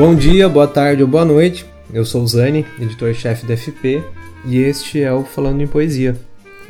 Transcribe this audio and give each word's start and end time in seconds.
Bom 0.00 0.14
dia, 0.14 0.48
boa 0.48 0.66
tarde 0.66 1.02
ou 1.02 1.08
boa 1.08 1.26
noite. 1.26 1.66
Eu 1.92 2.06
sou 2.06 2.22
o 2.22 2.26
Zani, 2.26 2.64
editor-chefe 2.80 3.44
da 3.44 3.54
FP, 3.54 4.02
e 4.46 4.56
este 4.56 5.02
é 5.02 5.12
o 5.12 5.24
Falando 5.24 5.60
em 5.60 5.66
Poesia, 5.66 6.18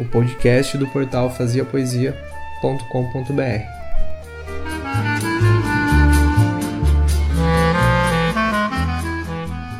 o 0.00 0.04
podcast 0.04 0.76
do 0.76 0.84
portal 0.88 1.30
faziapoesia.com.br. 1.30 3.40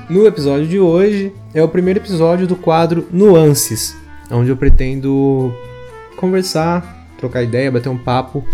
No 0.09 0.29
episódio 0.29 0.69
de 0.69 0.79
hoje 0.79 1.33
é 1.53 1.61
o 1.61 1.69
primeiro 1.69 1.99
episódio 1.99 2.47
do 2.47 2.55
quadro 2.55 3.09
Nuances, 3.11 3.97
onde 4.31 4.51
eu 4.51 4.57
pretendo 4.57 5.53
conversar, 6.17 7.05
trocar 7.19 7.43
ideia, 7.43 7.73
bater 7.73 7.89
um 7.89 7.99
papo 7.99 8.45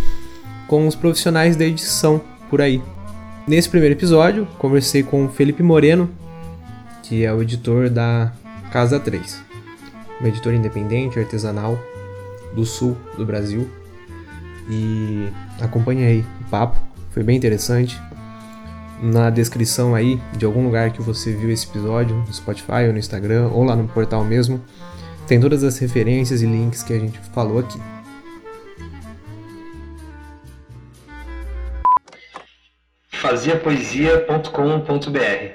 com 0.67 0.87
os 0.87 0.95
profissionais 0.95 1.55
da 1.55 1.67
edição 1.67 2.19
por 2.49 2.63
aí. 2.63 2.81
Nesse 3.47 3.69
primeiro 3.69 3.95
episódio, 3.95 4.45
conversei 4.59 5.05
com 5.05 5.27
o 5.27 5.29
Felipe 5.29 5.63
Moreno, 5.63 6.11
que 7.05 7.25
é 7.25 7.33
o 7.33 7.41
editor 7.41 7.89
da 7.89 8.33
Casa 8.73 8.99
3, 8.99 9.41
uma 10.19 10.29
editora 10.29 10.57
independente, 10.57 11.17
artesanal 11.17 11.79
do 12.57 12.67
sul 12.67 12.97
do 13.17 13.25
Brasil. 13.25 13.71
E 14.69 15.29
acompanhei 15.61 16.25
o 16.41 16.51
papo, 16.51 16.77
foi 17.13 17.23
bem 17.23 17.37
interessante. 17.37 17.97
Na 19.01 19.31
descrição 19.31 19.95
aí 19.95 20.21
de 20.37 20.45
algum 20.45 20.65
lugar 20.65 20.91
que 20.91 21.01
você 21.01 21.33
viu 21.33 21.49
esse 21.49 21.69
episódio, 21.69 22.17
no 22.17 22.35
Spotify 22.35 22.87
ou 22.89 22.93
no 22.93 22.99
Instagram, 22.99 23.47
ou 23.53 23.63
lá 23.63 23.77
no 23.77 23.87
portal 23.87 24.25
mesmo, 24.25 24.61
tem 25.29 25.39
todas 25.39 25.63
as 25.63 25.79
referências 25.79 26.43
e 26.43 26.47
links 26.47 26.83
que 26.83 26.93
a 26.93 26.99
gente 26.99 27.21
falou 27.33 27.61
aqui. 27.61 27.79
faziapoesia.com.br 33.27 35.51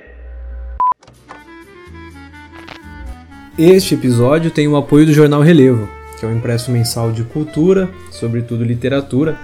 Este 3.57 3.95
episódio 3.95 4.51
tem 4.51 4.67
o 4.67 4.75
apoio 4.75 5.05
do 5.05 5.13
Jornal 5.13 5.41
Relevo, 5.41 5.87
que 6.19 6.25
é 6.25 6.27
um 6.27 6.35
impresso 6.35 6.69
mensal 6.69 7.13
de 7.13 7.23
cultura, 7.23 7.89
sobretudo 8.11 8.65
literatura, 8.65 9.37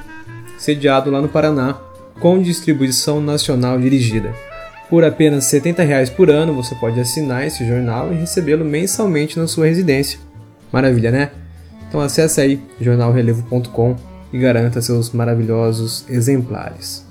sediado 0.57 1.09
lá 1.09 1.21
no 1.21 1.29
Paraná, 1.29 1.79
com 2.19 2.41
distribuição 2.41 3.21
nacional 3.21 3.79
dirigida. 3.79 4.33
Por 4.89 5.05
apenas 5.05 5.45
70 5.45 5.83
reais 5.83 6.09
por 6.09 6.29
ano, 6.29 6.53
você 6.53 6.75
pode 6.75 6.99
assinar 6.99 7.47
esse 7.47 7.65
jornal 7.65 8.11
e 8.11 8.17
recebê-lo 8.17 8.65
mensalmente 8.65 9.39
na 9.39 9.47
sua 9.47 9.67
residência. 9.67 10.19
Maravilha, 10.69 11.11
né? 11.11 11.31
Então 11.87 12.01
acesse 12.01 12.41
aí 12.41 12.59
jornalrelevo.com 12.81 13.95
e 14.33 14.37
garanta 14.37 14.81
seus 14.81 15.13
maravilhosos 15.13 16.03
exemplares. 16.09 17.06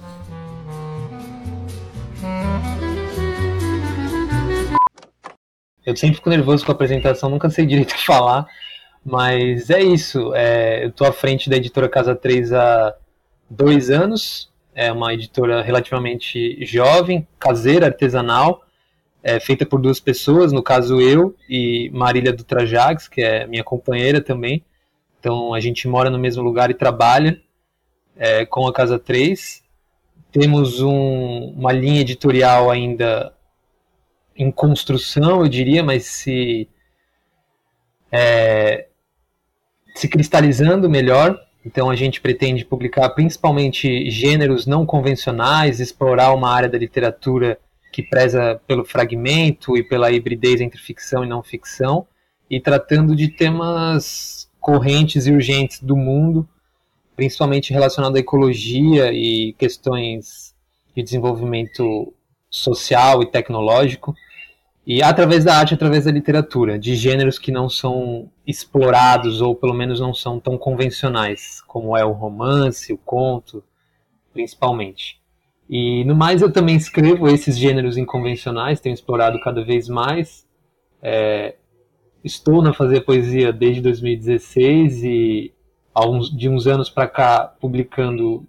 Eu 5.86 5.96
sempre 5.96 6.16
fico 6.16 6.28
nervoso 6.28 6.66
com 6.66 6.72
a 6.72 6.74
apresentação, 6.74 7.30
nunca 7.30 7.48
sei 7.48 7.64
direito 7.64 7.92
o 7.92 7.94
que 7.94 8.04
falar, 8.04 8.44
mas 9.04 9.70
é 9.70 9.80
isso. 9.80 10.34
É, 10.34 10.84
eu 10.84 10.88
estou 10.88 11.06
à 11.06 11.12
frente 11.12 11.48
da 11.48 11.56
editora 11.56 11.88
Casa 11.88 12.16
3 12.16 12.52
há 12.52 12.92
dois 13.48 13.88
anos. 13.88 14.50
É 14.74 14.90
uma 14.92 15.14
editora 15.14 15.62
relativamente 15.62 16.62
jovem, 16.66 17.26
caseira, 17.38 17.86
artesanal, 17.86 18.62
é, 19.22 19.40
feita 19.40 19.64
por 19.64 19.80
duas 19.80 20.00
pessoas, 20.00 20.52
no 20.52 20.62
caso 20.62 21.00
eu 21.00 21.34
e 21.48 21.88
Marília 21.94 22.32
Dutrajags, 22.32 23.08
que 23.08 23.22
é 23.22 23.46
minha 23.46 23.64
companheira 23.64 24.20
também. 24.20 24.62
Então 25.20 25.54
a 25.54 25.60
gente 25.60 25.88
mora 25.88 26.10
no 26.10 26.18
mesmo 26.18 26.42
lugar 26.42 26.70
e 26.70 26.74
trabalha 26.74 27.40
é, 28.16 28.44
com 28.44 28.66
a 28.66 28.72
Casa 28.72 28.98
3. 28.98 29.62
Temos 30.32 30.82
um, 30.82 31.54
uma 31.56 31.72
linha 31.72 32.00
editorial 32.00 32.70
ainda 32.70 33.32
em 34.36 34.50
construção, 34.50 35.40
eu 35.40 35.48
diria, 35.48 35.82
mas 35.82 36.04
se, 36.04 36.68
é, 38.10 38.86
se 39.94 40.08
cristalizando 40.08 40.88
melhor. 40.88 41.40
Então 41.64 41.90
a 41.90 41.96
gente 41.96 42.20
pretende 42.20 42.64
publicar 42.64 43.08
principalmente 43.10 44.08
gêneros 44.10 44.66
não 44.66 44.86
convencionais, 44.86 45.80
explorar 45.80 46.32
uma 46.32 46.50
área 46.50 46.68
da 46.68 46.78
literatura 46.78 47.58
que 47.92 48.02
preza 48.02 48.60
pelo 48.66 48.84
fragmento 48.84 49.76
e 49.76 49.82
pela 49.82 50.12
hibridez 50.12 50.60
entre 50.60 50.78
ficção 50.78 51.24
e 51.24 51.28
não 51.28 51.42
ficção, 51.42 52.06
e 52.48 52.60
tratando 52.60 53.16
de 53.16 53.28
temas 53.28 54.50
correntes 54.60 55.26
e 55.26 55.32
urgentes 55.32 55.80
do 55.80 55.96
mundo, 55.96 56.46
principalmente 57.16 57.72
relacionado 57.72 58.16
à 58.16 58.18
ecologia 58.18 59.12
e 59.12 59.54
questões 59.54 60.54
de 60.94 61.02
desenvolvimento 61.02 62.12
social 62.50 63.22
e 63.22 63.26
tecnológico. 63.26 64.14
E 64.86 65.02
através 65.02 65.42
da 65.42 65.56
arte, 65.56 65.74
através 65.74 66.04
da 66.04 66.12
literatura, 66.12 66.78
de 66.78 66.94
gêneros 66.94 67.40
que 67.40 67.50
não 67.50 67.68
são 67.68 68.30
explorados 68.46 69.40
ou 69.40 69.52
pelo 69.52 69.74
menos 69.74 69.98
não 69.98 70.14
são 70.14 70.38
tão 70.38 70.56
convencionais, 70.56 71.60
como 71.62 71.96
é 71.96 72.04
o 72.04 72.12
romance, 72.12 72.92
o 72.92 72.98
conto, 72.98 73.64
principalmente. 74.32 75.20
E 75.68 76.04
no 76.04 76.14
mais 76.14 76.40
eu 76.40 76.52
também 76.52 76.76
escrevo 76.76 77.26
esses 77.28 77.58
gêneros 77.58 77.98
inconvencionais, 77.98 78.78
tenho 78.78 78.94
explorado 78.94 79.40
cada 79.40 79.64
vez 79.64 79.88
mais. 79.88 80.46
É, 81.02 81.56
estou 82.22 82.62
na 82.62 82.72
Fazer 82.72 83.00
Poesia 83.00 83.52
desde 83.52 83.80
2016 83.80 85.02
e 85.02 85.52
de 86.36 86.48
uns 86.48 86.68
anos 86.68 86.88
para 86.88 87.08
cá 87.08 87.56
publicando, 87.60 88.46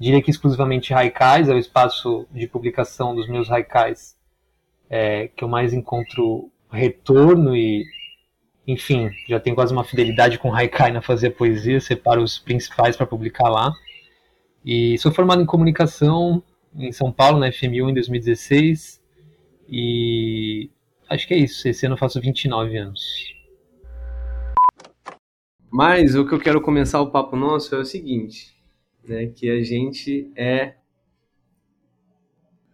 diria 0.00 0.22
que 0.22 0.30
exclusivamente 0.30 0.94
haikais, 0.94 1.46
é 1.50 1.52
o 1.52 1.58
espaço 1.58 2.26
de 2.32 2.46
publicação 2.46 3.14
dos 3.14 3.28
meus 3.28 3.50
haikais 3.50 4.17
é, 4.88 5.28
que 5.28 5.44
eu 5.44 5.48
mais 5.48 5.72
encontro 5.72 6.50
retorno 6.70 7.56
e, 7.56 7.84
enfim, 8.66 9.10
já 9.28 9.40
tenho 9.40 9.56
quase 9.56 9.72
uma 9.72 9.84
fidelidade 9.84 10.38
com 10.38 10.54
Haikai 10.54 10.92
na 10.92 11.02
fazer 11.02 11.30
poesia, 11.30 11.80
separo 11.80 12.22
os 12.22 12.38
principais 12.38 12.96
para 12.96 13.06
publicar 13.06 13.48
lá. 13.48 13.72
E 14.64 14.98
sou 14.98 15.12
formado 15.12 15.42
em 15.42 15.46
comunicação 15.46 16.42
em 16.76 16.92
São 16.92 17.10
Paulo, 17.10 17.38
na 17.38 17.50
FMU, 17.50 17.88
em 17.88 17.94
2016. 17.94 19.02
E 19.68 20.70
acho 21.08 21.26
que 21.26 21.34
é 21.34 21.38
isso. 21.38 21.68
Esse 21.68 21.86
ano 21.86 21.94
eu 21.94 21.98
faço 21.98 22.20
29 22.20 22.76
anos. 22.76 23.00
Mas 25.70 26.14
o 26.14 26.26
que 26.26 26.34
eu 26.34 26.40
quero 26.40 26.60
começar 26.60 27.00
o 27.00 27.10
papo 27.10 27.36
nosso 27.36 27.74
é 27.74 27.78
o 27.78 27.84
seguinte, 27.84 28.56
né, 29.06 29.26
que 29.26 29.50
a 29.50 29.62
gente 29.62 30.32
é 30.34 30.76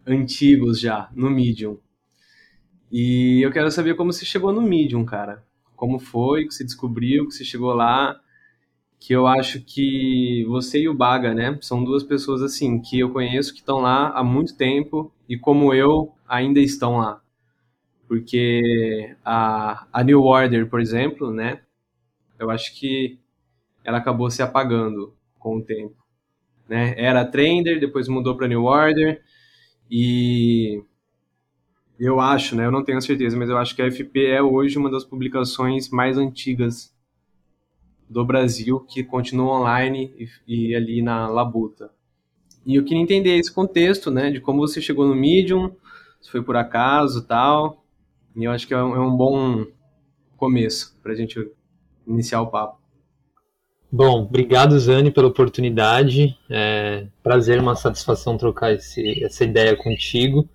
antigos 0.07 0.79
já 0.79 1.11
no 1.13 1.29
Medium. 1.29 1.79
E 2.97 3.45
eu 3.45 3.51
quero 3.51 3.73
saber 3.73 3.97
como 3.97 4.13
você 4.13 4.25
chegou 4.25 4.53
no 4.53 4.63
Medium, 4.63 5.05
cara. 5.05 5.43
Como 5.75 5.99
foi 5.99 6.47
que 6.47 6.55
você 6.55 6.63
descobriu, 6.63 7.27
que 7.27 7.35
você 7.35 7.45
chegou 7.45 7.75
lá. 7.75 8.21
Que 9.01 9.13
eu 9.13 9.27
acho 9.27 9.61
que 9.63 10.45
você 10.47 10.83
e 10.83 10.89
o 10.89 10.95
Baga, 10.95 11.35
né? 11.35 11.59
São 11.61 11.83
duas 11.83 12.05
pessoas 12.05 12.41
assim 12.41 12.81
que 12.81 13.01
eu 13.01 13.11
conheço 13.11 13.53
que 13.53 13.59
estão 13.59 13.81
lá 13.81 14.11
há 14.11 14.23
muito 14.23 14.57
tempo 14.57 15.13
e 15.29 15.37
como 15.37 15.75
eu 15.75 16.15
ainda 16.29 16.61
estão 16.61 16.99
lá. 16.99 17.21
Porque 18.07 19.17
a, 19.25 19.89
a 19.93 20.05
New 20.05 20.23
Order, 20.23 20.71
por 20.71 20.81
exemplo, 20.81 21.33
né? 21.33 21.63
Eu 22.39 22.49
acho 22.49 22.79
que 22.79 23.19
ela 23.83 23.99
acabou 23.99 24.31
se 24.31 24.41
apagando 24.41 25.13
com 25.37 25.57
o 25.57 25.65
tempo. 25.65 25.97
Né? 26.69 26.95
Era 26.97 27.25
Trender, 27.25 27.81
depois 27.81 28.07
mudou 28.07 28.37
para 28.37 28.47
New 28.47 28.63
Order 28.63 29.21
e 29.91 30.81
eu 31.99 32.21
acho, 32.21 32.57
né? 32.57 32.67
Eu 32.67 32.73
não 32.73 32.85
tenho 32.85 33.01
certeza, 33.01 33.37
mas 33.37 33.49
eu 33.49 33.57
acho 33.57 33.75
que 33.75 33.83
a 33.83 33.91
FP 33.91 34.27
é 34.27 34.43
hoje 34.43 34.79
uma 34.79 34.91
das 34.91 35.05
publicações 35.05 35.89
mais 35.91 36.19
antigas 36.19 36.95
do 38.09 38.25
Brasil 38.25 38.81
que 38.81 39.03
continua 39.03 39.61
online 39.61 40.13
e, 40.47 40.71
e 40.71 40.75
ali 40.75 41.03
na 41.03 41.29
Labuta. 41.29 41.91
E 42.67 42.77
eu 42.77 42.85
queria 42.85 43.03
entender 43.03 43.37
esse 43.37 43.53
contexto, 43.53 44.11
né? 44.11 44.31
De 44.31 44.41
como 44.41 44.61
você 44.61 44.81
chegou 44.81 45.07
no 45.07 45.15
Medium, 45.15 45.75
se 46.21 46.31
foi 46.31 46.43
por 46.43 46.57
acaso 46.57 47.27
tal. 47.27 47.85
E 48.35 48.45
eu 48.45 48.51
acho 48.51 48.67
que 48.67 48.75
é 48.75 48.83
um, 48.83 48.95
é 48.97 49.01
um 49.01 49.17
bom 49.17 49.67
começo 50.37 50.99
para 51.03 51.13
a 51.13 51.15
gente 51.15 51.39
iniciar 52.07 52.41
o 52.41 52.49
papo. 52.49 52.79
Bom, 53.91 54.23
obrigado 54.23 54.79
Zane 54.81 55.11
pela 55.11 55.29
oportunidade. 55.29 56.37
É 56.51 57.07
prazer, 57.23 57.61
uma 57.61 57.77
satisfação 57.77 58.37
trocar 58.37 58.73
esse, 58.73 59.23
essa 59.23 59.45
ideia 59.45 59.77
contigo. 59.77 60.49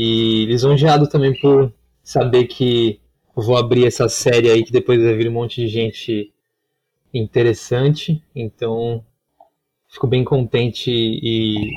E 0.00 0.46
lisonjeado 0.46 1.08
também 1.08 1.36
por 1.40 1.72
saber 2.04 2.44
que 2.44 3.00
vou 3.34 3.56
abrir 3.56 3.84
essa 3.84 4.08
série 4.08 4.48
aí 4.48 4.62
que 4.62 4.70
depois 4.70 5.02
vai 5.02 5.12
vir 5.14 5.28
um 5.28 5.32
monte 5.32 5.60
de 5.60 5.66
gente 5.66 6.32
interessante. 7.12 8.22
Então, 8.32 9.04
fico 9.88 10.06
bem 10.06 10.22
contente 10.22 10.88
e 10.88 11.72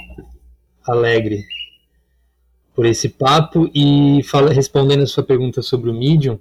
alegre 0.85 1.44
por 2.75 2.85
esse 2.85 3.09
papo. 3.09 3.68
E 3.73 4.21
fala, 4.25 4.53
respondendo 4.53 5.01
a 5.01 5.07
sua 5.07 5.24
pergunta 5.24 5.63
sobre 5.63 5.89
o 5.89 5.94
Medium, 5.94 6.38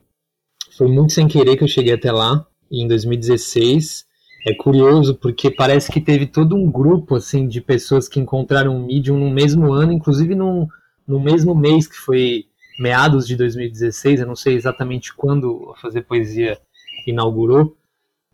foi 0.76 0.87
muito 0.87 1.15
sem 1.15 1.26
querer 1.26 1.56
que 1.56 1.65
eu 1.65 1.69
cheguei 1.69 1.94
até 1.94 2.12
lá, 2.12 2.47
em 2.71 2.87
2016. 2.87 4.05
É 4.47 4.53
curioso 4.53 5.15
porque 5.15 5.50
parece 5.50 5.91
que 5.91 6.00
teve 6.03 6.26
todo 6.26 6.55
um 6.55 6.71
grupo 6.71 7.17
assim 7.17 7.49
de 7.49 7.62
pessoas 7.62 8.06
que 8.06 8.21
encontraram 8.21 8.76
o 8.76 8.87
Medium 8.87 9.19
no 9.19 9.31
mesmo 9.31 9.73
ano, 9.73 9.93
inclusive 9.93 10.35
num 10.35 10.69
no 11.11 11.19
mesmo 11.19 11.57
mês 11.57 11.89
que 11.89 11.97
foi 11.97 12.47
meados 12.79 13.27
de 13.27 13.37
2016, 13.37 14.21
eu 14.21 14.27
não 14.27 14.37
sei 14.37 14.55
exatamente 14.55 15.12
quando 15.12 15.73
a 15.75 15.81
Fazer 15.81 16.03
Poesia 16.03 16.59
inaugurou, 17.05 17.77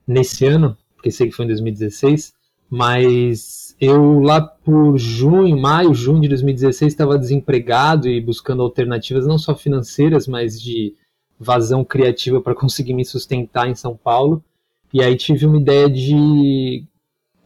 nesse 0.07 0.45
ano, 0.45 0.77
porque 0.95 1.11
sei 1.11 1.29
que 1.29 1.35
foi 1.35 1.47
em 1.47 1.49
2016, 1.49 2.35
mas 2.69 3.75
eu 3.81 4.21
lá 4.21 4.41
por 4.41 4.99
junho, 4.99 5.59
maio, 5.59 5.95
junho 5.95 6.21
de 6.21 6.29
2016 6.29 6.93
estava 6.93 7.19
desempregado 7.19 8.09
e 8.09 8.21
buscando 8.21 8.63
alternativas 8.63 9.27
não 9.27 9.39
só 9.39 9.55
financeiras, 9.55 10.29
mas 10.29 10.61
de 10.61 10.95
vazão 11.41 11.83
criativa 11.83 12.41
para 12.41 12.55
conseguir 12.55 12.93
me 12.93 13.05
sustentar 13.05 13.69
em 13.69 13.75
São 13.75 13.97
Paulo. 13.97 14.45
E 14.93 15.03
aí 15.03 15.17
tive 15.17 15.47
uma 15.47 15.59
ideia 15.59 15.89
de 15.89 16.85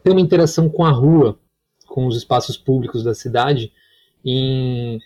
ter 0.03 0.11
uma 0.11 0.21
interação 0.21 0.69
com 0.69 0.83
a 0.85 0.91
rua, 0.91 1.39
com 1.87 2.05
os 2.05 2.17
espaços 2.17 2.57
públicos 2.57 3.03
da 3.03 3.13
cidade, 3.13 3.71
em 4.23 4.99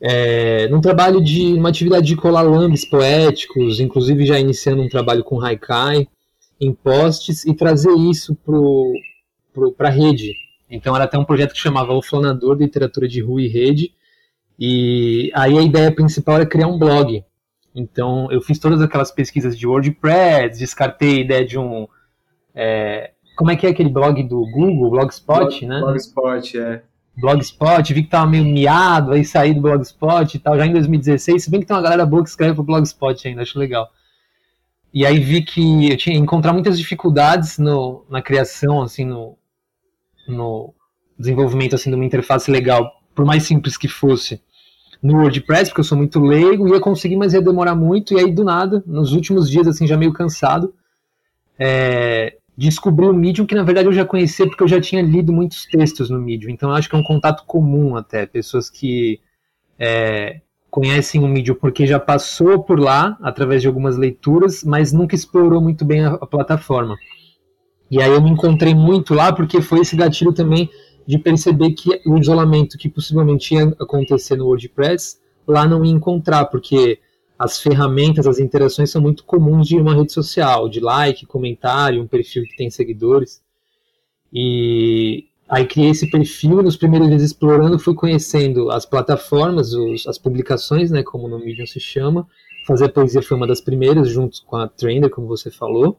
é, 0.00 0.68
num 0.68 0.80
trabalho 0.80 1.22
de 1.22 1.54
uma 1.54 1.70
atividade 1.70 2.06
de 2.06 2.16
colar 2.16 2.42
lambes 2.42 2.84
poéticos, 2.88 3.80
inclusive 3.80 4.24
já 4.24 4.38
iniciando 4.38 4.82
um 4.82 4.88
trabalho 4.88 5.24
com 5.24 5.44
haikai 5.44 6.06
em 6.60 6.72
postes 6.72 7.44
e 7.44 7.54
trazer 7.54 7.92
isso 7.96 8.36
para 9.76 9.88
a 9.88 9.92
rede. 9.92 10.32
Então 10.70 10.94
era 10.94 11.04
até 11.04 11.18
um 11.18 11.24
projeto 11.24 11.52
que 11.52 11.58
chamava 11.58 11.92
O 11.92 12.02
Flanador 12.02 12.56
de 12.56 12.64
Literatura 12.64 13.08
de 13.08 13.20
Rua 13.20 13.42
e 13.42 13.48
Rede. 13.48 13.92
E 14.58 15.30
aí 15.34 15.56
a 15.56 15.62
ideia 15.62 15.90
principal 15.90 16.36
era 16.36 16.46
criar 16.46 16.66
um 16.66 16.78
blog. 16.78 17.24
Então 17.74 18.30
eu 18.30 18.40
fiz 18.40 18.58
todas 18.58 18.80
aquelas 18.80 19.10
pesquisas 19.10 19.58
de 19.58 19.66
WordPress, 19.66 20.58
descartei 20.58 21.18
a 21.18 21.20
ideia 21.20 21.46
de 21.46 21.58
um. 21.58 21.88
É, 22.54 23.12
como 23.36 23.50
é 23.50 23.56
que 23.56 23.66
é 23.66 23.70
aquele 23.70 23.88
blog 23.88 24.20
do 24.24 24.42
Google, 24.50 24.90
Blogspot, 24.90 25.38
Blog, 25.38 25.66
né? 25.66 25.80
Blogspot, 25.80 26.58
é. 26.58 26.82
Blogspot, 27.20 27.92
vi 27.92 28.04
que 28.04 28.10
tava 28.10 28.30
meio 28.30 28.44
miado, 28.44 29.12
aí 29.12 29.24
saí 29.24 29.52
do 29.52 29.60
Blogspot 29.60 30.36
e 30.36 30.38
tal, 30.38 30.56
já 30.56 30.66
em 30.66 30.72
2016, 30.72 31.44
se 31.44 31.50
bem 31.50 31.60
que 31.60 31.66
tem 31.66 31.76
uma 31.76 31.82
galera 31.82 32.06
boa 32.06 32.22
que 32.22 32.28
escreve 32.28 32.54
pro 32.54 32.62
Blogspot 32.62 33.26
ainda, 33.26 33.42
acho 33.42 33.58
legal. 33.58 33.90
E 34.94 35.04
aí 35.04 35.18
vi 35.18 35.42
que 35.42 35.90
eu 35.90 35.96
tinha 35.96 36.16
encontrar 36.16 36.52
muitas 36.52 36.78
dificuldades 36.78 37.58
no, 37.58 38.06
na 38.08 38.22
criação, 38.22 38.82
assim, 38.82 39.04
no, 39.04 39.36
no 40.28 40.72
desenvolvimento 41.18 41.74
assim 41.74 41.90
de 41.90 41.96
uma 41.96 42.04
interface 42.04 42.50
legal, 42.50 42.90
por 43.14 43.24
mais 43.24 43.42
simples 43.42 43.76
que 43.76 43.88
fosse, 43.88 44.40
no 45.02 45.18
WordPress, 45.18 45.70
porque 45.70 45.80
eu 45.80 45.84
sou 45.84 45.98
muito 45.98 46.20
leigo, 46.20 46.72
ia 46.72 46.80
conseguir, 46.80 47.16
mas 47.16 47.34
ia 47.34 47.42
demorar 47.42 47.74
muito, 47.74 48.14
e 48.14 48.20
aí 48.20 48.32
do 48.32 48.44
nada, 48.44 48.82
nos 48.86 49.12
últimos 49.12 49.50
dias, 49.50 49.66
assim, 49.66 49.86
já 49.86 49.96
meio 49.96 50.12
cansado, 50.12 50.72
é, 51.58 52.36
descobri 52.66 53.06
o 53.06 53.12
Medium, 53.12 53.46
que 53.46 53.54
na 53.54 53.62
verdade 53.62 53.86
eu 53.86 53.92
já 53.92 54.04
conhecia 54.04 54.44
porque 54.46 54.64
eu 54.64 54.68
já 54.68 54.80
tinha 54.80 55.00
lido 55.00 55.32
muitos 55.32 55.64
textos 55.66 56.10
no 56.10 56.18
Medium, 56.18 56.50
então 56.50 56.72
acho 56.72 56.88
que 56.88 56.96
é 56.96 56.98
um 56.98 57.04
contato 57.04 57.44
comum 57.46 57.94
até, 57.94 58.26
pessoas 58.26 58.68
que 58.68 59.20
é, 59.78 60.40
conhecem 60.68 61.22
o 61.22 61.28
Medium 61.28 61.54
porque 61.54 61.86
já 61.86 62.00
passou 62.00 62.64
por 62.64 62.80
lá, 62.80 63.16
através 63.22 63.62
de 63.62 63.68
algumas 63.68 63.96
leituras, 63.96 64.64
mas 64.64 64.92
nunca 64.92 65.14
explorou 65.14 65.60
muito 65.60 65.84
bem 65.84 66.04
a, 66.04 66.14
a 66.14 66.26
plataforma. 66.26 66.96
E 67.88 68.02
aí 68.02 68.10
eu 68.10 68.20
me 68.20 68.30
encontrei 68.30 68.74
muito 68.74 69.14
lá 69.14 69.32
porque 69.32 69.62
foi 69.62 69.80
esse 69.80 69.94
gatilho 69.94 70.32
também 70.32 70.68
de 71.06 71.16
perceber 71.16 71.70
que 71.70 72.02
o 72.04 72.18
isolamento 72.18 72.76
que 72.76 72.88
possivelmente 72.88 73.54
ia 73.54 73.68
acontecer 73.80 74.36
no 74.36 74.46
WordPress, 74.46 75.18
lá 75.46 75.66
não 75.66 75.82
ia 75.84 75.92
encontrar, 75.92 76.46
porque 76.46 76.98
as 77.38 77.60
ferramentas, 77.62 78.26
as 78.26 78.40
interações 78.40 78.90
são 78.90 79.00
muito 79.00 79.24
comuns 79.24 79.68
de 79.68 79.76
uma 79.76 79.94
rede 79.94 80.12
social, 80.12 80.68
de 80.68 80.80
like, 80.80 81.24
comentário, 81.24 82.02
um 82.02 82.06
perfil 82.06 82.42
que 82.42 82.56
tem 82.56 82.68
seguidores. 82.68 83.40
E 84.32 85.26
aí 85.48 85.64
criei 85.64 85.90
esse 85.90 86.10
perfil, 86.10 86.62
nos 86.62 86.76
primeiros 86.76 87.08
dias 87.08 87.22
explorando, 87.22 87.78
fui 87.78 87.94
conhecendo 87.94 88.70
as 88.70 88.84
plataformas, 88.84 89.72
os, 89.72 90.06
as 90.08 90.18
publicações, 90.18 90.90
né, 90.90 91.04
como 91.04 91.28
no 91.28 91.38
Medium 91.38 91.66
se 91.66 91.78
chama. 91.78 92.26
Fazer 92.66 92.86
a 92.86 92.88
poesia 92.88 93.22
foi 93.22 93.36
uma 93.36 93.46
das 93.46 93.60
primeiras, 93.60 94.08
junto 94.08 94.44
com 94.44 94.56
a 94.56 94.66
Trender, 94.66 95.08
como 95.08 95.28
você 95.28 95.50
falou. 95.50 95.96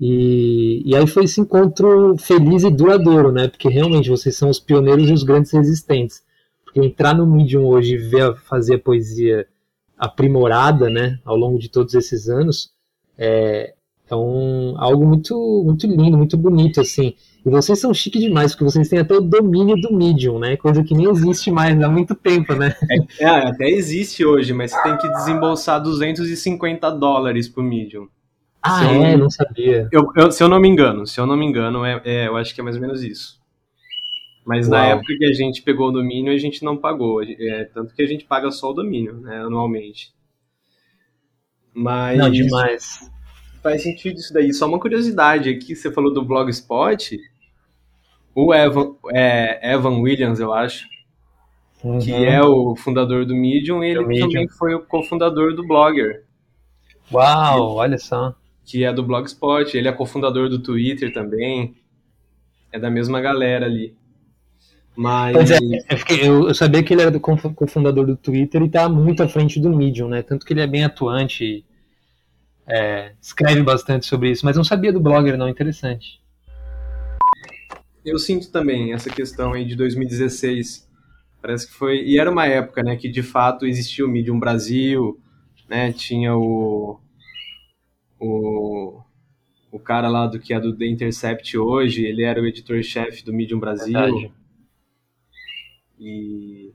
E, 0.00 0.82
e 0.84 0.96
aí 0.96 1.06
foi 1.06 1.24
esse 1.24 1.40
encontro 1.40 2.16
feliz 2.18 2.64
e 2.64 2.70
duradouro, 2.70 3.30
né? 3.30 3.46
Porque 3.46 3.68
realmente 3.68 4.10
vocês 4.10 4.36
são 4.36 4.50
os 4.50 4.58
pioneiros 4.58 5.08
e 5.08 5.12
os 5.12 5.22
grandes 5.22 5.52
resistentes. 5.52 6.24
Porque 6.64 6.80
entrar 6.80 7.14
no 7.14 7.24
Medium 7.24 7.66
hoje 7.66 7.94
e 7.94 7.98
ver 7.98 8.34
fazer 8.38 8.76
a 8.76 8.78
poesia 8.80 9.46
aprimorada, 10.02 10.90
né, 10.90 11.20
ao 11.24 11.36
longo 11.36 11.60
de 11.60 11.68
todos 11.68 11.94
esses 11.94 12.28
anos, 12.28 12.72
é, 13.16 13.72
é 14.10 14.16
um, 14.16 14.74
algo 14.76 15.06
muito, 15.06 15.62
muito 15.64 15.86
lindo, 15.86 16.18
muito 16.18 16.36
bonito, 16.36 16.80
assim. 16.80 17.14
E 17.46 17.48
vocês 17.48 17.78
são 17.78 17.94
chique 17.94 18.18
demais, 18.18 18.52
porque 18.52 18.64
vocês 18.64 18.88
têm 18.88 18.98
até 18.98 19.14
o 19.14 19.20
domínio 19.20 19.76
do 19.76 19.96
Medium, 19.96 20.40
né? 20.40 20.56
Coisa 20.56 20.82
que 20.82 20.92
nem 20.92 21.08
existe 21.08 21.52
mais 21.52 21.80
há 21.80 21.88
muito 21.88 22.16
tempo, 22.16 22.52
né? 22.52 22.74
É, 23.20 23.24
é 23.24 23.28
até 23.28 23.68
existe 23.70 24.24
hoje, 24.24 24.52
mas 24.52 24.72
você 24.72 24.82
tem 24.82 24.98
que 24.98 25.08
desembolsar 25.08 25.80
250 25.80 26.90
dólares 26.90 27.48
pro 27.48 27.62
Medium. 27.62 28.08
Ah, 28.60 28.84
é? 28.84 29.16
Não 29.16 29.30
sabia. 29.30 29.88
Eu, 29.92 30.08
eu, 30.16 30.32
se 30.32 30.42
eu 30.42 30.48
não 30.48 30.58
me 30.58 30.68
engano, 30.68 31.06
se 31.06 31.20
eu 31.20 31.26
não 31.26 31.36
me 31.36 31.46
engano, 31.46 31.84
é, 31.84 32.00
é, 32.04 32.26
eu 32.26 32.36
acho 32.36 32.52
que 32.52 32.60
é 32.60 32.64
mais 32.64 32.74
ou 32.74 32.82
menos 32.82 33.04
isso. 33.04 33.40
Mas 34.44 34.68
Uau. 34.68 34.76
na 34.76 34.86
época 34.86 35.14
que 35.16 35.24
a 35.24 35.32
gente 35.32 35.62
pegou 35.62 35.88
o 35.88 35.92
domínio, 35.92 36.32
a 36.32 36.38
gente 36.38 36.64
não 36.64 36.76
pagou. 36.76 37.22
É, 37.22 37.64
tanto 37.72 37.94
que 37.94 38.02
a 38.02 38.06
gente 38.06 38.24
paga 38.24 38.50
só 38.50 38.70
o 38.70 38.74
domínio, 38.74 39.14
né, 39.20 39.38
anualmente. 39.38 40.12
Mas. 41.72 42.18
Não, 42.18 42.30
demais. 42.30 43.10
Faz 43.62 43.82
sentido 43.82 44.18
isso 44.18 44.34
daí. 44.34 44.52
Só 44.52 44.66
uma 44.66 44.80
curiosidade 44.80 45.48
aqui, 45.48 45.76
você 45.76 45.90
falou 45.90 46.12
do 46.12 46.24
Blogspot. 46.24 47.18
O 48.34 48.52
Evan, 48.52 48.96
é, 49.12 49.74
Evan 49.74 50.00
Williams, 50.00 50.40
eu 50.40 50.52
acho, 50.52 50.86
uhum. 51.84 51.98
que 51.98 52.12
é 52.12 52.42
o 52.42 52.74
fundador 52.74 53.26
do 53.26 53.34
Medium, 53.34 53.84
ele 53.84 54.02
Medium. 54.04 54.28
também 54.28 54.48
foi 54.48 54.74
o 54.74 54.80
cofundador 54.80 55.54
do 55.54 55.66
Blogger. 55.66 56.24
Uau, 57.12 57.74
olha 57.76 57.98
só. 57.98 58.34
Que 58.64 58.84
é 58.84 58.92
do 58.92 59.02
Blogspot, 59.02 59.76
ele 59.76 59.86
é 59.86 59.92
cofundador 59.92 60.48
do 60.48 60.62
Twitter 60.62 61.12
também. 61.12 61.76
É 62.72 62.78
da 62.78 62.90
mesma 62.90 63.20
galera 63.20 63.66
ali. 63.66 63.94
Mas... 64.94 65.34
Pois 65.34 65.50
é, 65.50 65.58
eu, 65.90 65.98
fiquei, 65.98 66.28
eu, 66.28 66.54
sabia 66.54 66.82
que 66.82 66.92
ele 66.92 67.02
era 67.02 67.10
do 67.10 67.20
cofundador 67.20 68.06
do 68.06 68.16
Twitter 68.16 68.62
e 68.62 68.68
tá 68.68 68.88
muito 68.88 69.22
à 69.22 69.28
frente 69.28 69.58
do 69.58 69.74
Medium, 69.74 70.08
né? 70.08 70.22
Tanto 70.22 70.44
que 70.44 70.52
ele 70.52 70.60
é 70.60 70.66
bem 70.66 70.84
atuante, 70.84 71.64
é, 72.66 73.12
escreve 73.20 73.62
bastante 73.62 74.06
sobre 74.06 74.30
isso, 74.30 74.44
mas 74.44 74.56
não 74.56 74.64
sabia 74.64 74.92
do 74.92 75.00
blogger, 75.00 75.36
não, 75.36 75.48
interessante. 75.48 76.20
Eu 78.04 78.18
sinto 78.18 78.50
também 78.50 78.92
essa 78.92 79.08
questão 79.08 79.52
aí 79.52 79.64
de 79.64 79.76
2016. 79.76 80.90
Parece 81.40 81.68
que 81.68 81.74
foi. 81.74 82.04
E 82.04 82.18
era 82.18 82.30
uma 82.30 82.46
época, 82.46 82.82
né, 82.82 82.96
que 82.96 83.08
de 83.08 83.22
fato 83.22 83.64
existia 83.64 84.04
o 84.04 84.08
Medium 84.08 84.38
Brasil, 84.38 85.20
né? 85.68 85.92
Tinha 85.92 86.36
o. 86.36 86.98
O, 88.20 89.00
o 89.72 89.78
cara 89.80 90.08
lá 90.08 90.26
do 90.26 90.38
que 90.38 90.54
é 90.54 90.60
do 90.60 90.76
The 90.76 90.86
Intercept 90.86 91.58
hoje, 91.58 92.04
ele 92.04 92.22
era 92.22 92.40
o 92.40 92.46
editor-chefe 92.46 93.24
do 93.24 93.32
Medium 93.32 93.58
Brasil. 93.58 93.92
Verdade. 93.92 94.32
E 96.02 96.74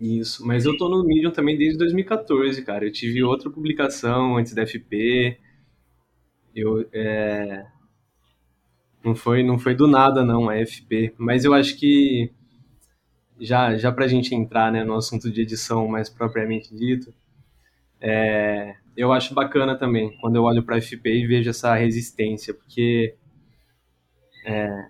isso, 0.00 0.46
mas 0.46 0.64
eu 0.64 0.76
tô 0.76 0.88
no 0.88 1.04
Medium 1.04 1.30
também 1.30 1.56
desde 1.56 1.78
2014, 1.78 2.64
cara. 2.64 2.84
Eu 2.84 2.92
tive 2.92 3.22
outra 3.22 3.50
publicação 3.50 4.36
antes 4.36 4.52
da 4.54 4.66
FP. 4.66 5.38
Eu 6.54 6.88
é... 6.92 7.64
não 9.04 9.14
foi 9.14 9.42
não 9.42 9.58
foi 9.58 9.74
do 9.74 9.86
nada 9.86 10.24
não 10.24 10.48
a 10.48 10.56
FP, 10.66 11.14
mas 11.18 11.44
eu 11.44 11.54
acho 11.54 11.76
que 11.76 12.30
já 13.40 13.76
já 13.76 13.92
pra 13.92 14.08
gente 14.08 14.34
entrar, 14.34 14.72
né, 14.72 14.84
no 14.84 14.94
assunto 14.94 15.30
de 15.30 15.42
edição 15.42 15.86
mais 15.88 16.08
propriamente 16.08 16.74
dito, 16.74 17.12
é... 18.00 18.76
eu 18.96 19.12
acho 19.12 19.34
bacana 19.34 19.76
também 19.78 20.16
quando 20.20 20.36
eu 20.36 20.44
olho 20.44 20.62
para 20.64 20.80
FP 20.80 21.10
e 21.10 21.26
vejo 21.26 21.50
essa 21.50 21.74
resistência, 21.74 22.54
porque 22.54 23.16
é, 24.46 24.86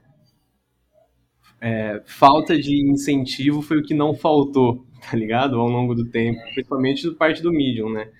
é, 1.65 2.03
falta 2.05 2.61
de 2.61 2.91
incentivo 2.91 3.63
foi 3.63 3.79
o 3.79 3.83
que 3.83 3.95
não 3.95 4.15
faltou, 4.15 4.85
tá 5.01 5.17
ligado? 5.17 5.59
Ao 5.59 5.67
longo 5.67 5.95
do 5.95 6.05
tempo, 6.05 6.39
principalmente 6.53 7.05
do 7.05 7.15
parte 7.15 7.43
do 7.43 7.51
Medium, 7.51 7.91
né? 7.91 8.11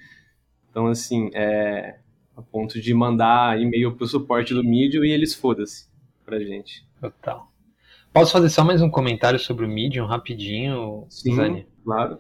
Então, 0.71 0.87
assim, 0.87 1.29
é, 1.35 1.99
a 2.35 2.41
ponto 2.41 2.81
de 2.81 2.95
mandar 2.95 3.61
e-mail 3.61 3.95
pro 3.95 4.07
suporte 4.07 4.55
do 4.55 4.65
Medium 4.65 5.05
e 5.05 5.11
eles 5.11 5.35
foda-se 5.35 5.91
pra 6.25 6.41
gente. 6.41 6.87
Total. 6.99 7.53
Posso 8.15 8.33
fazer 8.33 8.49
só 8.49 8.65
mais 8.65 8.81
um 8.81 8.89
comentário 8.89 9.39
sobre 9.39 9.67
o 9.67 9.69
Medium 9.69 10.07
rapidinho, 10.07 11.05
Sim, 11.11 11.67
claro. 11.85 12.19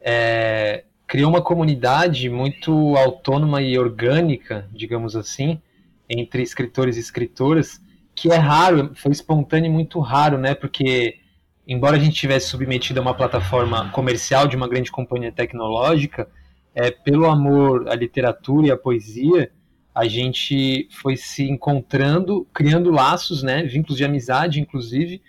É, 0.00 0.84
criou 1.06 1.30
uma 1.30 1.42
comunidade 1.42 2.28
muito 2.28 2.96
autônoma 2.96 3.62
e 3.62 3.78
orgânica, 3.78 4.68
digamos 4.72 5.14
assim, 5.14 5.62
entre 6.08 6.42
escritores 6.42 6.96
e 6.96 7.00
escritoras, 7.00 7.80
que 8.16 8.32
é 8.32 8.36
raro, 8.36 8.92
foi 8.94 9.12
espontâneo 9.12 9.68
e 9.68 9.72
muito 9.72 10.00
raro, 10.00 10.38
né? 10.38 10.54
Porque 10.54 11.18
embora 11.66 11.96
a 11.96 12.00
gente 12.00 12.16
tivesse 12.16 12.48
submetido 12.48 12.98
a 12.98 13.02
uma 13.02 13.14
plataforma 13.14 13.90
comercial 13.90 14.46
de 14.48 14.56
uma 14.56 14.66
grande 14.66 14.90
companhia 14.90 15.30
tecnológica, 15.30 16.28
é, 16.74 16.90
pelo 16.90 17.26
amor 17.26 17.88
à 17.88 17.94
literatura 17.94 18.68
e 18.68 18.70
à 18.70 18.76
poesia, 18.76 19.50
a 19.94 20.06
gente 20.06 20.88
foi 20.90 21.16
se 21.16 21.42
encontrando, 21.44 22.46
criando 22.52 22.90
laços, 22.90 23.42
né, 23.42 23.62
vínculos 23.62 23.96
de 23.96 24.04
amizade, 24.04 24.60
inclusive, 24.60 25.22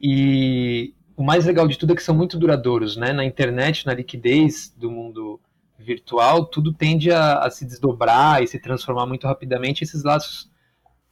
e 0.00 0.92
o 1.16 1.22
mais 1.22 1.46
legal 1.46 1.66
de 1.66 1.76
tudo 1.78 1.92
é 1.92 1.96
que 1.96 2.02
são 2.02 2.14
muito 2.14 2.38
duradouros, 2.38 2.96
né? 2.96 3.12
Na 3.12 3.24
internet, 3.24 3.84
na 3.84 3.94
liquidez 3.94 4.72
do 4.76 4.90
mundo 4.90 5.40
virtual, 5.76 6.46
tudo 6.46 6.72
tende 6.72 7.10
a, 7.10 7.40
a 7.40 7.50
se 7.50 7.64
desdobrar 7.64 8.42
e 8.42 8.46
se 8.46 8.60
transformar 8.60 9.06
muito 9.06 9.26
rapidamente. 9.26 9.82
Esses 9.82 10.04
laços 10.04 10.48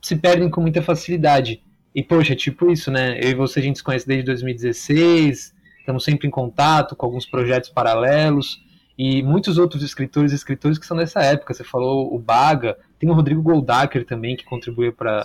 se 0.01 0.17
perdem 0.17 0.49
com 0.49 0.61
muita 0.61 0.83
facilidade. 0.83 1.63
E, 1.95 2.03
poxa, 2.03 2.35
é 2.35 2.37
tipo 2.37 2.71
isso, 2.71 2.91
né? 2.91 3.19
Eu 3.23 3.31
e 3.31 3.35
você 3.35 3.61
a 3.61 3.63
gente 3.63 3.79
se 3.79 3.85
conhece 3.85 4.07
desde 4.07 4.27
2016, 4.27 5.55
estamos 5.79 6.05
sempre 6.05 6.29
em 6.29 6.31
contato 6.31 6.95
com 6.95 7.07
alguns 7.07 7.27
projetos 7.27 7.71
paralelos 7.71 8.63
e 8.99 9.23
muitos 9.23 9.59
outros 9.59 9.83
escritores 9.83 10.33
e 10.33 10.35
escritores 10.35 10.79
que 10.79 10.87
são 10.87 10.97
dessa 10.97 11.21
época. 11.21 11.55
Você 11.55 11.65
falou 11.65 12.15
o 12.15 12.19
Baga, 12.19 12.77
tem 12.99 13.09
o 13.09 13.15
Rodrigo 13.15 13.43
Goldacker 13.43 14.05
também 14.05 14.37
que 14.37 14.45
contribuiu 14.45 14.93
para 14.93 15.23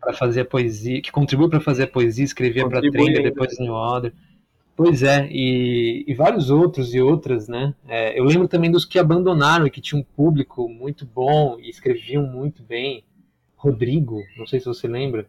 para 0.00 0.12
fazer 0.12 0.40
a 0.40 0.44
poesia, 0.44 1.00
que 1.00 1.12
contribuiu 1.12 1.48
para 1.48 1.60
fazer 1.60 1.84
a 1.84 1.86
poesia, 1.86 2.24
escrevia 2.24 2.68
para 2.68 2.80
trilha, 2.80 3.22
depois 3.22 3.56
New 3.60 3.72
Order. 3.72 4.12
Pois 4.74 5.02
é, 5.02 5.28
e, 5.30 6.04
e, 6.08 6.14
vários 6.14 6.50
outros 6.50 6.92
e 6.92 7.00
outras, 7.00 7.46
né? 7.46 7.72
É, 7.86 8.18
eu 8.18 8.24
lembro 8.24 8.48
também 8.48 8.70
dos 8.70 8.84
que 8.84 8.98
abandonaram 8.98 9.66
e 9.66 9.70
que 9.70 9.80
tinham 9.80 10.00
um 10.00 10.16
público 10.16 10.68
muito 10.68 11.06
bom 11.06 11.56
e 11.60 11.68
escreviam 11.70 12.26
muito 12.26 12.62
bem. 12.64 13.04
Rodrigo, 13.62 14.20
não 14.36 14.44
sei 14.44 14.58
se 14.58 14.66
você 14.66 14.88
lembra. 14.88 15.24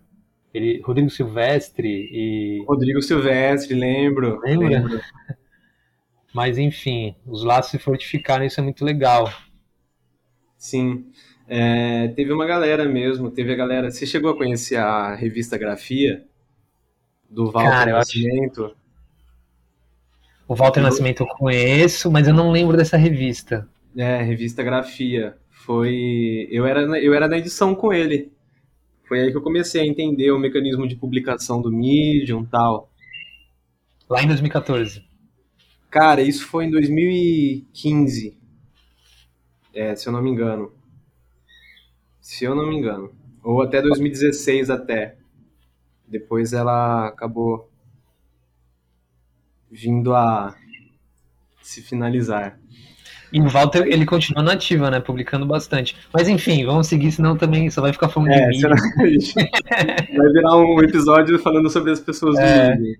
Ele, 0.51 0.81
Rodrigo 0.81 1.09
Silvestre 1.11 1.87
e. 1.87 2.63
Rodrigo 2.67 2.99
Silvestre, 2.99 3.75
lembro. 3.75 4.39
Lembra? 4.39 4.67
Lembro. 4.67 5.01
Mas 6.33 6.57
enfim, 6.57 7.15
os 7.27 7.43
laços 7.43 7.69
se 7.69 7.77
fortificaram, 7.77 8.43
isso 8.43 8.59
é 8.59 8.63
muito 8.63 8.83
legal. 8.83 9.31
Sim. 10.57 11.11
É, 11.47 12.07
teve 12.15 12.33
uma 12.33 12.47
galera 12.47 12.85
mesmo, 12.85 13.29
teve 13.29 13.53
a 13.53 13.55
galera. 13.55 13.91
Você 13.91 14.07
chegou 14.07 14.31
a 14.31 14.35
conhecer 14.35 14.77
a 14.77 15.13
revista 15.13 15.55
Grafia? 15.55 16.25
Do 17.29 17.51
Walter 17.51 17.69
Cara, 17.69 17.91
Nascimento? 17.93 18.65
Acho... 18.65 18.75
O 20.47 20.55
Walter 20.55 20.79
eu... 20.79 20.83
Nascimento 20.85 21.21
eu 21.21 21.27
conheço, 21.27 22.11
mas 22.11 22.27
eu 22.27 22.33
não 22.33 22.49
lembro 22.49 22.75
dessa 22.75 22.97
revista. 22.97 23.69
É, 23.95 24.23
revista 24.23 24.63
Grafia. 24.63 25.37
Foi. 25.65 26.47
Eu 26.51 26.65
era, 26.65 26.81
eu 26.99 27.13
era 27.13 27.27
na 27.27 27.37
edição 27.37 27.73
com 27.73 27.93
ele. 27.93 28.33
Foi 29.07 29.21
aí 29.21 29.31
que 29.31 29.37
eu 29.37 29.41
comecei 29.41 29.81
a 29.81 29.85
entender 29.85 30.31
o 30.31 30.39
mecanismo 30.39 30.85
de 30.87 30.95
publicação 30.95 31.61
do 31.61 31.71
Medium 31.71 32.43
e 32.43 32.47
tal. 32.47 32.89
Lá 34.09 34.21
em 34.21 34.27
2014. 34.27 35.05
Cara, 35.89 36.21
isso 36.21 36.47
foi 36.47 36.65
em 36.65 36.71
2015. 36.71 38.37
É, 39.73 39.95
se 39.95 40.07
eu 40.07 40.11
não 40.11 40.21
me 40.21 40.29
engano. 40.29 40.73
Se 42.19 42.43
eu 42.43 42.55
não 42.55 42.67
me 42.67 42.75
engano. 42.75 43.13
Ou 43.41 43.61
até 43.61 43.81
2016 43.81 44.69
até. 44.69 45.15
Depois 46.05 46.51
ela 46.51 47.07
acabou 47.07 47.69
vindo 49.71 50.13
a 50.13 50.55
se 51.61 51.81
finalizar. 51.81 52.59
E 53.33 53.41
o 53.41 53.49
Walter, 53.49 53.87
ele 53.87 54.05
continua 54.05 54.43
nativa, 54.43 54.91
né? 54.91 54.99
Publicando 54.99 55.43
bastante. 55.43 55.97
Mas 56.13 56.29
enfim, 56.29 56.63
vamos 56.63 56.85
seguir, 56.85 57.11
senão 57.11 57.35
também 57.35 57.67
só 57.71 57.81
vai 57.81 57.91
ficar 57.91 58.07
falando 58.07 58.29
é, 58.29 58.47
de 58.49 58.57
mim. 58.57 58.69
vai 60.15 60.29
virar 60.31 60.55
um 60.57 60.79
episódio 60.83 61.39
falando 61.39 61.67
sobre 61.67 61.91
as 61.91 61.99
pessoas 61.99 62.37
é, 62.37 62.75
do 62.75 62.95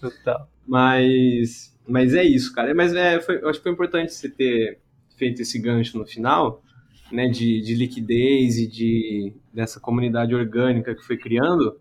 Total. 0.00 0.48
Mas, 0.64 1.76
mas 1.84 2.14
é 2.14 2.22
isso, 2.22 2.54
cara. 2.54 2.72
Mas 2.72 2.94
é, 2.94 3.20
foi, 3.20 3.42
eu 3.42 3.48
acho 3.48 3.58
que 3.58 3.64
foi 3.64 3.72
importante 3.72 4.14
você 4.14 4.28
ter 4.28 4.78
feito 5.16 5.42
esse 5.42 5.58
gancho 5.58 5.98
no 5.98 6.06
final, 6.06 6.62
né, 7.10 7.28
de, 7.28 7.60
de 7.60 7.74
liquidez 7.74 8.58
e 8.58 8.68
de 8.68 9.32
dessa 9.52 9.80
comunidade 9.80 10.32
orgânica 10.32 10.94
que 10.94 11.04
foi 11.04 11.16
criando, 11.16 11.76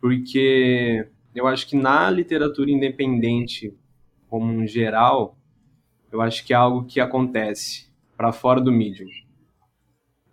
porque 0.00 1.08
eu 1.34 1.46
acho 1.46 1.66
que 1.66 1.76
na 1.76 2.10
literatura 2.10 2.70
independente, 2.70 3.74
como 4.28 4.52
um 4.52 4.66
geral, 4.66 5.36
eu 6.10 6.20
acho 6.20 6.44
que 6.44 6.52
é 6.52 6.56
algo 6.56 6.84
que 6.84 7.00
acontece 7.00 7.86
para 8.16 8.32
fora 8.32 8.60
do 8.60 8.72
medium. 8.72 9.08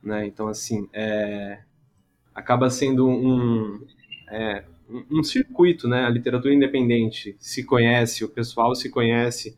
Né? 0.02 0.26
Então, 0.28 0.48
assim, 0.48 0.88
é, 0.94 1.60
acaba 2.34 2.70
sendo 2.70 3.08
um, 3.08 3.86
é, 4.30 4.64
um 5.10 5.24
circuito, 5.24 5.88
né? 5.88 6.06
A 6.06 6.10
literatura 6.10 6.54
independente 6.54 7.36
se 7.40 7.64
conhece, 7.64 8.24
o 8.24 8.30
pessoal 8.30 8.76
se 8.76 8.90
conhece, 8.90 9.58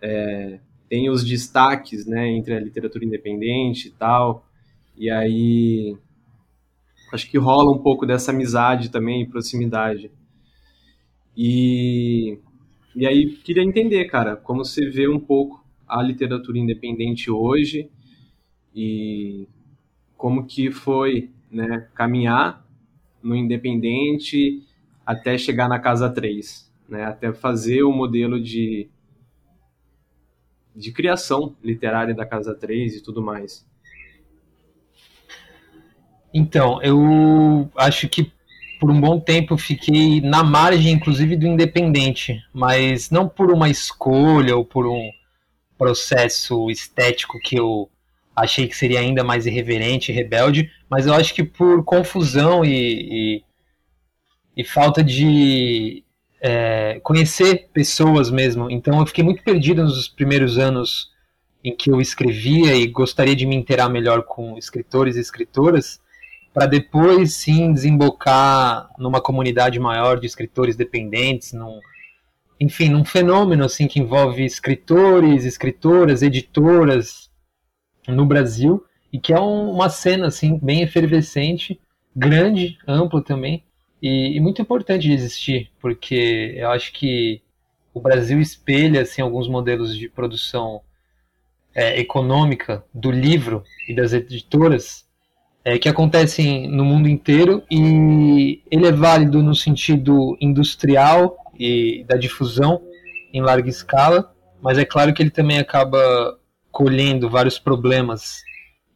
é, 0.00 0.60
tem 0.88 1.08
os 1.08 1.24
destaques, 1.24 2.04
né, 2.04 2.28
entre 2.28 2.54
a 2.54 2.60
literatura 2.60 3.04
independente 3.04 3.88
e 3.88 3.90
tal, 3.92 4.44
e 4.96 5.08
aí 5.08 5.96
acho 7.12 7.30
que 7.30 7.38
rola 7.38 7.70
um 7.72 7.78
pouco 7.78 8.04
dessa 8.04 8.32
amizade 8.32 8.90
também, 8.90 9.28
proximidade. 9.28 10.10
E, 11.36 12.38
e 12.94 13.06
aí 13.06 13.36
queria 13.36 13.62
entender, 13.62 14.04
cara, 14.06 14.36
como 14.36 14.64
você 14.64 14.88
vê 14.88 15.08
um 15.08 15.20
pouco 15.20 15.64
a 15.86 16.02
literatura 16.02 16.58
independente 16.58 17.30
hoje 17.30 17.90
e 18.74 19.46
como 20.16 20.46
que 20.46 20.70
foi, 20.70 21.30
né, 21.50 21.88
caminhar 21.94 22.64
no 23.22 23.34
independente 23.34 24.62
até 25.04 25.36
chegar 25.36 25.68
na 25.68 25.78
casa 25.78 26.08
3, 26.10 26.72
né, 26.88 27.04
até 27.04 27.32
fazer 27.32 27.82
o 27.82 27.92
modelo 27.92 28.40
de 28.40 28.88
de 30.74 30.92
criação 30.92 31.56
literária 31.62 32.14
da 32.14 32.24
Casa 32.24 32.54
3 32.54 32.96
e 32.96 33.02
tudo 33.02 33.22
mais? 33.22 33.66
Então, 36.32 36.80
eu 36.82 37.68
acho 37.74 38.08
que 38.08 38.32
por 38.80 38.90
um 38.90 38.98
bom 38.98 39.20
tempo 39.20 39.58
fiquei 39.58 40.22
na 40.22 40.42
margem, 40.42 40.92
inclusive, 40.92 41.36
do 41.36 41.46
independente, 41.46 42.42
mas 42.52 43.10
não 43.10 43.28
por 43.28 43.52
uma 43.52 43.68
escolha 43.68 44.56
ou 44.56 44.64
por 44.64 44.86
um 44.86 45.10
processo 45.76 46.70
estético 46.70 47.38
que 47.38 47.56
eu 47.56 47.90
achei 48.34 48.66
que 48.66 48.76
seria 48.76 49.00
ainda 49.00 49.22
mais 49.22 49.44
irreverente 49.44 50.10
e 50.10 50.14
rebelde, 50.14 50.70
mas 50.88 51.06
eu 51.06 51.12
acho 51.12 51.34
que 51.34 51.44
por 51.44 51.84
confusão 51.84 52.64
e, 52.64 52.72
e, 53.36 53.44
e 54.56 54.64
falta 54.64 55.04
de 55.04 56.02
é, 56.40 56.98
conhecer 57.02 57.68
pessoas 57.72 58.30
mesmo. 58.30 58.70
Então 58.70 58.98
eu 58.98 59.06
fiquei 59.06 59.22
muito 59.22 59.42
perdido 59.42 59.82
nos 59.82 60.08
primeiros 60.08 60.58
anos 60.58 61.10
em 61.62 61.76
que 61.76 61.90
eu 61.90 62.00
escrevia 62.00 62.74
e 62.74 62.86
gostaria 62.86 63.36
de 63.36 63.44
me 63.44 63.54
inteirar 63.54 63.90
melhor 63.90 64.22
com 64.22 64.56
escritores 64.56 65.16
e 65.16 65.20
escritoras, 65.20 66.00
para 66.52 66.66
depois 66.66 67.34
sim 67.34 67.72
desembocar 67.72 68.88
numa 68.98 69.20
comunidade 69.20 69.78
maior 69.78 70.18
de 70.18 70.26
escritores 70.26 70.76
dependentes, 70.76 71.52
num, 71.52 71.80
enfim, 72.60 72.88
num 72.88 73.04
fenômeno 73.04 73.64
assim 73.64 73.86
que 73.86 74.00
envolve 74.00 74.44
escritores, 74.44 75.44
escritoras, 75.44 76.22
editoras 76.22 77.30
no 78.08 78.26
Brasil 78.26 78.84
e 79.12 79.18
que 79.18 79.32
é 79.32 79.40
um, 79.40 79.70
uma 79.70 79.88
cena 79.88 80.26
assim 80.26 80.58
bem 80.58 80.82
efervescente, 80.82 81.80
grande, 82.14 82.78
ampla 82.86 83.22
também 83.22 83.64
e, 84.02 84.36
e, 84.36 84.40
muito 84.40 84.62
importante 84.62 85.02
de 85.02 85.12
existir, 85.12 85.70
porque 85.78 86.54
eu 86.56 86.70
acho 86.70 86.92
que 86.92 87.42
o 87.92 88.00
Brasil 88.00 88.40
espelha 88.40 89.02
assim, 89.02 89.20
alguns 89.20 89.46
modelos 89.46 89.96
de 89.96 90.08
produção 90.08 90.80
é, 91.74 92.00
econômica 92.00 92.84
do 92.94 93.10
livro 93.10 93.62
e 93.88 93.94
das 93.94 94.12
editoras 94.12 95.06
é, 95.64 95.78
que 95.78 95.88
acontecem 95.88 96.68
no 96.68 96.84
mundo 96.84 97.08
inteiro 97.08 97.62
e 97.70 98.62
ele 98.70 98.86
é 98.86 98.92
válido 98.92 99.42
no 99.42 99.54
sentido 99.54 100.36
industrial 100.40 101.36
e 101.58 102.04
da 102.08 102.16
difusão 102.16 102.80
em 103.32 103.40
larga 103.40 103.68
escala, 103.68 104.32
mas 104.62 104.78
é 104.78 104.84
claro 104.84 105.12
que 105.12 105.22
ele 105.22 105.30
também 105.30 105.58
acaba 105.58 106.38
colhendo 106.70 107.28
vários 107.28 107.58
problemas 107.58 108.42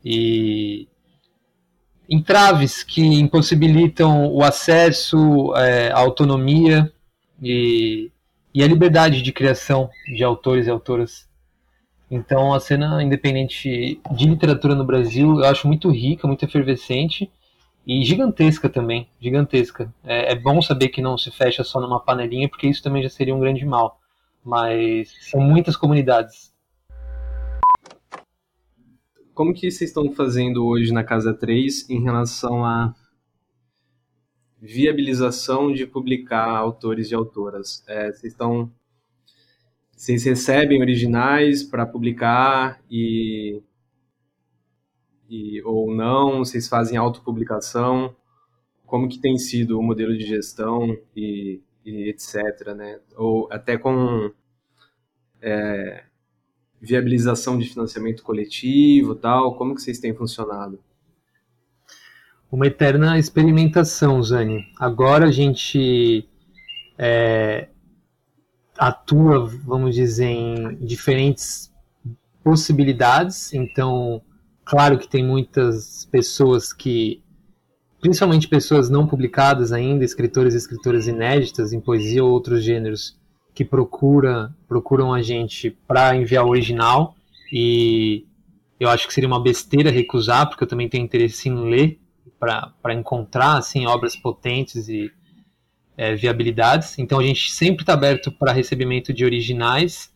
e 0.04 0.88
entraves 2.08 2.82
que 2.82 3.02
impossibilitam 3.02 4.26
o 4.26 4.42
acesso 4.42 5.54
é, 5.56 5.90
à 5.90 5.98
autonomia 5.98 6.92
e, 7.42 8.10
e 8.54 8.62
a 8.62 8.66
liberdade 8.66 9.22
de 9.22 9.32
criação 9.32 9.90
de 10.14 10.22
autores 10.22 10.66
e 10.66 10.70
autoras. 10.70 11.26
Então, 12.14 12.54
a 12.54 12.60
cena 12.60 13.02
independente 13.02 14.00
de 14.12 14.26
literatura 14.28 14.74
no 14.74 14.84
Brasil 14.84 15.40
eu 15.40 15.44
acho 15.44 15.66
muito 15.66 15.90
rica, 15.90 16.28
muito 16.28 16.44
efervescente 16.44 17.28
e 17.84 18.04
gigantesca 18.04 18.68
também, 18.68 19.08
gigantesca. 19.20 19.92
É, 20.04 20.32
é 20.32 20.34
bom 20.36 20.62
saber 20.62 20.88
que 20.90 21.02
não 21.02 21.18
se 21.18 21.30
fecha 21.30 21.64
só 21.64 21.80
numa 21.80 21.98
panelinha, 21.98 22.48
porque 22.48 22.68
isso 22.68 22.82
também 22.82 23.02
já 23.02 23.08
seria 23.08 23.34
um 23.34 23.40
grande 23.40 23.64
mal. 23.64 23.98
Mas 24.44 25.12
são 25.30 25.40
muitas 25.40 25.76
comunidades 25.76 26.54
como 29.34 29.52
que 29.52 29.68
vocês 29.68 29.90
estão 29.90 30.12
fazendo 30.12 30.64
hoje 30.64 30.92
na 30.92 31.02
Casa 31.02 31.34
3 31.34 31.90
em 31.90 32.00
relação 32.00 32.64
à 32.64 32.94
viabilização 34.60 35.72
de 35.72 35.84
publicar 35.86 36.48
autores 36.48 37.10
e 37.10 37.14
autoras? 37.14 37.82
É, 37.88 38.12
vocês 38.12 38.32
estão 38.32 38.70
vocês 39.96 40.24
recebem 40.24 40.80
originais 40.80 41.62
para 41.62 41.86
publicar 41.86 42.80
e, 42.90 43.62
e 45.28 45.62
ou 45.62 45.94
não? 45.94 46.38
Vocês 46.38 46.68
fazem 46.68 46.98
autopublicação? 46.98 48.14
Como 48.84 49.08
que 49.08 49.18
tem 49.18 49.38
sido 49.38 49.78
o 49.78 49.82
modelo 49.82 50.16
de 50.16 50.26
gestão 50.26 50.96
e, 51.16 51.60
e 51.84 52.10
etc, 52.10 52.74
né? 52.76 53.00
Ou 53.16 53.48
até 53.50 53.78
com 53.78 54.30
é, 55.40 56.04
viabilização 56.80 57.58
de 57.58 57.68
financiamento 57.68 58.22
coletivo, 58.22 59.14
tal. 59.14 59.56
Como 59.56 59.74
que 59.74 59.82
vocês 59.82 59.98
têm 59.98 60.14
funcionado? 60.14 60.78
Uma 62.50 62.66
eterna 62.66 63.18
experimentação, 63.18 64.22
Zani. 64.22 64.64
Agora 64.78 65.26
a 65.26 65.30
gente 65.30 66.28
é, 66.98 67.68
atua, 68.78 69.46
vamos 69.64 69.94
dizer, 69.94 70.26
em 70.26 70.76
diferentes 70.76 71.72
possibilidades. 72.42 73.52
Então, 73.52 74.20
claro 74.64 74.98
que 74.98 75.08
tem 75.08 75.24
muitas 75.24 76.06
pessoas 76.10 76.72
que, 76.72 77.22
principalmente 78.00 78.48
pessoas 78.48 78.90
não 78.90 79.06
publicadas 79.06 79.72
ainda, 79.72 80.04
escritores 80.04 80.54
e 80.54 80.58
escritoras 80.58 81.06
inéditas 81.06 81.72
em 81.72 81.80
poesia 81.80 82.22
ou 82.22 82.30
outros 82.30 82.62
gêneros, 82.62 83.18
que 83.54 83.64
procura, 83.64 84.54
procuram 84.68 85.14
a 85.14 85.22
gente 85.22 85.70
para 85.86 86.16
enviar 86.16 86.44
o 86.44 86.50
original. 86.50 87.14
E 87.52 88.26
eu 88.80 88.88
acho 88.88 89.06
que 89.06 89.14
seria 89.14 89.28
uma 89.28 89.40
besteira 89.40 89.90
recusar, 89.90 90.48
porque 90.48 90.64
eu 90.64 90.68
também 90.68 90.88
tenho 90.88 91.04
interesse 91.04 91.48
em 91.48 91.70
ler 91.70 92.00
para 92.38 92.92
encontrar 92.92 93.56
assim 93.56 93.86
obras 93.86 94.16
potentes 94.16 94.88
e 94.88 95.10
é, 95.96 96.14
viabilidades. 96.14 96.98
Então 96.98 97.18
a 97.18 97.22
gente 97.22 97.50
sempre 97.52 97.82
está 97.82 97.94
aberto 97.94 98.30
para 98.32 98.52
recebimento 98.52 99.12
de 99.12 99.24
originais. 99.24 100.12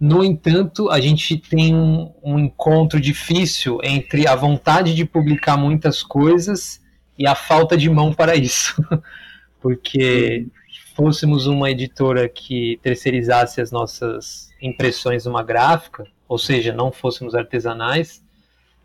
No 0.00 0.24
entanto, 0.24 0.90
a 0.90 1.00
gente 1.00 1.36
tem 1.36 1.74
um, 1.74 2.12
um, 2.22 2.38
encontro 2.38 3.00
difícil 3.00 3.78
entre 3.82 4.28
a 4.28 4.36
vontade 4.36 4.94
de 4.94 5.04
publicar 5.04 5.56
muitas 5.56 6.02
coisas 6.02 6.80
e 7.18 7.26
a 7.26 7.34
falta 7.34 7.76
de 7.76 7.90
mão 7.90 8.12
para 8.12 8.36
isso. 8.36 8.82
Porque 9.60 10.46
fôssemos 10.94 11.46
uma 11.46 11.70
editora 11.70 12.28
que 12.28 12.78
terceirizasse 12.82 13.60
as 13.60 13.72
nossas 13.72 14.50
impressões 14.62 15.24
numa 15.24 15.42
gráfica, 15.42 16.04
ou 16.28 16.38
seja, 16.38 16.72
não 16.72 16.92
fôssemos 16.92 17.34
artesanais, 17.34 18.22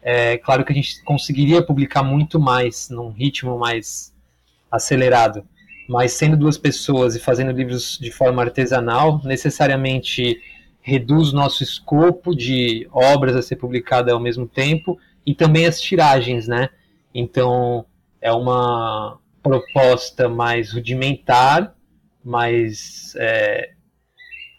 é 0.01 0.37
claro 0.37 0.65
que 0.65 0.71
a 0.71 0.75
gente 0.75 1.01
conseguiria 1.03 1.63
publicar 1.63 2.03
muito 2.03 2.39
mais, 2.39 2.89
num 2.89 3.09
ritmo 3.09 3.57
mais 3.57 4.13
acelerado 4.69 5.47
mas 5.87 6.13
sendo 6.13 6.37
duas 6.37 6.57
pessoas 6.57 7.15
e 7.15 7.19
fazendo 7.19 7.51
livros 7.51 7.97
de 7.99 8.11
forma 8.11 8.41
artesanal, 8.41 9.21
necessariamente 9.23 10.41
reduz 10.81 11.31
nosso 11.31 11.63
escopo 11.63 12.35
de 12.35 12.87
obras 12.91 13.35
a 13.35 13.41
ser 13.41 13.55
publicada 13.55 14.11
ao 14.11 14.19
mesmo 14.19 14.45
tempo 14.47 14.99
e 15.25 15.33
também 15.33 15.65
as 15.65 15.79
tiragens, 15.79 16.47
né? 16.47 16.69
Então 17.13 17.85
é 18.21 18.31
uma 18.31 19.17
proposta 19.41 20.27
mais 20.27 20.71
rudimentar, 20.73 21.75
mais 22.23 23.13
é, 23.17 23.71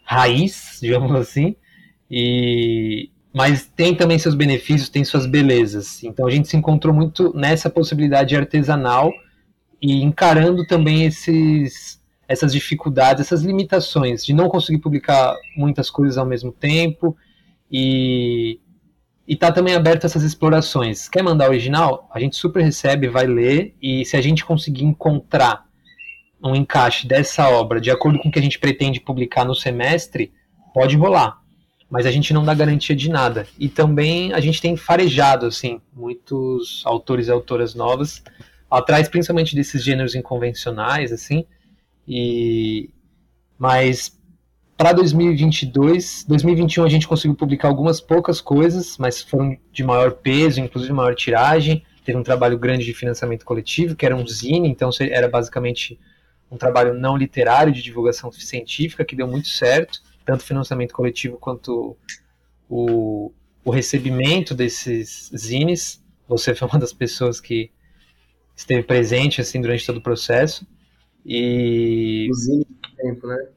raiz, 0.03 0.77
digamos 0.81 1.13
assim, 1.15 1.55
e 2.09 3.09
mas 3.33 3.65
tem 3.65 3.93
também 3.93 4.17
seus 4.17 4.33
benefícios, 4.33 4.87
tem 4.87 5.03
suas 5.03 5.25
belezas. 5.25 6.01
Então 6.05 6.25
a 6.25 6.31
gente 6.31 6.47
se 6.47 6.55
encontrou 6.55 6.93
muito 6.93 7.35
nessa 7.35 7.69
possibilidade 7.69 8.33
artesanal 8.33 9.11
e 9.85 10.01
encarando 10.01 10.65
também 10.65 11.05
esses, 11.05 12.01
essas 12.27 12.51
dificuldades, 12.51 13.21
essas 13.21 13.43
limitações 13.43 14.25
de 14.25 14.33
não 14.33 14.49
conseguir 14.49 14.79
publicar 14.79 15.35
muitas 15.55 15.91
coisas 15.91 16.17
ao 16.17 16.25
mesmo 16.25 16.51
tempo 16.51 17.15
e 17.71 18.59
está 19.27 19.51
também 19.51 19.75
aberto 19.75 20.05
a 20.05 20.07
essas 20.07 20.23
explorações. 20.23 21.07
Quer 21.07 21.21
mandar 21.21 21.49
original? 21.49 22.09
A 22.11 22.19
gente 22.19 22.35
super 22.35 22.63
recebe, 22.63 23.07
vai 23.07 23.27
ler 23.27 23.75
e 23.79 24.03
se 24.05 24.17
a 24.17 24.21
gente 24.21 24.43
conseguir 24.43 24.85
encontrar 24.85 25.65
um 26.43 26.55
encaixe 26.55 27.07
dessa 27.07 27.47
obra 27.47 27.79
de 27.79 27.91
acordo 27.91 28.17
com 28.17 28.29
o 28.29 28.31
que 28.31 28.39
a 28.39 28.41
gente 28.41 28.57
pretende 28.57 28.99
publicar 28.99 29.45
no 29.45 29.53
semestre, 29.53 30.33
pode 30.73 30.97
rolar. 30.97 31.39
Mas 31.87 32.07
a 32.07 32.11
gente 32.11 32.33
não 32.33 32.43
dá 32.43 32.55
garantia 32.55 32.95
de 32.95 33.07
nada. 33.07 33.47
E 33.59 33.69
também 33.69 34.33
a 34.33 34.39
gente 34.39 34.59
tem 34.59 34.75
farejado 34.75 35.45
assim 35.45 35.79
muitos 35.93 36.81
autores 36.85 37.27
e 37.27 37.31
autoras 37.31 37.75
novas 37.75 38.23
atrás 38.75 39.07
principalmente 39.07 39.55
desses 39.55 39.83
gêneros 39.83 40.15
inconvencionais, 40.15 41.11
assim, 41.11 41.45
e 42.07 42.89
mas 43.57 44.19
para 44.77 44.91
2022, 44.91 46.25
2021 46.27 46.83
a 46.83 46.89
gente 46.89 47.07
conseguiu 47.07 47.35
publicar 47.35 47.69
algumas 47.69 48.01
poucas 48.01 48.41
coisas, 48.41 48.97
mas 48.97 49.21
foram 49.21 49.57
de 49.71 49.83
maior 49.83 50.11
peso, 50.11 50.59
inclusive 50.59 50.91
maior 50.91 51.15
tiragem. 51.15 51.83
Teve 52.03 52.17
um 52.17 52.23
trabalho 52.23 52.59
grande 52.59 52.83
de 52.83 52.93
financiamento 52.93 53.45
coletivo, 53.45 53.95
que 53.95 54.05
era 54.05 54.15
um 54.15 54.27
zine, 54.27 54.67
então 54.67 54.89
era 54.99 55.29
basicamente 55.29 55.97
um 56.51 56.57
trabalho 56.57 56.93
não 56.93 57.17
literário 57.17 57.71
de 57.71 57.81
divulgação 57.81 58.31
científica 58.31 59.05
que 59.05 59.15
deu 59.15 59.27
muito 59.27 59.47
certo, 59.47 60.01
tanto 60.25 60.43
financiamento 60.43 60.93
coletivo 60.93 61.37
quanto 61.37 61.97
o, 62.69 63.31
o 63.63 63.71
recebimento 63.71 64.53
desses 64.53 65.31
zines. 65.35 66.03
Você 66.27 66.53
foi 66.53 66.67
uma 66.67 66.79
das 66.79 66.91
pessoas 66.91 67.39
que 67.39 67.71
esteve 68.55 68.83
presente 68.83 69.41
assim 69.41 69.61
durante 69.61 69.85
todo 69.85 69.97
o 69.97 70.01
processo. 70.01 70.65
E 71.25 72.27
o 72.31 72.35
Zine 72.35 72.67
sem 72.67 72.95
tempo, 72.95 73.27
né? 73.27 73.47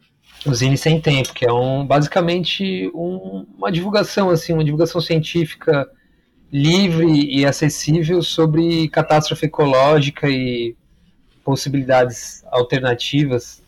O 0.46 0.54
Zine 0.54 0.78
sem 0.78 1.00
tempo, 1.00 1.34
que 1.34 1.46
é 1.46 1.52
um 1.52 1.86
basicamente 1.86 2.90
um, 2.94 3.46
uma 3.56 3.70
divulgação 3.70 4.30
assim, 4.30 4.52
uma 4.52 4.64
divulgação 4.64 5.00
científica 5.00 5.88
livre 6.50 7.06
e 7.06 7.44
acessível 7.44 8.22
sobre 8.22 8.88
catástrofe 8.88 9.46
ecológica 9.46 10.28
e 10.28 10.74
possibilidades 11.44 12.42
alternativas 12.50 13.62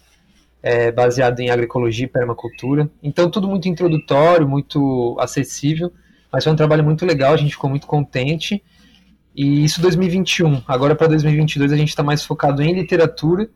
é, 0.62 0.90
baseado 0.90 1.40
em 1.40 1.51
agroecologia 1.51 2.07
e 2.07 2.09
permacultura. 2.09 2.90
Então 3.03 3.31
tudo 3.31 3.49
muito 3.49 3.69
introdutório, 3.69 4.49
muito 4.49 5.16
acessível, 5.21 5.93
mas 6.33 6.45
foi 6.45 6.53
um 6.53 6.57
trabalho 6.57 6.85
muito 6.85 7.05
legal, 7.05 7.35
a 7.35 7.37
gente 7.37 7.53
ficou 7.53 7.69
muito 7.69 7.87
contente 7.87 8.62
e 9.35 9.64
isso 9.64 9.81
2021. 9.81 10.62
Agora 10.66 10.95
para 10.95 11.09
2022 11.09 11.73
a 11.73 11.77
gente 11.77 11.88
está 11.88 12.03
mais 12.03 12.25
focado 12.25 12.62
em 12.62 12.75
literatura 12.75 13.49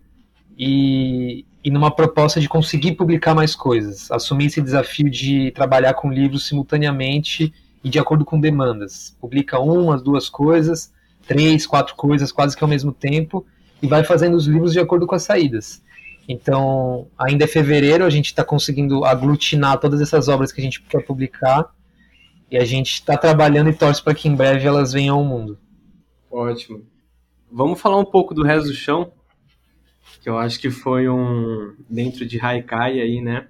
e, 0.57 1.45
e 1.63 1.71
numa 1.71 1.91
proposta 1.91 2.41
de 2.41 2.49
conseguir 2.49 2.93
publicar 2.93 3.35
mais 3.35 3.57
coisas. 3.57 4.11
Assumir 4.11 4.47
esse 4.47 4.63
desafio 4.63 5.11
de 5.11 5.51
trabalhar 5.53 5.95
com 5.95 6.11
livros 6.11 6.47
simultaneamente 6.47 7.53
e 7.83 7.91
de 7.91 7.99
acordo 7.99 8.25
com 8.25 8.41
demandas. 8.41 9.17
Publica 9.21 9.59
uma, 9.59 9.99
duas 9.99 10.29
coisas, 10.29 10.93
três, 11.27 11.67
quatro 11.67 11.95
coisas 11.95 12.31
quase 12.33 12.57
que 12.57 12.63
ao 12.63 12.71
mesmo 12.71 12.93
tempo 12.93 13.45
e 13.83 13.87
vai 13.87 14.05
fazendo 14.05 14.37
os 14.37 14.47
livros 14.47 14.73
de 14.73 14.81
acordo 14.81 15.07
com 15.07 15.15
as 15.15 15.23
saídas. 15.23 15.83
Então, 16.27 17.07
ainda 17.19 17.45
é 17.45 17.47
fevereiro, 17.47 18.05
a 18.05 18.11
gente 18.11 18.27
está 18.27 18.43
conseguindo 18.43 19.05
aglutinar 19.05 19.79
todas 19.79 20.01
essas 20.01 20.29
obras 20.29 20.51
que 20.53 20.61
a 20.61 20.65
gente 20.65 20.81
quer 20.83 21.05
publicar 21.05 21.71
e 22.51 22.57
a 22.57 22.65
gente 22.65 22.95
está 22.95 23.17
trabalhando 23.17 23.69
e 23.69 23.75
torce 23.75 24.03
para 24.03 24.15
que 24.15 24.29
em 24.29 24.35
breve 24.35 24.67
elas 24.67 24.93
venham 24.93 25.19
ao 25.19 25.25
mundo. 25.25 25.59
Ótimo. 26.35 26.85
Vamos 27.49 27.81
falar 27.81 27.97
um 27.97 28.05
pouco 28.05 28.35
do 28.35 28.43
resto 28.43 28.67
do 28.67 28.75
chão, 28.75 29.13
que 30.21 30.29
eu 30.29 30.37
acho 30.37 30.59
que 30.59 30.69
foi 30.69 31.09
um 31.09 31.77
dentro 31.89 32.27
de 32.27 32.41
Haikai 32.41 33.01
aí, 33.01 33.21
né? 33.21 33.47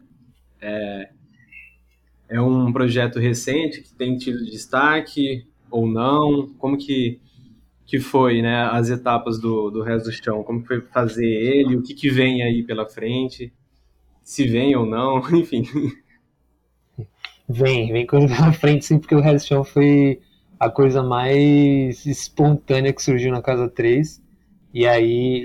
É, 0.60 1.08
é 2.28 2.40
um 2.42 2.70
projeto 2.74 3.18
recente 3.18 3.80
que 3.80 3.90
tem 3.94 4.18
tido 4.18 4.44
destaque 4.44 5.46
ou 5.70 5.86
não? 5.86 6.52
Como 6.58 6.76
que 6.76 7.18
que 7.86 7.98
foi, 7.98 8.42
né? 8.42 8.64
As 8.64 8.90
etapas 8.90 9.38
do, 9.38 9.70
do 9.70 9.82
resto 9.82 10.10
do 10.10 10.12
chão? 10.12 10.44
Como 10.44 10.62
foi 10.66 10.82
fazer 10.82 11.26
ele? 11.26 11.76
O 11.76 11.82
que 11.82 11.94
que 11.94 12.10
vem 12.10 12.42
aí 12.42 12.62
pela 12.62 12.86
frente? 12.86 13.50
Se 14.22 14.46
vem 14.46 14.76
ou 14.76 14.84
não? 14.84 15.20
Enfim. 15.34 15.64
Vem, 17.48 17.90
vem 17.92 18.06
coisa 18.06 18.26
pela 18.26 18.52
frente, 18.52 18.84
sim, 18.84 18.98
porque 18.98 19.14
o 19.14 19.20
resto 19.20 19.46
do 19.46 19.48
chão 19.48 19.64
foi 19.64 20.20
a 20.58 20.70
coisa 20.70 21.02
mais 21.02 22.04
espontânea 22.06 22.92
que 22.92 23.02
surgiu 23.02 23.32
na 23.32 23.42
Casa 23.42 23.68
3. 23.68 24.22
E 24.72 24.86
aí 24.86 25.44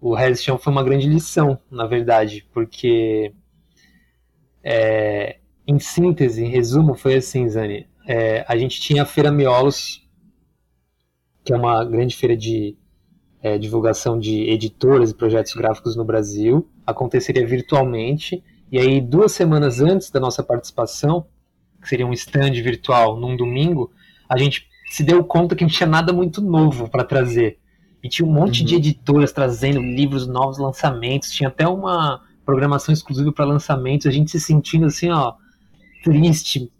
o 0.00 0.14
Redstone 0.14 0.58
foi 0.58 0.72
uma 0.72 0.84
grande 0.84 1.08
lição, 1.08 1.58
na 1.70 1.86
verdade, 1.86 2.46
porque 2.52 3.32
é, 4.62 5.38
em 5.66 5.78
síntese, 5.78 6.44
em 6.44 6.48
resumo, 6.48 6.94
foi 6.94 7.16
assim, 7.16 7.48
Zani. 7.48 7.88
É, 8.06 8.44
a 8.46 8.56
gente 8.56 8.80
tinha 8.80 9.02
a 9.02 9.06
Feira 9.06 9.32
Miolos, 9.32 10.06
que 11.44 11.52
é 11.52 11.56
uma 11.56 11.84
grande 11.84 12.16
feira 12.16 12.36
de 12.36 12.76
é, 13.42 13.58
divulgação 13.58 14.18
de 14.18 14.48
editoras 14.50 15.10
e 15.10 15.14
projetos 15.14 15.54
gráficos 15.54 15.96
no 15.96 16.04
Brasil. 16.04 16.68
Aconteceria 16.86 17.46
virtualmente. 17.46 18.42
E 18.70 18.78
aí, 18.78 19.00
duas 19.00 19.32
semanas 19.32 19.80
antes 19.80 20.10
da 20.10 20.18
nossa 20.18 20.42
participação, 20.42 21.26
que 21.80 21.88
seria 21.88 22.06
um 22.06 22.12
stand 22.12 22.52
virtual 22.62 23.18
num 23.18 23.36
domingo, 23.36 23.92
a 24.28 24.38
gente 24.38 24.68
se 24.88 25.02
deu 25.02 25.22
conta 25.24 25.54
que 25.54 25.64
não 25.64 25.70
tinha 25.70 25.88
nada 25.88 26.12
muito 26.12 26.40
novo 26.40 26.88
para 26.88 27.04
trazer. 27.04 27.58
E 28.02 28.08
tinha 28.08 28.26
um 28.26 28.32
monte 28.32 28.60
uhum. 28.60 28.66
de 28.66 28.74
editoras 28.76 29.32
trazendo 29.32 29.80
livros, 29.80 30.26
novos 30.26 30.58
lançamentos, 30.58 31.30
tinha 31.30 31.48
até 31.48 31.66
uma 31.66 32.20
programação 32.44 32.92
exclusiva 32.92 33.32
para 33.32 33.44
lançamentos, 33.44 34.06
a 34.06 34.10
gente 34.10 34.30
se 34.30 34.40
sentindo 34.40 34.86
assim, 34.86 35.10
ó, 35.10 35.34
triste, 36.04 36.70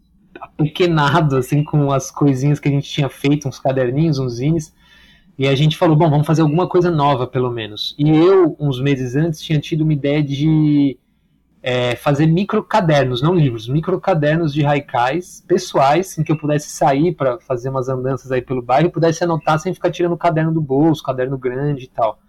apequenado, 0.40 1.36
assim, 1.36 1.64
com 1.64 1.90
as 1.90 2.10
coisinhas 2.10 2.60
que 2.60 2.68
a 2.68 2.70
gente 2.70 2.88
tinha 2.88 3.08
feito, 3.08 3.48
uns 3.48 3.58
caderninhos, 3.58 4.18
uns 4.18 4.34
zines. 4.34 4.72
E 5.38 5.46
a 5.46 5.54
gente 5.54 5.76
falou, 5.76 5.96
bom, 5.96 6.08
vamos 6.08 6.26
fazer 6.26 6.42
alguma 6.42 6.68
coisa 6.68 6.90
nova, 6.90 7.26
pelo 7.26 7.50
menos. 7.50 7.94
E 7.98 8.08
eu, 8.08 8.56
uns 8.58 8.80
meses 8.80 9.16
antes, 9.16 9.42
tinha 9.42 9.58
tido 9.58 9.82
uma 9.82 9.92
ideia 9.92 10.22
de 10.22 10.96
é, 11.68 11.96
fazer 11.96 12.26
micro 12.26 12.62
cadernos, 12.62 13.20
não 13.20 13.34
livros, 13.34 13.66
micro 13.66 14.00
cadernos 14.00 14.54
de 14.54 14.64
haikais 14.64 15.42
pessoais, 15.48 16.16
em 16.16 16.22
que 16.22 16.30
eu 16.30 16.38
pudesse 16.38 16.70
sair 16.70 17.12
para 17.12 17.40
fazer 17.40 17.70
umas 17.70 17.88
andanças 17.88 18.30
aí 18.30 18.40
pelo 18.40 18.62
bairro 18.62 18.86
e 18.86 18.92
pudesse 18.92 19.24
anotar 19.24 19.58
sem 19.58 19.74
ficar 19.74 19.90
tirando 19.90 20.12
o 20.12 20.16
caderno 20.16 20.54
do 20.54 20.60
bolso, 20.60 21.02
caderno 21.02 21.36
grande 21.36 21.82
e 21.82 21.88
tal. 21.88 22.20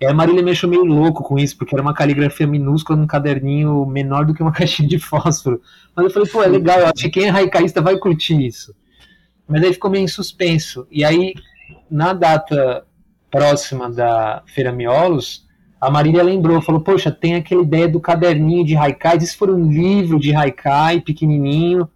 E 0.00 0.06
a 0.06 0.14
Marília 0.14 0.42
me 0.42 0.52
achou 0.52 0.70
meio 0.70 0.84
louco 0.84 1.22
com 1.22 1.38
isso, 1.38 1.54
porque 1.58 1.74
era 1.74 1.82
uma 1.82 1.92
caligrafia 1.92 2.46
minúscula 2.46 2.98
num 2.98 3.06
caderninho 3.06 3.84
menor 3.84 4.24
do 4.24 4.32
que 4.32 4.40
uma 4.40 4.50
caixinha 4.56 4.88
de 4.88 4.98
fósforo. 4.98 5.60
Mas 5.94 6.06
eu 6.06 6.10
falei, 6.10 6.28
pô, 6.30 6.42
é 6.42 6.46
legal, 6.46 6.78
eu 6.78 6.86
acho 6.86 6.94
que 6.94 7.10
quem 7.10 7.26
é 7.26 7.30
haikaísta 7.30 7.82
vai 7.82 7.98
curtir 7.98 8.40
isso. 8.40 8.74
Mas 9.46 9.62
aí 9.62 9.74
ficou 9.74 9.90
meio 9.90 10.04
em 10.04 10.08
suspenso. 10.08 10.86
E 10.90 11.04
aí, 11.04 11.34
na 11.90 12.14
data 12.14 12.86
próxima 13.30 13.90
da 13.90 14.42
Feira 14.46 14.72
Miolos, 14.72 15.46
a 15.82 15.90
Marília 15.90 16.22
lembrou, 16.22 16.62
falou, 16.62 16.80
poxa, 16.80 17.10
tem 17.10 17.34
aquela 17.34 17.60
ideia 17.60 17.88
do 17.88 17.98
caderninho 17.98 18.64
de 18.64 18.76
haikai, 18.76 19.20
se 19.20 19.36
for 19.36 19.50
um 19.50 19.68
livro 19.68 20.20
de 20.20 20.32
haikai, 20.32 21.00
pequenininho, 21.00 21.90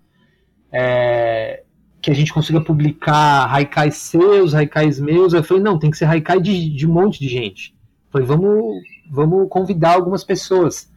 é, 0.72 1.62
que 2.02 2.10
a 2.10 2.14
gente 2.14 2.34
consiga 2.34 2.60
publicar 2.60 3.46
haikais 3.46 3.94
seus, 3.94 4.56
haikais 4.56 4.98
meus. 4.98 5.32
Eu 5.32 5.44
falei, 5.44 5.62
não, 5.62 5.78
tem 5.78 5.88
que 5.88 5.96
ser 5.96 6.06
haikai 6.06 6.40
de, 6.40 6.68
de 6.68 6.84
um 6.84 6.92
monte 6.92 7.20
de 7.20 7.28
gente. 7.28 7.76
Falei, 8.10 8.26
vamos, 8.26 8.82
vamos 9.08 9.48
convidar 9.48 9.94
algumas 9.94 10.24
pessoas. 10.24 10.92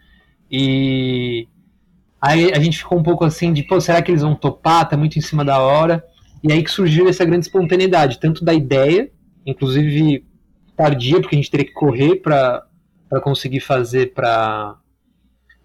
E 0.50 1.48
aí 2.20 2.52
a 2.52 2.60
gente 2.60 2.80
ficou 2.80 2.98
um 2.98 3.04
pouco 3.04 3.24
assim 3.24 3.54
de, 3.54 3.62
pô, 3.62 3.80
será 3.80 4.02
que 4.02 4.10
eles 4.10 4.24
vão 4.24 4.34
topar? 4.34 4.90
Tá 4.90 4.98
muito 4.98 5.16
em 5.16 5.22
cima 5.22 5.46
da 5.46 5.60
hora. 5.60 6.04
E 6.44 6.52
aí 6.52 6.64
que 6.64 6.72
surgiu 6.72 7.08
essa 7.08 7.24
grande 7.24 7.46
espontaneidade, 7.46 8.20
tanto 8.20 8.44
da 8.44 8.52
ideia, 8.52 9.12
inclusive 9.46 10.26
tardia, 10.76 11.22
porque 11.22 11.36
a 11.36 11.38
gente 11.38 11.52
teria 11.52 11.68
que 11.68 11.74
correr 11.74 12.16
para 12.16 12.68
conseguir 13.22 13.62
fazer 13.62 14.14
para 14.14 14.76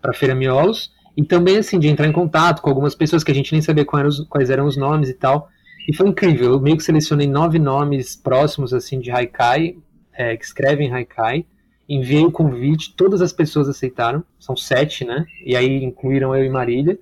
para 0.00 0.12
Feira 0.12 0.34
Miolos, 0.34 0.92
e 1.16 1.24
também 1.24 1.56
assim 1.56 1.78
de 1.78 1.88
entrar 1.88 2.06
em 2.06 2.12
contato 2.12 2.60
com 2.60 2.68
algumas 2.68 2.94
pessoas 2.94 3.24
que 3.24 3.32
a 3.32 3.34
gente 3.34 3.52
nem 3.52 3.62
sabia 3.62 3.86
quais 3.86 4.00
eram 4.00 4.08
os, 4.08 4.20
quais 4.28 4.50
eram 4.50 4.66
os 4.66 4.76
nomes 4.76 5.08
e 5.08 5.14
tal. 5.14 5.48
E 5.88 5.94
foi 5.94 6.08
incrível, 6.08 6.52
eu 6.52 6.60
meio 6.60 6.76
que 6.76 6.82
selecionei 6.82 7.26
nove 7.26 7.58
nomes 7.58 8.14
próximos 8.14 8.74
assim 8.74 9.00
de 9.00 9.10
Haikai, 9.10 9.76
é, 10.12 10.36
que 10.36 10.44
escrevem 10.44 10.92
Haikai, 10.92 11.46
enviei 11.88 12.24
o 12.24 12.30
convite, 12.30 12.94
todas 12.94 13.20
as 13.20 13.32
pessoas 13.32 13.68
aceitaram, 13.68 14.22
são 14.38 14.56
sete, 14.56 15.04
né? 15.04 15.24
E 15.44 15.56
aí 15.56 15.82
incluíram 15.82 16.34
eu 16.34 16.44
e 16.44 16.48
Marília. 16.48 16.98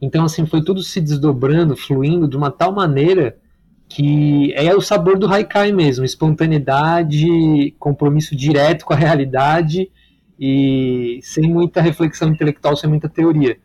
Então, 0.00 0.24
assim, 0.24 0.46
foi 0.46 0.62
tudo 0.64 0.82
se 0.82 1.00
desdobrando, 1.00 1.76
fluindo 1.76 2.26
de 2.26 2.36
uma 2.36 2.50
tal 2.50 2.72
maneira 2.72 3.36
que 3.94 4.52
é 4.54 4.74
o 4.74 4.80
sabor 4.80 5.18
do 5.18 5.26
Haikai 5.26 5.70
mesmo, 5.70 6.04
espontaneidade, 6.04 7.74
compromisso 7.78 8.34
direto 8.34 8.84
com 8.84 8.94
a 8.94 8.96
realidade 8.96 9.90
e 10.38 11.20
sem 11.22 11.50
muita 11.50 11.80
reflexão 11.82 12.28
intelectual, 12.28 12.76
sem 12.76 12.88
muita 12.88 13.08
teoria. 13.08 13.58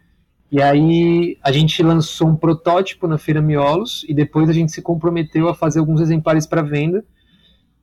E 0.51 0.61
aí 0.61 1.37
a 1.41 1.51
gente 1.51 1.81
lançou 1.81 2.27
um 2.27 2.35
protótipo 2.35 3.07
na 3.07 3.17
Feira 3.17 3.41
Miolos 3.41 4.05
e 4.07 4.13
depois 4.13 4.49
a 4.49 4.53
gente 4.53 4.71
se 4.71 4.81
comprometeu 4.81 5.47
a 5.47 5.55
fazer 5.55 5.79
alguns 5.79 6.01
exemplares 6.01 6.45
para 6.45 6.61
venda 6.61 7.05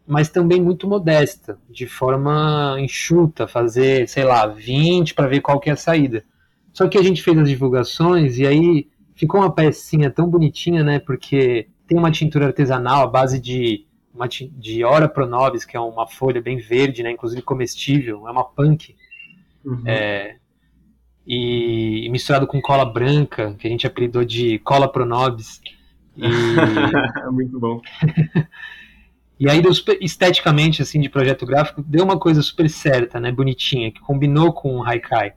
mas 0.07 0.29
também 0.29 0.61
muito 0.61 0.87
modesta, 0.87 1.59
de 1.69 1.87
forma 1.87 2.77
enxuta, 2.79 3.49
fazer, 3.49 4.07
sei 4.09 4.25
lá, 4.25 4.47
20 4.47 5.15
para 5.15 5.29
ver 5.29 5.41
qual 5.41 5.59
que 5.59 5.71
é 5.71 5.73
a 5.73 5.77
saída. 5.77 6.25
Só 6.73 6.89
que 6.89 6.99
a 6.99 7.03
gente 7.03 7.23
fez 7.23 7.39
as 7.39 7.49
divulgações 7.49 8.39
e 8.39 8.47
aí 8.47 8.89
ficou 9.15 9.41
uma 9.41 9.55
pecinha 9.55 10.11
tão 10.11 10.29
bonitinha, 10.29 10.85
né? 10.85 10.99
Porque 10.99 11.69
tem 11.87 11.99
uma 11.99 12.11
tintura 12.11 12.47
artesanal 12.47 13.03
à 13.03 13.07
base 13.07 13.41
de 13.41 13.87
uma 14.15 14.29
de 14.29 14.85
Ora 14.85 15.09
Pronobis, 15.09 15.65
que 15.65 15.77
é 15.77 15.81
uma 15.81 16.07
folha 16.07 16.41
bem 16.41 16.59
verde, 16.59 17.03
né? 17.03 17.11
Inclusive 17.11 17.43
comestível, 17.43 18.29
é 18.29 18.31
uma 18.31 18.45
punk. 18.45 18.95
Uhum. 19.65 19.83
É, 19.87 20.37
e, 21.27 22.07
e, 22.07 22.09
misturado 22.11 22.47
com 22.47 22.61
cola 22.61 22.85
branca, 22.85 23.55
que 23.59 23.67
a 23.67 23.71
gente 23.71 23.87
apelidou 23.87 24.25
de 24.25 24.59
cola 24.61 24.91
Pronobis. 24.91 25.61
E... 26.17 26.23
Muito 27.33 27.59
bom. 27.59 27.81
E 29.39 29.51
aí, 29.51 29.61
esteticamente, 30.01 30.81
assim, 30.81 31.01
de 31.01 31.09
projeto 31.09 31.45
gráfico, 31.45 31.83
deu 31.83 32.05
uma 32.05 32.19
coisa 32.19 32.41
super 32.41 32.71
certa, 32.71 33.19
né, 33.19 33.33
bonitinha, 33.33 33.91
que 33.91 34.01
combinou 34.01 34.53
com 34.53 34.77
o 34.77 34.85
Haikai. 34.85 35.33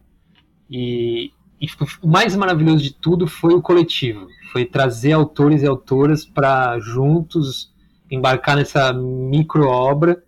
E, 0.70 1.32
e 1.60 1.68
o 2.02 2.08
mais 2.08 2.36
maravilhoso 2.36 2.84
de 2.84 2.94
tudo 2.94 3.28
foi 3.28 3.54
o 3.54 3.62
coletivo, 3.62 4.28
foi 4.52 4.66
trazer 4.66 5.14
autores 5.14 5.64
e 5.64 5.68
autoras 5.68 6.24
para 6.24 6.80
juntos 6.80 7.74
embarcar 8.10 8.56
nessa 8.56 8.94
micro 8.94 9.68
obra. 9.68 10.24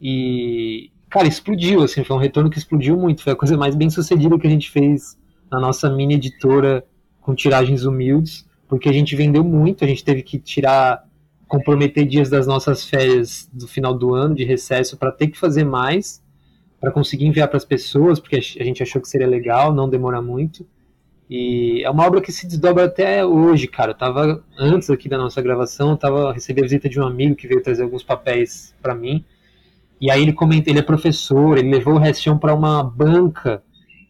E, 0.00 0.90
cara, 1.10 1.26
explodiu, 1.26 1.82
assim, 1.82 2.04
foi 2.04 2.16
um 2.16 2.20
retorno 2.20 2.48
que 2.48 2.58
explodiu 2.58 2.96
muito, 2.96 3.22
foi 3.22 3.32
a 3.32 3.36
coisa 3.36 3.56
mais 3.56 3.74
bem 3.74 3.90
sucedida 3.90 4.38
que 4.38 4.46
a 4.46 4.50
gente 4.50 4.70
fez 4.70 5.18
na 5.50 5.58
nossa 5.58 5.90
mini 5.90 6.14
editora 6.14 6.84
com 7.20 7.34
tiragens 7.34 7.84
humildes, 7.84 8.46
porque 8.68 8.88
a 8.88 8.92
gente 8.92 9.16
vendeu 9.16 9.42
muito, 9.42 9.84
a 9.84 9.88
gente 9.88 10.04
teve 10.04 10.22
que 10.22 10.38
tirar 10.38 11.04
comprometer 11.48 12.06
dias 12.06 12.28
das 12.28 12.46
nossas 12.46 12.84
férias 12.84 13.48
do 13.52 13.66
final 13.66 13.94
do 13.94 14.14
ano 14.14 14.34
de 14.34 14.44
recesso 14.44 14.96
para 14.96 15.10
ter 15.10 15.28
que 15.28 15.38
fazer 15.38 15.64
mais, 15.64 16.22
para 16.80 16.90
conseguir 16.92 17.26
enviar 17.26 17.48
para 17.48 17.56
as 17.56 17.64
pessoas, 17.64 18.20
porque 18.20 18.36
a 18.36 18.64
gente 18.64 18.82
achou 18.82 19.00
que 19.02 19.08
seria 19.08 19.26
legal, 19.26 19.72
não 19.72 19.88
demora 19.88 20.22
muito. 20.22 20.66
E 21.28 21.82
é 21.84 21.90
uma 21.90 22.06
obra 22.06 22.20
que 22.20 22.32
se 22.32 22.46
desdobra 22.46 22.84
até 22.84 23.24
hoje, 23.24 23.66
cara. 23.66 23.90
Eu 23.90 23.96
tava 23.96 24.42
antes 24.58 24.88
aqui 24.88 25.08
da 25.08 25.18
nossa 25.18 25.42
gravação, 25.42 25.90
eu 25.90 25.96
tava 25.96 26.32
recebi 26.32 26.60
a 26.60 26.64
visita 26.64 26.88
de 26.88 26.98
um 26.98 27.06
amigo 27.06 27.34
que 27.34 27.46
veio 27.46 27.62
trazer 27.62 27.82
alguns 27.82 28.02
papéis 28.02 28.74
para 28.80 28.94
mim. 28.94 29.24
E 30.00 30.10
aí 30.10 30.22
ele 30.22 30.32
comenta, 30.32 30.70
ele 30.70 30.78
é 30.78 30.82
professor, 30.82 31.58
ele 31.58 31.70
levou 31.70 31.94
o 31.94 31.98
Restion 31.98 32.38
para 32.38 32.54
uma 32.54 32.82
banca 32.82 33.62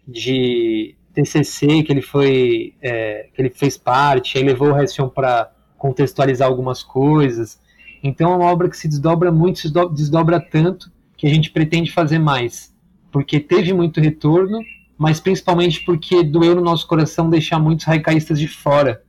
de 0.06 0.94
TCC 1.12 1.82
que 1.82 1.92
ele 1.92 2.02
foi, 2.02 2.74
é, 2.80 3.28
que 3.34 3.40
ele 3.42 3.50
fez 3.50 3.76
parte, 3.76 4.38
aí 4.38 4.44
levou 4.44 4.68
o 4.68 4.72
Restion 4.72 5.08
para 5.08 5.50
contextualizar 5.76 6.46
algumas 6.46 6.82
coisas. 6.82 7.58
Então 8.02 8.32
é 8.32 8.36
uma 8.36 8.52
obra 8.52 8.68
que 8.68 8.76
se 8.76 8.86
desdobra 8.86 9.32
muito, 9.32 9.58
se 9.58 9.72
desdobra 9.92 10.38
tanto 10.38 10.90
que 11.18 11.26
a 11.26 11.30
gente 11.30 11.50
pretende 11.50 11.92
fazer 11.92 12.18
mais, 12.18 12.74
porque 13.12 13.38
teve 13.38 13.72
muito 13.74 14.00
retorno, 14.00 14.60
mas 14.96 15.20
principalmente 15.20 15.84
porque 15.84 16.22
doeu 16.22 16.54
no 16.54 16.62
nosso 16.62 16.86
coração 16.86 17.28
deixar 17.28 17.58
muitos 17.58 17.86
haicaístas 17.86 18.38
de 18.38 18.48
fora. 18.48 19.02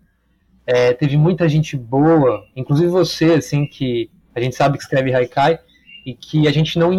É, 0.66 0.92
teve 0.94 1.16
muita 1.16 1.48
gente 1.48 1.78
boa, 1.78 2.44
inclusive 2.56 2.90
você, 2.90 3.34
assim, 3.34 3.66
que 3.66 4.10
a 4.36 4.42
gente 4.42 4.56
sabe 4.56 4.78
que 4.78 4.84
escreve 4.84 5.14
haikai, 5.14 5.60
e 6.06 6.14
que 6.14 6.48
a 6.48 6.52
gente 6.52 6.80
não 6.80 6.92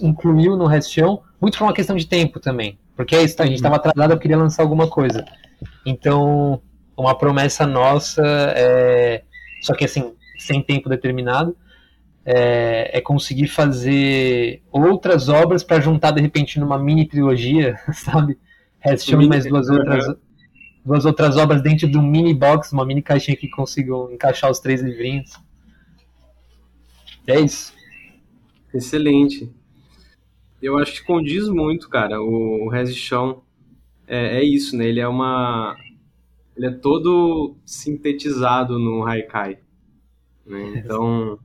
incluiu 0.00 0.56
no 0.56 0.66
Restião, 0.66 1.22
muito 1.40 1.56
por 1.56 1.64
uma 1.64 1.72
questão 1.72 1.96
de 1.96 2.06
tempo 2.06 2.38
também, 2.38 2.78
porque 2.94 3.16
é 3.16 3.22
isso, 3.22 3.40
a 3.40 3.46
gente 3.46 3.56
estava 3.56 3.76
uhum. 3.76 3.80
atrasado, 3.80 4.12
eu 4.12 4.18
queria 4.18 4.36
lançar 4.36 4.62
alguma 4.62 4.88
coisa. 4.88 5.24
Então, 5.86 6.60
uma 6.96 7.16
promessa 7.16 7.66
nossa, 7.66 8.22
é, 8.54 9.22
só 9.62 9.74
que 9.74 9.84
assim, 9.84 10.12
sem 10.38 10.62
tempo 10.62 10.88
determinado, 10.88 11.56
é, 12.30 12.98
é 12.98 13.00
conseguir 13.00 13.48
fazer 13.48 14.62
outras 14.70 15.30
obras 15.30 15.64
para 15.64 15.80
juntar 15.80 16.10
de 16.10 16.20
repente 16.20 16.60
numa 16.60 16.78
mini 16.78 17.06
trilogia, 17.08 17.80
sabe? 17.94 18.38
Restam 18.78 19.26
mais 19.26 19.46
duas 19.46 19.70
outras, 19.70 20.14
duas 20.84 21.04
outras 21.06 21.38
obras 21.38 21.62
dentro 21.62 21.90
de 21.90 21.96
um 21.96 22.02
mini 22.02 22.34
box, 22.34 22.70
uma 22.70 22.84
mini 22.84 23.00
caixinha 23.00 23.34
que 23.34 23.48
consigam 23.48 24.12
encaixar 24.12 24.50
os 24.50 24.60
três 24.60 24.82
livrinhos. 24.82 25.32
É 27.26 27.40
isso. 27.40 27.72
Excelente. 28.74 29.50
Eu 30.60 30.76
acho 30.76 30.92
que 30.92 31.06
condiz 31.06 31.48
muito, 31.48 31.88
cara. 31.88 32.20
O, 32.20 32.66
o 32.66 32.68
Resichão 32.68 33.40
é, 34.06 34.40
é 34.40 34.44
isso, 34.44 34.76
né? 34.76 34.86
Ele 34.86 35.00
é 35.00 35.08
uma 35.08 35.74
ele 36.54 36.66
é 36.66 36.70
todo 36.72 37.56
sintetizado 37.64 38.78
no 38.78 39.06
Haikai. 39.06 39.60
Né? 40.44 40.74
Então, 40.84 41.38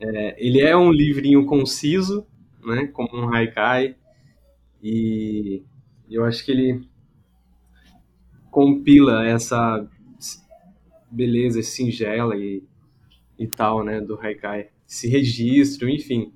é, 0.00 0.34
ele 0.38 0.60
é 0.60 0.76
um 0.76 0.90
livrinho 0.90 1.44
conciso, 1.44 2.26
né? 2.64 2.86
como 2.86 3.16
um 3.16 3.32
Haikai, 3.32 3.96
e 4.82 5.62
eu 6.10 6.24
acho 6.24 6.44
que 6.44 6.50
ele 6.50 6.82
compila 8.50 9.26
essa 9.26 9.86
beleza 11.10 11.62
singela 11.62 12.36
e, 12.36 12.62
e 13.38 13.46
tal, 13.46 13.84
né, 13.84 14.00
do 14.00 14.18
Haikai, 14.20 14.68
esse 14.88 15.08
registro, 15.08 15.88
enfim. 15.88 16.32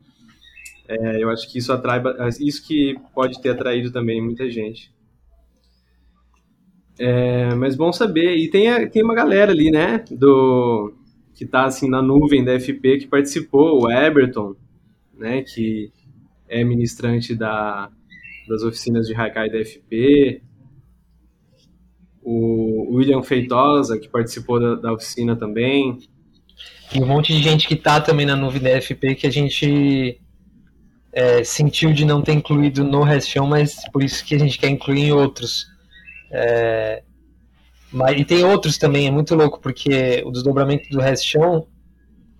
É, 0.86 1.22
eu 1.22 1.30
acho 1.30 1.50
que 1.50 1.58
isso 1.58 1.72
atrai, 1.72 2.02
isso 2.40 2.66
que 2.66 2.96
pode 3.14 3.40
ter 3.40 3.50
atraído 3.50 3.90
também 3.90 4.20
muita 4.20 4.50
gente. 4.50 4.92
É, 6.98 7.54
mas 7.54 7.74
bom 7.74 7.92
saber. 7.92 8.36
E 8.36 8.48
tem, 8.50 8.88
tem 8.90 9.02
uma 9.02 9.14
galera 9.14 9.50
ali, 9.50 9.70
né? 9.70 10.04
Do, 10.10 10.94
que 11.34 11.44
tá 11.44 11.64
assim 11.64 11.88
na 11.88 12.00
nuvem 12.00 12.44
da 12.44 12.58
FP 12.58 12.98
que 12.98 13.06
participou, 13.06 13.82
o 13.82 13.90
Eberton, 13.90 14.54
né? 15.18 15.42
Que 15.42 15.92
é 16.48 16.62
ministrante 16.62 17.34
da, 17.34 17.90
das 18.48 18.62
oficinas 18.62 19.06
de 19.06 19.14
Haikai 19.14 19.50
da 19.50 19.64
FP. 19.64 20.42
O 22.22 22.94
William 22.96 23.22
Feitosa, 23.22 23.98
que 23.98 24.08
participou 24.08 24.60
da, 24.60 24.74
da 24.76 24.92
oficina 24.92 25.36
também. 25.36 25.98
E 26.94 27.02
um 27.02 27.06
monte 27.06 27.34
de 27.34 27.42
gente 27.42 27.66
que 27.66 27.76
tá 27.76 28.00
também 28.00 28.24
na 28.24 28.36
nuvem 28.36 28.62
da 28.62 28.80
FP 28.80 29.16
que 29.16 29.26
a 29.26 29.30
gente 29.30 30.20
é, 31.12 31.42
sentiu 31.42 31.92
de 31.92 32.04
não 32.04 32.22
ter 32.22 32.32
incluído 32.32 32.84
no 32.84 33.02
Restion, 33.02 33.46
mas 33.46 33.76
por 33.92 34.02
isso 34.02 34.24
que 34.24 34.34
a 34.34 34.38
gente 34.38 34.58
quer 34.58 34.68
incluir 34.68 35.00
em 35.00 35.12
outros. 35.12 35.66
É, 36.30 37.02
mas, 37.94 38.20
e 38.20 38.24
tem 38.24 38.42
outros 38.42 38.76
também, 38.76 39.06
é 39.06 39.10
muito 39.10 39.36
louco, 39.36 39.60
porque 39.60 40.20
o 40.26 40.32
desdobramento 40.32 40.88
do 40.90 41.00
Restion 41.00 41.62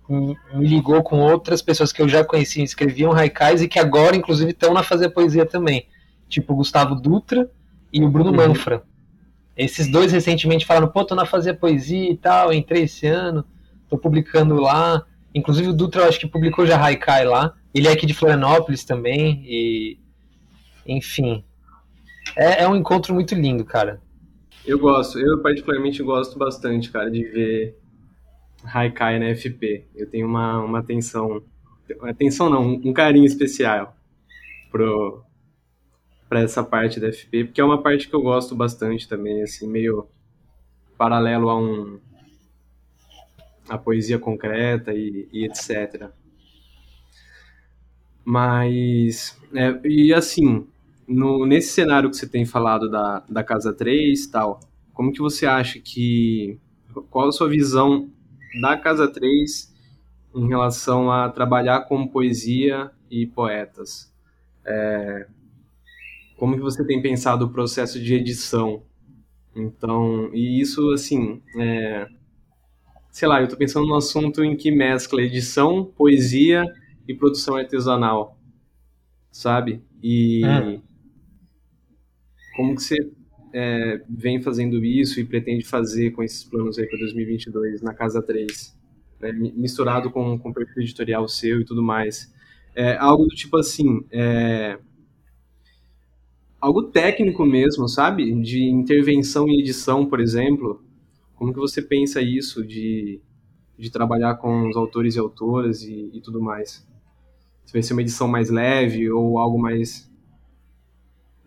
me 0.09 0.67
ligou 0.67 1.01
com 1.01 1.21
outras 1.21 1.61
pessoas 1.61 1.93
que 1.93 2.01
eu 2.01 2.09
já 2.09 2.25
conhecia, 2.25 2.61
escreviam 2.61 3.13
haikais 3.13 3.61
e 3.61 3.67
que 3.69 3.79
agora, 3.79 4.17
inclusive, 4.17 4.51
estão 4.51 4.73
na 4.73 4.83
Fazer 4.83 5.09
Poesia 5.11 5.45
também. 5.45 5.87
Tipo 6.27 6.51
o 6.51 6.57
Gustavo 6.57 6.93
Dutra 6.93 7.49
e 7.91 8.03
o 8.03 8.09
Bruno 8.09 8.31
uhum. 8.31 8.35
Manfra. 8.35 8.83
Esses 9.55 9.89
dois 9.89 10.11
recentemente 10.11 10.65
falaram, 10.65 10.89
pô, 10.89 11.05
tô 11.05 11.15
na 11.15 11.25
Fazer 11.25 11.53
Poesia 11.53 12.11
e 12.11 12.17
tal, 12.17 12.51
entrei 12.51 12.83
esse 12.83 13.07
ano, 13.07 13.45
tô 13.89 13.97
publicando 13.97 14.55
lá. 14.55 15.05
Inclusive 15.33 15.69
o 15.69 15.73
Dutra, 15.73 16.01
eu 16.01 16.09
acho 16.09 16.19
que 16.19 16.27
publicou 16.27 16.65
já 16.65 16.77
haikai 16.77 17.23
lá. 17.23 17.53
Ele 17.73 17.87
é 17.87 17.91
aqui 17.93 18.05
de 18.05 18.13
Florianópolis 18.13 18.83
também, 18.83 19.41
e... 19.47 19.97
Enfim. 20.85 21.45
É, 22.35 22.63
é 22.63 22.67
um 22.67 22.75
encontro 22.75 23.13
muito 23.13 23.33
lindo, 23.33 23.63
cara. 23.63 24.01
Eu 24.67 24.79
gosto, 24.79 25.19
eu 25.19 25.41
particularmente 25.43 26.01
gosto 26.01 26.39
bastante, 26.39 26.91
cara, 26.91 27.11
de 27.11 27.23
ver 27.23 27.77
Haikai 28.63 29.19
na 29.19 29.35
FP. 29.35 29.85
Eu 29.95 30.09
tenho 30.09 30.27
uma, 30.27 30.59
uma 30.59 30.79
atenção, 30.79 31.43
atenção 32.01 32.49
não, 32.49 32.63
um 32.63 32.91
carinho 32.91 33.25
especial 33.25 33.95
pro 34.71 35.23
para 36.27 36.41
essa 36.41 36.63
parte 36.63 36.99
da 36.99 37.13
FP, 37.13 37.45
porque 37.45 37.61
é 37.61 37.63
uma 37.63 37.81
parte 37.83 38.09
que 38.09 38.15
eu 38.15 38.21
gosto 38.21 38.55
bastante 38.55 39.07
também, 39.07 39.43
assim, 39.43 39.67
meio 39.67 40.07
paralelo 40.97 41.49
a 41.49 41.57
um 41.57 41.99
a 43.69 43.77
poesia 43.77 44.17
concreta 44.17 44.91
e, 44.93 45.29
e 45.31 45.45
etc. 45.45 46.09
Mas, 48.23 49.39
é, 49.53 49.79
e 49.87 50.11
assim, 50.11 50.67
no, 51.07 51.45
nesse 51.45 51.69
cenário 51.73 52.09
que 52.09 52.17
você 52.17 52.27
tem 52.27 52.45
falado 52.45 52.89
da, 52.89 53.23
da 53.29 53.43
Casa 53.43 53.73
3 53.73 54.27
tal, 54.27 54.59
como 54.93 55.11
que 55.11 55.19
você 55.19 55.45
acha 55.45 55.79
que, 55.79 56.59
qual 57.09 57.27
a 57.27 57.31
sua 57.31 57.49
visão 57.49 58.09
da 58.61 58.77
Casa 58.77 59.07
3 59.07 59.73
em 60.35 60.47
relação 60.47 61.11
a 61.11 61.29
trabalhar 61.29 61.81
com 61.81 62.07
poesia 62.07 62.91
e 63.09 63.25
poetas. 63.25 64.13
É, 64.65 65.27
como 66.37 66.55
que 66.55 66.61
você 66.61 66.85
tem 66.85 67.01
pensado 67.01 67.45
o 67.45 67.49
processo 67.49 67.99
de 68.01 68.13
edição? 68.13 68.83
Então, 69.55 70.29
e 70.33 70.59
isso, 70.59 70.91
assim, 70.91 71.41
é, 71.57 72.07
sei 73.09 73.27
lá, 73.27 73.39
eu 73.39 73.45
estou 73.45 73.57
pensando 73.57 73.87
num 73.87 73.95
assunto 73.95 74.43
em 74.43 74.57
que 74.57 74.69
mescla 74.69 75.21
edição, 75.21 75.85
poesia 75.85 76.65
e 77.07 77.13
produção 77.13 77.55
artesanal, 77.55 78.37
sabe? 79.31 79.81
E 80.03 80.43
é. 80.43 80.81
Como 82.55 82.75
que 82.75 82.83
você 82.83 83.11
é, 83.53 84.01
vem 84.09 84.41
fazendo 84.41 84.83
isso 84.83 85.19
e 85.19 85.25
pretende 85.25 85.63
fazer 85.63 86.11
com 86.11 86.23
esses 86.23 86.43
planos 86.43 86.77
aí 86.77 86.87
para 86.87 86.99
2022 86.99 87.81
na 87.81 87.93
Casa 87.93 88.21
3, 88.21 88.77
né, 89.21 89.31
misturado 89.31 90.11
com, 90.11 90.37
com 90.37 90.49
o 90.49 90.53
perfil 90.53 90.83
editorial 90.83 91.27
seu 91.27 91.61
e 91.61 91.65
tudo 91.65 91.81
mais. 91.81 92.33
É, 92.75 92.97
algo 92.97 93.25
do 93.25 93.35
tipo 93.35 93.55
assim, 93.57 94.03
é, 94.11 94.77
algo 96.59 96.83
técnico 96.83 97.45
mesmo, 97.45 97.87
sabe? 97.87 98.33
De 98.41 98.63
intervenção 98.63 99.47
em 99.47 99.59
edição, 99.61 100.05
por 100.05 100.19
exemplo. 100.19 100.83
Como 101.35 101.53
que 101.53 101.59
você 101.59 101.81
pensa 101.81 102.21
isso 102.21 102.65
de, 102.65 103.21
de 103.77 103.89
trabalhar 103.89 104.35
com 104.35 104.67
os 104.67 104.75
autores 104.75 105.15
e 105.15 105.19
autoras 105.19 105.83
e, 105.83 106.09
e 106.13 106.19
tudo 106.21 106.41
mais? 106.41 106.85
Se 107.65 107.71
vai 107.71 107.81
ser 107.81 107.93
uma 107.93 108.01
edição 108.01 108.27
mais 108.27 108.49
leve 108.49 109.09
ou 109.09 109.37
algo 109.37 109.57
mais 109.57 110.11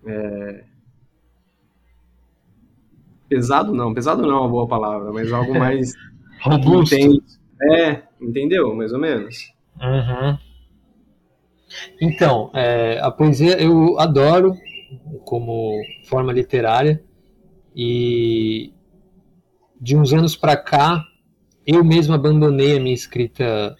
é, 0.06 0.64
pesado 3.28 3.74
não, 3.74 3.94
pesado 3.94 4.22
não 4.22 4.30
é 4.30 4.40
uma 4.40 4.48
boa 4.48 4.66
palavra, 4.66 5.12
mas 5.12 5.32
algo 5.32 5.52
mais 5.58 5.92
robusto. 6.40 6.96
É, 7.72 8.02
entendeu? 8.20 8.74
Mais 8.74 8.92
ou 8.92 8.98
menos. 8.98 9.36
Uhum. 9.80 10.38
Então, 12.00 12.50
é, 12.54 12.98
a 13.00 13.10
poesia 13.10 13.60
eu 13.62 13.98
adoro 13.98 14.54
como 15.24 15.80
forma 16.04 16.32
literária 16.32 17.02
e 17.76 18.72
de 19.80 19.96
uns 19.96 20.12
anos 20.12 20.34
para 20.34 20.56
cá 20.56 21.04
eu 21.66 21.84
mesmo 21.84 22.14
abandonei 22.14 22.76
a 22.76 22.80
minha 22.80 22.94
escrita 22.94 23.76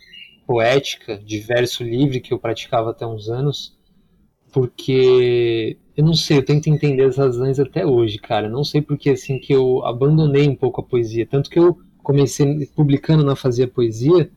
poética 0.47 1.17
de 1.19 1.41
verso 1.41 1.83
livre 1.83 2.21
que 2.21 2.33
eu 2.33 2.39
praticava 2.39 2.91
até 2.91 3.07
uns 3.07 3.29
anos 3.29 3.77
porque 4.53 5.79
eu 5.99 6.05
não 6.05 6.15
sei, 6.15 6.39
eu 6.39 6.45
tento 6.45 6.69
entender 6.69 7.03
as 7.03 7.17
razões 7.17 7.59
até 7.59 7.85
hoje, 7.85 8.19
cara. 8.19 8.49
Não 8.49 8.63
sei 8.63 8.81
porque 8.81 9.11
assim 9.11 9.37
que 9.37 9.53
eu 9.53 9.85
abandonei 9.85 10.49
um 10.49 10.55
pouco 10.55 10.81
a 10.81 10.85
poesia, 10.85 11.27
tanto 11.27 11.51
que 11.51 11.59
eu 11.59 11.77
comecei 12.05 12.67
publicando 12.67 13.25
na 13.25 13.35
Fazia 13.35 13.67
Poesia 13.67 14.31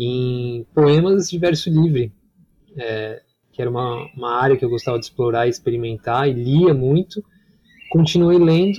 em 0.00 0.66
poemas 0.74 1.28
de 1.28 1.38
verso 1.38 1.68
livre, 1.68 2.10
é, 2.74 3.20
que 3.52 3.60
era 3.60 3.70
uma, 3.70 4.10
uma 4.16 4.30
área 4.36 4.56
que 4.56 4.64
eu 4.64 4.70
gostava 4.70 4.98
de 4.98 5.04
explorar 5.04 5.46
e 5.46 5.50
experimentar, 5.50 6.26
e 6.26 6.32
lia 6.32 6.72
muito. 6.72 7.22
Continuei 7.90 8.38
lendo, 8.38 8.78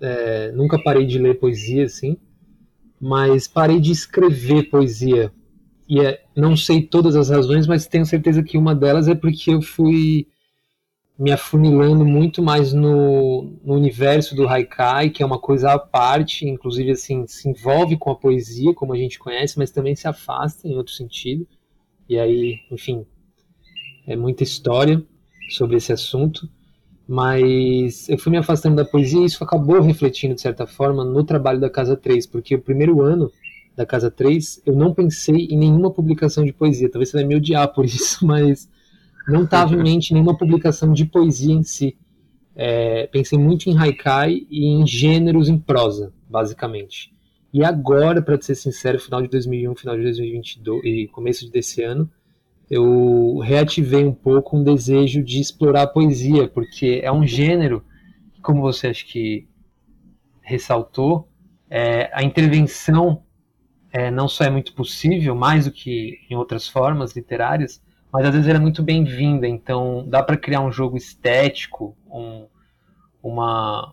é, 0.00 0.52
nunca 0.52 0.80
parei 0.80 1.04
de 1.06 1.18
ler 1.18 1.40
poesia 1.40 1.86
assim, 1.86 2.16
mas 3.00 3.48
parei 3.48 3.80
de 3.80 3.90
escrever 3.90 4.70
poesia. 4.70 5.32
E 5.88 5.98
é, 5.98 6.22
não 6.36 6.56
sei 6.56 6.82
todas 6.82 7.16
as 7.16 7.30
razões, 7.30 7.66
mas 7.66 7.88
tenho 7.88 8.06
certeza 8.06 8.44
que 8.44 8.56
uma 8.56 8.76
delas 8.76 9.08
é 9.08 9.14
porque 9.16 9.50
eu 9.50 9.60
fui 9.60 10.28
me 11.18 11.30
afunilando 11.30 12.04
muito 12.04 12.42
mais 12.42 12.72
no, 12.72 13.56
no, 13.64 13.74
universo 13.74 14.34
do 14.34 14.48
haikai, 14.48 15.10
que 15.10 15.22
é 15.22 15.26
uma 15.26 15.38
coisa 15.38 15.72
à 15.72 15.78
parte, 15.78 16.44
inclusive 16.46 16.90
assim, 16.90 17.24
se 17.26 17.48
envolve 17.48 17.96
com 17.96 18.10
a 18.10 18.16
poesia, 18.16 18.74
como 18.74 18.92
a 18.92 18.96
gente 18.96 19.18
conhece, 19.18 19.56
mas 19.56 19.70
também 19.70 19.94
se 19.94 20.08
afasta 20.08 20.66
em 20.66 20.76
outro 20.76 20.92
sentido. 20.92 21.46
E 22.08 22.18
aí, 22.18 22.58
enfim, 22.70 23.06
é 24.06 24.16
muita 24.16 24.42
história 24.42 25.02
sobre 25.50 25.76
esse 25.76 25.92
assunto, 25.92 26.48
mas 27.06 28.08
eu 28.08 28.18
fui 28.18 28.32
me 28.32 28.38
afastando 28.38 28.76
da 28.76 28.84
poesia 28.84 29.20
e 29.20 29.26
isso 29.26 29.42
acabou 29.44 29.80
refletindo 29.80 30.34
de 30.34 30.40
certa 30.40 30.66
forma 30.66 31.04
no 31.04 31.22
trabalho 31.22 31.60
da 31.60 31.70
Casa 31.70 31.96
3, 31.96 32.26
porque 32.26 32.56
o 32.56 32.60
primeiro 32.60 33.00
ano 33.00 33.30
da 33.76 33.86
Casa 33.86 34.10
3 34.10 34.62
eu 34.66 34.74
não 34.74 34.92
pensei 34.92 35.46
em 35.50 35.58
nenhuma 35.58 35.90
publicação 35.90 36.44
de 36.44 36.52
poesia. 36.52 36.90
Talvez 36.90 37.10
você 37.10 37.18
vai 37.18 37.26
me 37.26 37.36
odiar 37.36 37.72
por 37.72 37.84
isso, 37.84 38.24
mas 38.26 38.68
não 39.26 39.44
estava 39.44 39.74
em 39.74 39.82
mente 39.82 40.12
nenhuma 40.12 40.36
publicação 40.36 40.92
de 40.92 41.04
poesia 41.04 41.54
em 41.54 41.62
si. 41.62 41.96
É, 42.54 43.06
pensei 43.08 43.38
muito 43.38 43.68
em 43.68 43.76
haikai 43.76 44.46
e 44.48 44.66
em 44.66 44.86
gêneros 44.86 45.48
em 45.48 45.58
prosa, 45.58 46.12
basicamente. 46.28 47.12
E 47.52 47.64
agora, 47.64 48.20
para 48.20 48.40
ser 48.40 48.54
sincero, 48.54 48.98
final 48.98 49.22
de 49.22 49.28
2001, 49.28 49.74
final 49.76 49.96
de 49.96 50.02
2022 50.02 50.84
e 50.84 51.08
começo 51.08 51.50
desse 51.50 51.82
ano, 51.82 52.10
eu 52.70 53.38
reativei 53.38 54.04
um 54.04 54.14
pouco 54.14 54.56
um 54.56 54.64
desejo 54.64 55.22
de 55.22 55.40
explorar 55.40 55.82
a 55.82 55.86
poesia, 55.86 56.48
porque 56.48 57.00
é 57.02 57.12
um 57.12 57.26
gênero, 57.26 57.84
como 58.42 58.60
você 58.60 58.88
acho 58.88 59.06
que 59.06 59.46
ressaltou, 60.40 61.28
é, 61.70 62.10
a 62.12 62.22
intervenção 62.22 63.22
é, 63.92 64.10
não 64.10 64.26
só 64.26 64.44
é 64.44 64.50
muito 64.50 64.74
possível, 64.74 65.34
mais 65.36 65.66
do 65.66 65.70
que 65.70 66.18
em 66.28 66.34
outras 66.34 66.68
formas 66.68 67.14
literárias, 67.14 67.80
mas 68.14 68.26
às 68.26 68.32
vezes 68.32 68.48
ela 68.48 68.58
é 68.58 68.62
muito 68.62 68.80
bem-vinda, 68.80 69.48
então 69.48 70.06
dá 70.08 70.22
para 70.22 70.36
criar 70.36 70.60
um 70.60 70.70
jogo 70.70 70.96
estético, 70.96 71.96
um, 72.08 72.46
uma 73.20 73.92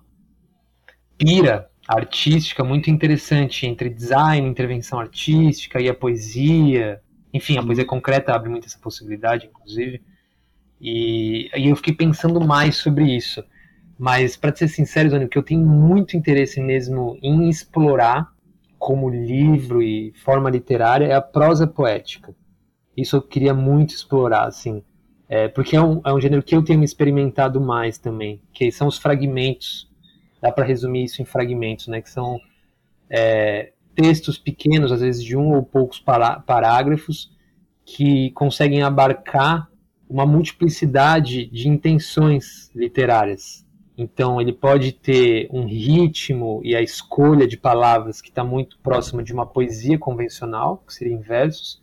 pira 1.17 1.67
artística 1.87 2.63
muito 2.63 2.91
interessante 2.91 3.65
entre 3.65 3.89
design, 3.89 4.47
intervenção 4.47 4.99
artística 4.99 5.81
e 5.81 5.89
a 5.89 5.93
poesia. 5.95 7.01
Enfim, 7.33 7.57
a 7.57 7.63
poesia 7.63 7.83
concreta 7.83 8.31
abre 8.31 8.47
muito 8.47 8.67
essa 8.67 8.77
possibilidade, 8.77 9.47
inclusive. 9.47 10.03
E, 10.79 11.49
e 11.57 11.69
eu 11.69 11.75
fiquei 11.75 11.95
pensando 11.95 12.39
mais 12.39 12.75
sobre 12.75 13.05
isso. 13.05 13.43
Mas, 13.97 14.37
para 14.37 14.55
ser 14.55 14.67
sincero, 14.67 15.09
Zônio, 15.09 15.25
o 15.25 15.29
que 15.31 15.37
eu 15.39 15.43
tenho 15.43 15.65
muito 15.65 16.15
interesse 16.15 16.61
mesmo 16.61 17.17
em 17.23 17.49
explorar 17.49 18.31
como 18.77 19.09
livro 19.09 19.81
e 19.81 20.13
forma 20.23 20.47
literária 20.47 21.07
é 21.07 21.15
a 21.15 21.21
prosa 21.21 21.65
poética. 21.65 22.35
Isso 23.01 23.15
eu 23.17 23.21
queria 23.21 23.53
muito 23.53 23.93
explorar, 23.93 24.45
assim. 24.45 24.83
É, 25.27 25.47
porque 25.47 25.75
é 25.75 25.81
um, 25.81 26.01
é 26.05 26.13
um 26.13 26.19
gênero 26.19 26.43
que 26.43 26.55
eu 26.55 26.63
tenho 26.63 26.83
experimentado 26.83 27.59
mais 27.59 27.97
também, 27.97 28.41
que 28.53 28.71
são 28.71 28.87
os 28.87 28.97
fragmentos. 28.97 29.89
Dá 30.41 30.51
para 30.51 30.65
resumir 30.65 31.05
isso 31.05 31.21
em 31.21 31.25
fragmentos, 31.25 31.87
né? 31.87 32.01
Que 32.01 32.09
são 32.09 32.39
é, 33.09 33.71
textos 33.95 34.37
pequenos, 34.37 34.91
às 34.91 35.01
vezes 35.01 35.23
de 35.23 35.37
um 35.37 35.55
ou 35.55 35.63
poucos 35.63 35.99
parágrafos, 35.99 37.31
que 37.85 38.31
conseguem 38.31 38.83
abarcar 38.83 39.69
uma 40.09 40.25
multiplicidade 40.25 41.45
de 41.45 41.69
intenções 41.69 42.69
literárias. 42.75 43.65
Então 43.97 44.41
ele 44.41 44.51
pode 44.51 44.91
ter 44.91 45.47
um 45.51 45.65
ritmo 45.65 46.61
e 46.63 46.75
a 46.75 46.81
escolha 46.81 47.47
de 47.47 47.57
palavras 47.57 48.19
que 48.21 48.29
está 48.29 48.43
muito 48.43 48.77
próxima 48.79 49.23
de 49.23 49.31
uma 49.31 49.45
poesia 49.45 49.97
convencional, 49.97 50.83
que 50.85 50.93
seria 50.93 51.13
em 51.13 51.21
versos, 51.21 51.80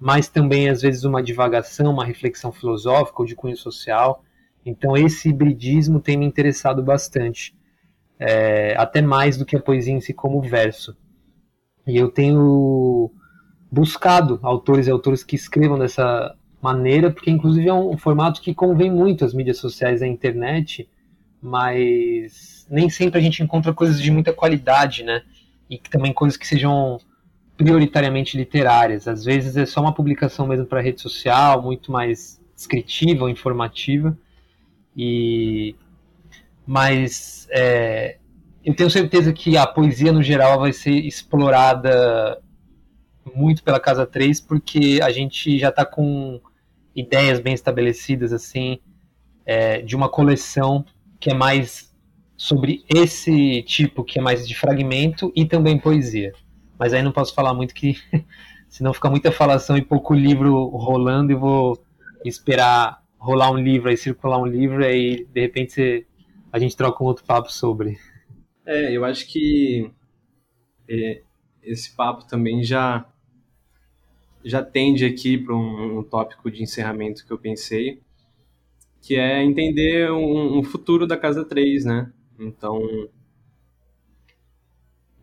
mas 0.00 0.28
também 0.28 0.70
às 0.70 0.80
vezes 0.80 1.04
uma 1.04 1.22
divagação, 1.22 1.92
uma 1.92 2.06
reflexão 2.06 2.50
filosófica 2.50 3.20
ou 3.20 3.26
de 3.26 3.36
cunho 3.36 3.56
social. 3.56 4.24
Então 4.64 4.96
esse 4.96 5.28
hibridismo 5.28 6.00
tem 6.00 6.16
me 6.16 6.24
interessado 6.24 6.82
bastante, 6.82 7.54
é, 8.18 8.74
até 8.78 9.02
mais 9.02 9.36
do 9.36 9.44
que 9.44 9.54
a 9.54 9.60
poesia 9.60 9.92
em 9.92 10.00
si 10.00 10.14
como 10.14 10.40
verso. 10.40 10.96
E 11.86 11.98
eu 11.98 12.10
tenho 12.10 13.10
buscado 13.70 14.40
autores 14.42 14.86
e 14.86 14.90
autores 14.90 15.22
que 15.22 15.36
escrevam 15.36 15.78
dessa 15.78 16.34
maneira, 16.62 17.10
porque 17.10 17.30
inclusive 17.30 17.68
é 17.68 17.74
um 17.74 17.96
formato 17.96 18.40
que 18.40 18.54
convém 18.54 18.90
muito 18.90 19.24
às 19.24 19.34
mídias 19.34 19.58
sociais, 19.58 20.02
à 20.02 20.06
internet, 20.06 20.88
mas 21.42 22.66
nem 22.70 22.88
sempre 22.88 23.18
a 23.18 23.22
gente 23.22 23.42
encontra 23.42 23.72
coisas 23.72 24.00
de 24.00 24.10
muita 24.10 24.32
qualidade, 24.32 25.02
né? 25.02 25.22
E 25.68 25.78
também 25.78 26.12
coisas 26.12 26.36
que 26.36 26.46
sejam 26.46 26.98
prioritariamente 27.60 28.38
literárias. 28.38 29.06
Às 29.06 29.22
vezes 29.22 29.54
é 29.54 29.66
só 29.66 29.82
uma 29.82 29.92
publicação 29.92 30.46
mesmo 30.46 30.64
para 30.64 30.80
rede 30.80 30.98
social, 30.98 31.60
muito 31.60 31.92
mais 31.92 32.40
descritiva 32.56 33.24
ou 33.24 33.28
informativa. 33.28 34.16
E 34.96 35.76
mas 36.66 37.46
é, 37.50 38.16
eu 38.64 38.74
tenho 38.74 38.88
certeza 38.88 39.30
que 39.30 39.58
a 39.58 39.66
poesia 39.66 40.10
no 40.10 40.22
geral 40.22 40.58
vai 40.58 40.72
ser 40.72 40.92
explorada 40.92 42.40
muito 43.34 43.62
pela 43.62 43.78
Casa 43.78 44.06
3, 44.06 44.40
porque 44.40 44.98
a 45.02 45.10
gente 45.10 45.58
já 45.58 45.68
está 45.68 45.84
com 45.84 46.40
ideias 46.96 47.40
bem 47.40 47.52
estabelecidas 47.52 48.32
assim 48.32 48.78
é, 49.44 49.82
de 49.82 49.94
uma 49.94 50.08
coleção 50.08 50.82
que 51.18 51.30
é 51.30 51.34
mais 51.34 51.94
sobre 52.38 52.84
esse 52.88 53.62
tipo 53.64 54.02
que 54.02 54.18
é 54.18 54.22
mais 54.22 54.48
de 54.48 54.54
fragmento 54.54 55.30
e 55.36 55.44
também 55.44 55.78
poesia. 55.78 56.32
Mas 56.80 56.94
aí 56.94 57.02
não 57.02 57.12
posso 57.12 57.34
falar 57.34 57.52
muito 57.52 57.74
que 57.74 57.94
senão 58.66 58.94
fica 58.94 59.10
muita 59.10 59.30
falação 59.30 59.76
e 59.76 59.84
pouco 59.84 60.14
livro 60.14 60.68
rolando 60.68 61.30
e 61.30 61.34
vou 61.34 61.78
esperar 62.24 63.04
rolar 63.18 63.50
um 63.50 63.58
livro 63.58 63.90
aí 63.90 63.98
circular 63.98 64.38
um 64.38 64.46
livro 64.46 64.82
aí 64.82 65.26
de 65.26 65.40
repente 65.42 65.74
você, 65.74 66.06
a 66.50 66.58
gente 66.58 66.74
troca 66.74 67.04
um 67.04 67.06
outro 67.06 67.22
papo 67.26 67.52
sobre. 67.52 67.98
É, 68.64 68.96
eu 68.96 69.04
acho 69.04 69.26
que 69.28 69.90
é, 70.88 71.20
esse 71.62 71.94
papo 71.94 72.26
também 72.26 72.64
já 72.64 73.06
já 74.42 74.62
tende 74.62 75.04
aqui 75.04 75.36
para 75.36 75.54
um, 75.54 75.98
um, 75.98 76.02
tópico 76.02 76.50
de 76.50 76.62
encerramento 76.62 77.26
que 77.26 77.30
eu 77.30 77.36
pensei, 77.36 78.00
que 79.02 79.16
é 79.16 79.44
entender 79.44 80.10
um, 80.10 80.58
um, 80.58 80.62
futuro 80.62 81.06
da 81.06 81.14
Casa 81.14 81.44
3, 81.44 81.84
né? 81.84 82.10
Então, 82.38 82.80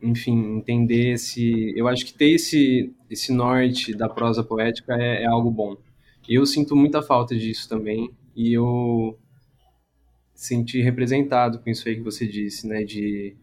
enfim, 0.01 0.57
entender 0.57 1.13
esse... 1.13 1.73
Eu 1.75 1.87
acho 1.87 2.05
que 2.05 2.13
ter 2.13 2.31
esse, 2.31 2.93
esse 3.09 3.31
norte 3.31 3.95
da 3.95 4.07
prosa 4.07 4.43
poética 4.43 4.95
é, 4.95 5.23
é 5.23 5.25
algo 5.25 5.49
bom. 5.49 5.77
Eu 6.27 6.45
sinto 6.45 6.75
muita 6.75 7.01
falta 7.01 7.35
disso 7.35 7.69
também, 7.69 8.11
e 8.35 8.53
eu 8.53 9.17
senti 10.37 10.81
representado 10.81 11.59
com 11.59 11.69
isso 11.69 11.87
aí 11.89 11.95
que 11.95 12.03
você 12.03 12.27
disse, 12.27 12.67
né? 12.67 12.83
De 12.83 13.35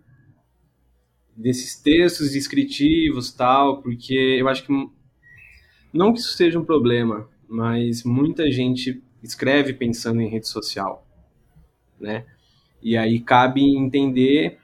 desses 1.36 1.74
textos 1.74 2.30
descritivos 2.30 3.32
tal, 3.32 3.82
porque 3.82 4.14
eu 4.14 4.48
acho 4.48 4.64
que 4.64 4.72
não 5.92 6.12
que 6.12 6.20
isso 6.20 6.36
seja 6.36 6.60
um 6.60 6.64
problema, 6.64 7.28
mas 7.48 8.04
muita 8.04 8.50
gente 8.52 9.02
escreve 9.20 9.72
pensando 9.72 10.20
em 10.20 10.28
rede 10.28 10.46
social, 10.46 11.04
né? 11.98 12.24
E 12.80 12.96
aí 12.96 13.18
cabe 13.18 13.62
entender 13.76 14.58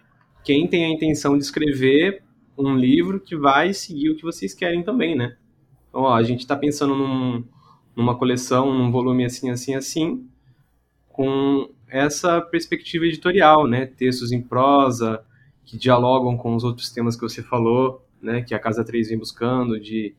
quem 0.44 0.66
tem 0.66 0.85
a 0.85 0.88
intenção 0.88 1.37
de 1.37 1.44
escrever 1.44 2.22
um 2.57 2.76
livro 2.76 3.20
que 3.20 3.37
vai 3.37 3.72
seguir 3.72 4.11
o 4.11 4.16
que 4.16 4.22
vocês 4.22 4.55
querem 4.55 4.83
também, 4.83 5.16
né? 5.16 5.37
Então, 5.88 6.03
ó, 6.03 6.14
a 6.14 6.22
gente 6.22 6.40
está 6.40 6.57
pensando 6.57 6.94
num, 6.94 7.44
numa 7.96 8.16
coleção, 8.16 8.72
num 8.72 8.90
volume 8.90 9.24
assim, 9.24 9.50
assim, 9.50 9.74
assim, 9.74 10.26
com 11.09 11.70
essa 11.88 12.40
perspectiva 12.40 13.05
editorial, 13.07 13.66
né? 13.66 13.87
Textos 13.87 14.33
em 14.33 14.40
prosa 14.40 15.24
que 15.64 15.76
dialogam 15.76 16.37
com 16.37 16.55
os 16.55 16.64
outros 16.64 16.90
temas 16.90 17.16
que 17.16 17.22
você 17.22 17.42
falou, 17.42 18.07
né? 18.20 18.42
Que 18.42 18.55
a 18.55 18.59
Casa 18.59 18.85
3 18.85 19.09
vem 19.09 19.18
buscando, 19.18 19.81
de 19.81 20.14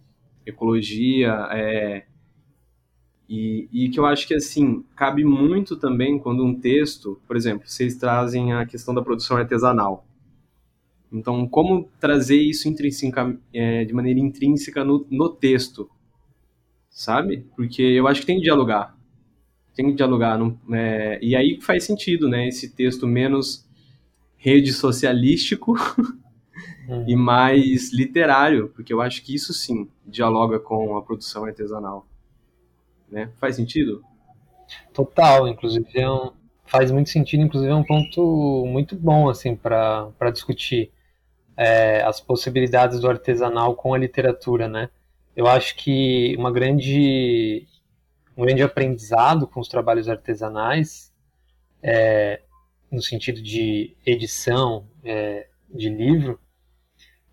ecologia, 0.46 1.48
é, 1.52 2.06
e, 3.34 3.70
e, 3.72 3.90
que 3.90 3.98
eu 3.98 4.06
acho 4.06 4.28
que, 4.28 4.34
assim, 4.34 4.84
cabe 4.94 5.24
muito 5.24 5.78
também 5.78 6.20
quando 6.20 6.44
um 6.44 6.54
texto, 6.54 7.18
por 7.26 7.38
exemplo, 7.38 7.66
vocês 7.66 7.96
trazem 7.96 8.52
a 8.52 8.66
questão 8.66 8.94
da 8.94 9.02
produção 9.02 9.38
artesanal. 9.38 10.06
Então, 11.12 11.48
como 11.48 11.90
trazer 12.00 12.38
isso 12.38 12.70
intrínseca, 12.70 13.38
é, 13.54 13.84
de 13.84 13.94
maneira 13.94 14.20
intrínseca 14.20 14.84
no, 14.84 15.06
no 15.10 15.30
texto, 15.30 15.90
sabe? 16.90 17.46
Porque 17.56 17.82
eu 17.82 18.08
acho 18.08 18.22
que 18.22 18.28
tem 18.28 18.38
que 18.38 18.44
dialogar. 18.44 18.96
Tem 19.76 19.88
que 19.88 19.94
dialogar. 19.94 20.38
Não, 20.38 20.58
é, 20.72 21.20
e 21.22 21.36
aí 21.36 21.60
faz 21.60 21.84
sentido, 21.84 22.30
né? 22.30 22.48
Esse 22.48 22.70
texto 22.70 23.06
menos 23.06 23.68
rede 24.38 24.72
socialístico 24.72 25.76
uhum. 26.88 27.06
e 27.08 27.16
mais 27.16 27.92
literário, 27.94 28.70
porque 28.70 28.94
eu 28.94 29.02
acho 29.02 29.22
que 29.24 29.36
isso 29.36 29.54
sim 29.54 29.90
dialoga 30.06 30.60
com 30.60 30.98
a 30.98 31.02
produção 31.02 31.44
artesanal. 31.46 32.08
Né? 33.10 33.30
Faz 33.38 33.58
sentido? 33.58 34.04
Total, 34.94 35.48
inclusive 35.48 35.88
é 35.94 36.10
um, 36.10 36.32
faz 36.66 36.90
muito 36.90 37.10
sentido, 37.10 37.44
inclusive 37.44 37.72
é 37.72 37.76
um 37.76 37.84
ponto 37.84 38.66
muito 38.66 38.96
bom 38.96 39.30
assim 39.30 39.56
para 39.56 40.32
discutir 40.32 40.90
é, 41.58 42.02
as 42.04 42.20
possibilidades 42.20 43.00
do 43.00 43.10
artesanal 43.10 43.76
com 43.76 43.94
a 43.94 43.98
literatura, 43.98 44.68
né? 44.68 44.90
Eu 45.36 45.48
acho 45.48 45.76
que 45.76 46.36
uma 46.38 46.52
grande 46.52 47.68
um 48.36 48.44
grande 48.44 48.64
aprendizado 48.64 49.46
com 49.46 49.60
os 49.60 49.68
trabalhos 49.68 50.08
artesanais, 50.10 51.12
é, 51.84 52.42
no 52.92 53.02
sentido 53.02 53.42
de 53.42 53.96
edição 54.06 54.88
é, 55.04 55.48
de 55.70 55.90
livro, 55.90 56.40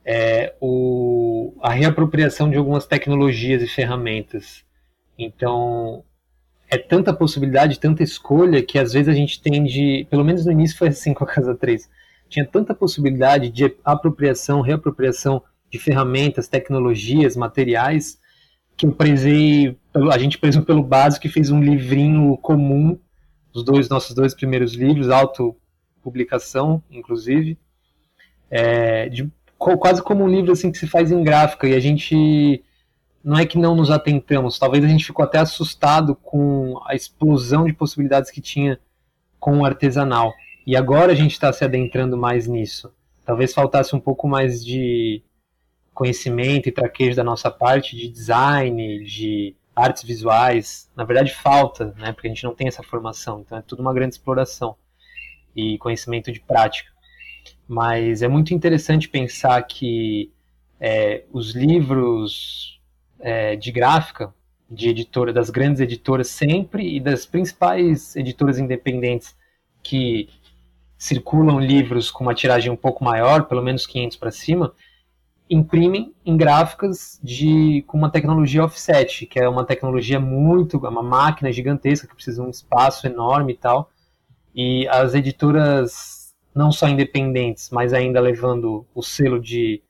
é 0.05 0.55
o, 0.61 1.55
a 1.61 1.71
reapropriação 1.71 2.51
de 2.51 2.57
algumas 2.57 2.87
tecnologias 2.87 3.63
e 3.63 3.69
ferramentas. 3.69 4.65
Então, 5.19 6.05
é 6.71 6.79
tanta 6.79 7.13
possibilidade, 7.13 7.81
tanta 7.81 8.03
escolha, 8.03 8.63
que 8.63 8.79
às 8.79 8.93
vezes 8.93 9.09
a 9.09 9.13
gente 9.13 9.41
tende, 9.41 10.07
pelo 10.11 10.25
menos 10.25 10.45
no 10.47 10.53
início 10.53 10.77
foi 10.77 10.89
assim 10.89 11.13
com 11.15 11.25
a 11.25 11.27
Casa 11.27 11.55
3, 11.55 11.89
tinha 12.29 12.47
tanta 12.47 12.75
possibilidade 12.75 13.51
de 13.51 13.75
apropriação, 13.85 14.61
reapropriação 14.61 15.43
de 15.71 15.79
ferramentas, 15.79 16.49
tecnologias, 16.49 17.37
materiais, 17.37 18.19
que 18.77 18.87
eu 18.87 18.93
prezei, 18.93 19.77
a 20.13 20.19
gente 20.19 20.39
prezou 20.39 20.63
pelo 20.63 20.83
básico 20.83 21.27
e 21.27 21.31
fez 21.31 21.51
um 21.51 21.61
livrinho 21.61 22.37
comum, 22.39 22.99
os 23.53 23.65
dois 23.65 23.89
nossos 23.89 24.15
dois 24.15 24.35
primeiros 24.35 24.75
livros, 24.75 25.11
autopublicação, 25.11 26.83
inclusive, 26.91 27.59
é, 28.51 29.09
de 29.09 29.31
quase 29.59 30.03
como 30.03 30.25
um 30.25 30.29
livro 30.29 30.53
assim 30.53 30.71
que 30.71 30.79
se 30.79 30.87
faz 30.87 31.11
em 31.11 31.23
gráfica 31.23 31.67
e 31.67 31.75
a 31.75 31.81
gente 31.81 32.63
não 33.25 33.37
é 33.37 33.45
que 33.45 33.59
não 33.59 33.75
nos 33.75 33.91
atentamos, 33.91 34.59
talvez 34.59 34.85
a 34.85 34.89
gente 34.89 35.05
ficou 35.05 35.25
até 35.25 35.39
assustado 35.39 36.15
com 36.15 36.81
a 36.87 36.95
explosão 36.95 37.67
de 37.67 37.73
possibilidades 37.73 38.31
que 38.31 38.41
tinha 38.41 38.79
com 39.41 39.59
o 39.59 39.65
artesanal. 39.65 40.33
E 40.69 40.77
agora 40.77 41.13
a 41.13 41.15
gente 41.15 41.33
está 41.33 41.51
se 41.51 41.65
adentrando 41.65 42.15
mais 42.15 42.47
nisso. 42.47 42.93
Talvez 43.25 43.55
faltasse 43.55 43.97
um 43.97 43.99
pouco 43.99 44.29
mais 44.29 44.63
de 44.63 45.23
conhecimento 45.95 46.69
e 46.69 46.73
traquejo 46.73 47.17
da 47.17 47.25
nossa 47.25 47.51
parte 47.51 47.97
de 47.97 48.07
design, 48.07 49.03
de 49.03 49.57
artes 49.75 50.03
visuais. 50.03 50.91
Na 50.95 51.05
verdade, 51.05 51.35
falta, 51.35 51.95
né? 51.97 52.13
Porque 52.13 52.27
a 52.27 52.31
gente 52.31 52.45
não 52.45 52.55
tem 52.55 52.69
essa 52.69 52.83
formação. 52.83 53.41
Então 53.41 53.57
é 53.57 53.63
tudo 53.63 53.81
uma 53.81 53.95
grande 53.95 54.17
exploração 54.17 54.77
e 55.57 55.79
conhecimento 55.79 56.31
de 56.31 56.39
prática. 56.39 56.91
Mas 57.67 58.21
é 58.21 58.29
muito 58.29 58.53
interessante 58.53 59.09
pensar 59.09 59.63
que 59.63 60.31
é, 60.79 61.25
os 61.33 61.55
livros 61.55 62.79
é, 63.21 63.57
de 63.57 63.73
gráfica 63.73 64.35
de 64.71 64.91
editora, 64.91 65.33
das 65.33 65.49
grandes 65.49 65.81
editoras 65.81 66.29
sempre 66.29 66.95
e 66.95 67.01
das 67.01 67.25
principais 67.25 68.15
editoras 68.15 68.59
independentes 68.59 69.35
que 69.83 70.29
circulam 70.99 71.61
livros 71.61 72.11
com 72.11 72.25
uma 72.25 72.35
tiragem 72.35 72.73
um 72.73 72.77
pouco 72.77 73.05
maior, 73.05 73.45
pelo 73.45 73.63
menos 73.63 73.87
500 73.87 74.17
para 74.17 74.33
cima, 74.33 74.75
imprimem 75.49 76.13
em 76.27 76.37
gráficas 76.37 77.19
de 77.23 77.83
com 77.87 77.97
uma 77.97 78.11
tecnologia 78.11 78.65
offset, 78.65 79.25
que 79.27 79.39
é 79.39 79.49
uma 79.49 79.65
tecnologia 79.65 80.21
muito, 80.21 80.85
é 80.85 80.89
uma 80.89 81.03
máquina 81.03 81.53
gigantesca 81.53 82.07
que 82.07 82.15
precisa 82.15 82.43
de 82.43 82.49
um 82.49 82.51
espaço 82.51 83.07
enorme 83.07 83.53
e 83.53 83.57
tal. 83.57 83.91
E 84.55 84.87
as 84.89 85.15
editoras 85.15 86.35
não 86.55 86.73
só 86.73 86.89
independentes, 86.89 87.71
mas 87.71 87.95
ainda 87.95 88.21
levando 88.21 88.85
o 88.95 89.03
selo 89.03 89.41
de 89.41 89.81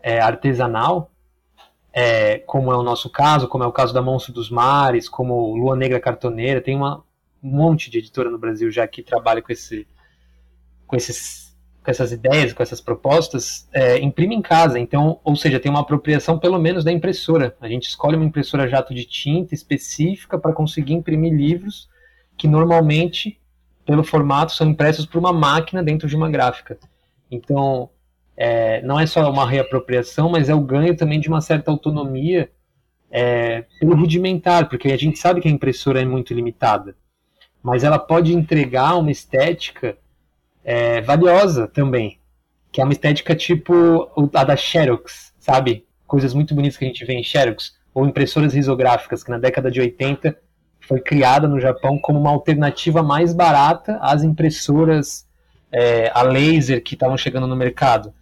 é, 0.00 0.20
artesanal, 0.20 1.10
é, 1.92 2.38
como 2.38 2.72
é 2.72 2.76
o 2.76 2.82
nosso 2.82 3.10
caso, 3.10 3.48
como 3.48 3.64
é 3.64 3.66
o 3.66 3.72
caso 3.72 3.92
da 3.92 4.00
Monstro 4.00 4.32
dos 4.32 4.48
Mares, 4.48 5.08
como 5.08 5.54
Lua 5.54 5.76
Negra 5.76 6.00
Cartoneira, 6.00 6.60
tem 6.60 6.76
uma, 6.76 7.04
um 7.42 7.50
monte 7.50 7.90
de 7.90 7.98
editora 7.98 8.30
no 8.30 8.38
Brasil 8.38 8.70
já 8.70 8.86
que 8.86 9.02
trabalha 9.02 9.42
com 9.42 9.52
esse 9.52 9.86
com 10.92 10.96
esses 10.96 11.50
com 11.82 11.90
essas 11.90 12.12
ideias, 12.12 12.52
com 12.52 12.62
essas 12.62 12.80
propostas, 12.80 13.68
é, 13.72 13.98
imprime 13.98 14.36
em 14.36 14.42
casa. 14.42 14.78
Então, 14.78 15.18
ou 15.24 15.34
seja, 15.34 15.58
tem 15.58 15.68
uma 15.68 15.80
apropriação 15.80 16.38
pelo 16.38 16.56
menos 16.56 16.84
da 16.84 16.92
impressora. 16.92 17.56
A 17.60 17.66
gente 17.66 17.88
escolhe 17.88 18.14
uma 18.14 18.24
impressora 18.24 18.68
jato 18.68 18.94
de 18.94 19.04
tinta 19.04 19.52
específica 19.52 20.38
para 20.38 20.52
conseguir 20.52 20.92
imprimir 20.92 21.32
livros 21.32 21.88
que 22.36 22.46
normalmente, 22.46 23.40
pelo 23.84 24.04
formato, 24.04 24.52
são 24.52 24.68
impressos 24.68 25.04
por 25.04 25.18
uma 25.18 25.32
máquina 25.32 25.82
dentro 25.82 26.06
de 26.06 26.14
uma 26.14 26.30
gráfica. 26.30 26.78
Então, 27.28 27.90
é, 28.36 28.80
não 28.82 29.00
é 29.00 29.04
só 29.04 29.28
uma 29.28 29.48
reapropriação, 29.48 30.28
mas 30.28 30.48
é 30.48 30.54
o 30.54 30.60
ganho 30.60 30.96
também 30.96 31.18
de 31.18 31.28
uma 31.28 31.40
certa 31.40 31.72
autonomia 31.72 32.48
é, 33.10 33.64
pelo 33.80 33.96
rudimentar, 33.96 34.68
porque 34.68 34.92
a 34.92 34.96
gente 34.96 35.18
sabe 35.18 35.40
que 35.40 35.48
a 35.48 35.50
impressora 35.50 36.00
é 36.00 36.04
muito 36.04 36.32
limitada, 36.32 36.94
mas 37.60 37.82
ela 37.82 37.98
pode 37.98 38.32
entregar 38.32 38.94
uma 38.96 39.10
estética 39.10 39.98
é, 40.64 41.00
valiosa 41.00 41.66
também, 41.66 42.18
que 42.70 42.80
é 42.80 42.84
uma 42.84 42.92
estética 42.92 43.34
tipo 43.34 44.10
a 44.34 44.44
da 44.44 44.56
Xerox, 44.56 45.32
sabe? 45.38 45.86
Coisas 46.06 46.34
muito 46.34 46.54
bonitas 46.54 46.76
que 46.76 46.84
a 46.84 46.88
gente 46.88 47.04
vê 47.04 47.14
em 47.14 47.24
Xerox, 47.24 47.74
ou 47.94 48.06
impressoras 48.06 48.54
risográficas, 48.54 49.22
que 49.22 49.30
na 49.30 49.38
década 49.38 49.70
de 49.70 49.80
80 49.80 50.36
foi 50.80 51.00
criada 51.00 51.46
no 51.46 51.60
Japão 51.60 51.98
como 51.98 52.18
uma 52.18 52.30
alternativa 52.30 53.02
mais 53.02 53.32
barata 53.32 53.98
às 54.00 54.22
impressoras 54.22 55.26
é, 55.70 56.10
a 56.14 56.22
laser 56.22 56.82
que 56.82 56.94
estavam 56.94 57.16
chegando 57.16 57.46
no 57.46 57.56
mercado. 57.56 58.12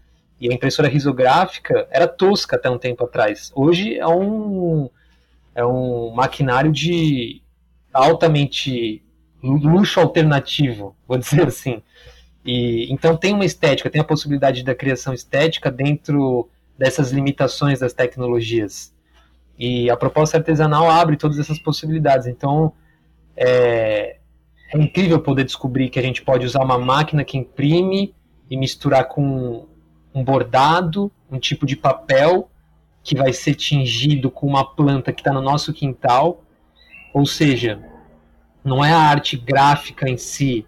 E 0.41 0.51
a 0.51 0.55
impressora 0.55 0.89
risográfica 0.89 1.87
era 1.91 2.09
tosca 2.09 2.57
até 2.57 2.71
um 2.71 2.79
tempo 2.79 3.05
atrás. 3.05 3.53
Hoje 3.55 3.99
é 3.99 4.07
um, 4.07 4.89
é 5.55 5.65
um 5.65 6.13
maquinário 6.13 6.73
de 6.73 7.43
altamente 7.93 9.03
luxo 9.43 10.01
alternativo, 10.01 10.97
vou 11.07 11.19
dizer 11.19 11.49
assim. 11.49 11.83
E, 12.45 12.93
então 12.93 13.17
tem 13.17 13.35
uma 13.35 13.45
estética, 13.45 13.91
tem 13.91 14.01
a 14.01 14.05
possibilidade 14.05 14.63
da 14.63 14.75
criação 14.75 15.13
estética 15.13 15.71
dentro 15.71 16.49
dessas 16.79 17.11
limitações 17.11 17.81
das 17.81 17.93
tecnologias. 17.93 18.95
E 19.59 19.91
a 19.91 19.97
proposta 19.97 20.39
artesanal 20.39 20.91
abre 20.91 21.17
todas 21.17 21.39
essas 21.39 21.59
possibilidades. 21.59 22.27
Então 22.27 22.73
é, 23.37 24.17
é 24.73 24.79
incrível 24.79 25.21
poder 25.21 25.45
descobrir 25.45 25.91
que 25.91 25.99
a 25.99 26.03
gente 26.03 26.23
pode 26.23 26.47
usar 26.47 26.63
uma 26.63 26.79
máquina 26.79 27.25
que 27.25 27.37
imprime 27.37 28.15
e 28.49 28.57
misturar 28.57 29.09
com 29.09 29.67
um 30.15 30.25
bordado, 30.25 31.13
um 31.31 31.39
tipo 31.39 31.67
de 31.67 31.77
papel 31.77 32.51
que 33.03 33.15
vai 33.15 33.33
ser 33.33 33.55
tingido 33.55 34.31
com 34.31 34.47
uma 34.47 34.65
planta 34.65 35.13
que 35.13 35.21
está 35.21 35.33
no 35.33 35.41
nosso 35.41 35.73
quintal. 35.73 36.43
Ou 37.13 37.27
seja, 37.27 37.83
não 38.65 38.85
é 38.85 38.93
a 38.93 38.99
arte 38.99 39.37
gráfica 39.37 40.09
em 40.09 40.17
si 40.17 40.67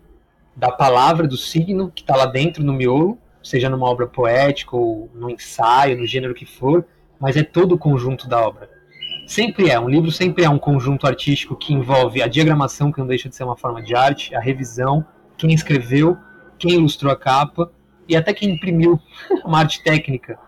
da 0.55 0.71
palavra, 0.71 1.27
do 1.27 1.37
signo 1.37 1.91
que 1.91 2.03
está 2.03 2.17
lá 2.17 2.27
dentro 2.27 2.63
no 2.63 2.73
miolo, 2.73 3.19
seja 3.43 3.69
numa 3.69 3.89
obra 3.89 4.07
poética 4.07 4.77
ou 4.77 5.11
no 5.15 5.31
ensaio, 5.31 5.99
no 5.99 6.07
gênero 6.07 6.35
que 6.35 6.47
for, 6.47 6.85
mas 7.19 7.37
é 7.37 7.43
todo 7.43 7.75
o 7.75 7.79
conjunto 7.79 8.29
da 8.29 8.41
obra. 8.41 8.71
Sempre 9.27 9.71
é, 9.71 9.79
um 9.79 9.89
livro 9.89 10.11
sempre 10.11 10.45
é 10.45 10.51
um 10.51 10.59
conjunto 10.59 11.07
artístico 11.07 11.57
que 11.57 11.73
envolve 11.73 12.23
a 12.23 12.27
diagramação, 12.27 12.93
que 12.93 12.99
não 12.99 13.07
deixa 13.07 13.29
de 13.29 13.37
ser 13.37 13.45
uma 13.45 13.57
forma 13.57 13.83
de 13.83 13.95
arte, 13.95 14.35
a 14.35 14.41
revisão, 14.41 15.05
quem 15.37 15.53
escreveu, 15.53 16.17
quem 16.59 16.73
ilustrou 16.73 17.13
a 17.13 17.17
capa 17.17 17.71
e 18.09 18.17
até 18.17 18.33
quem 18.35 18.51
imprimiu 18.51 19.01
uma 19.45 19.61
arte 19.61 19.83
técnica. 19.83 20.39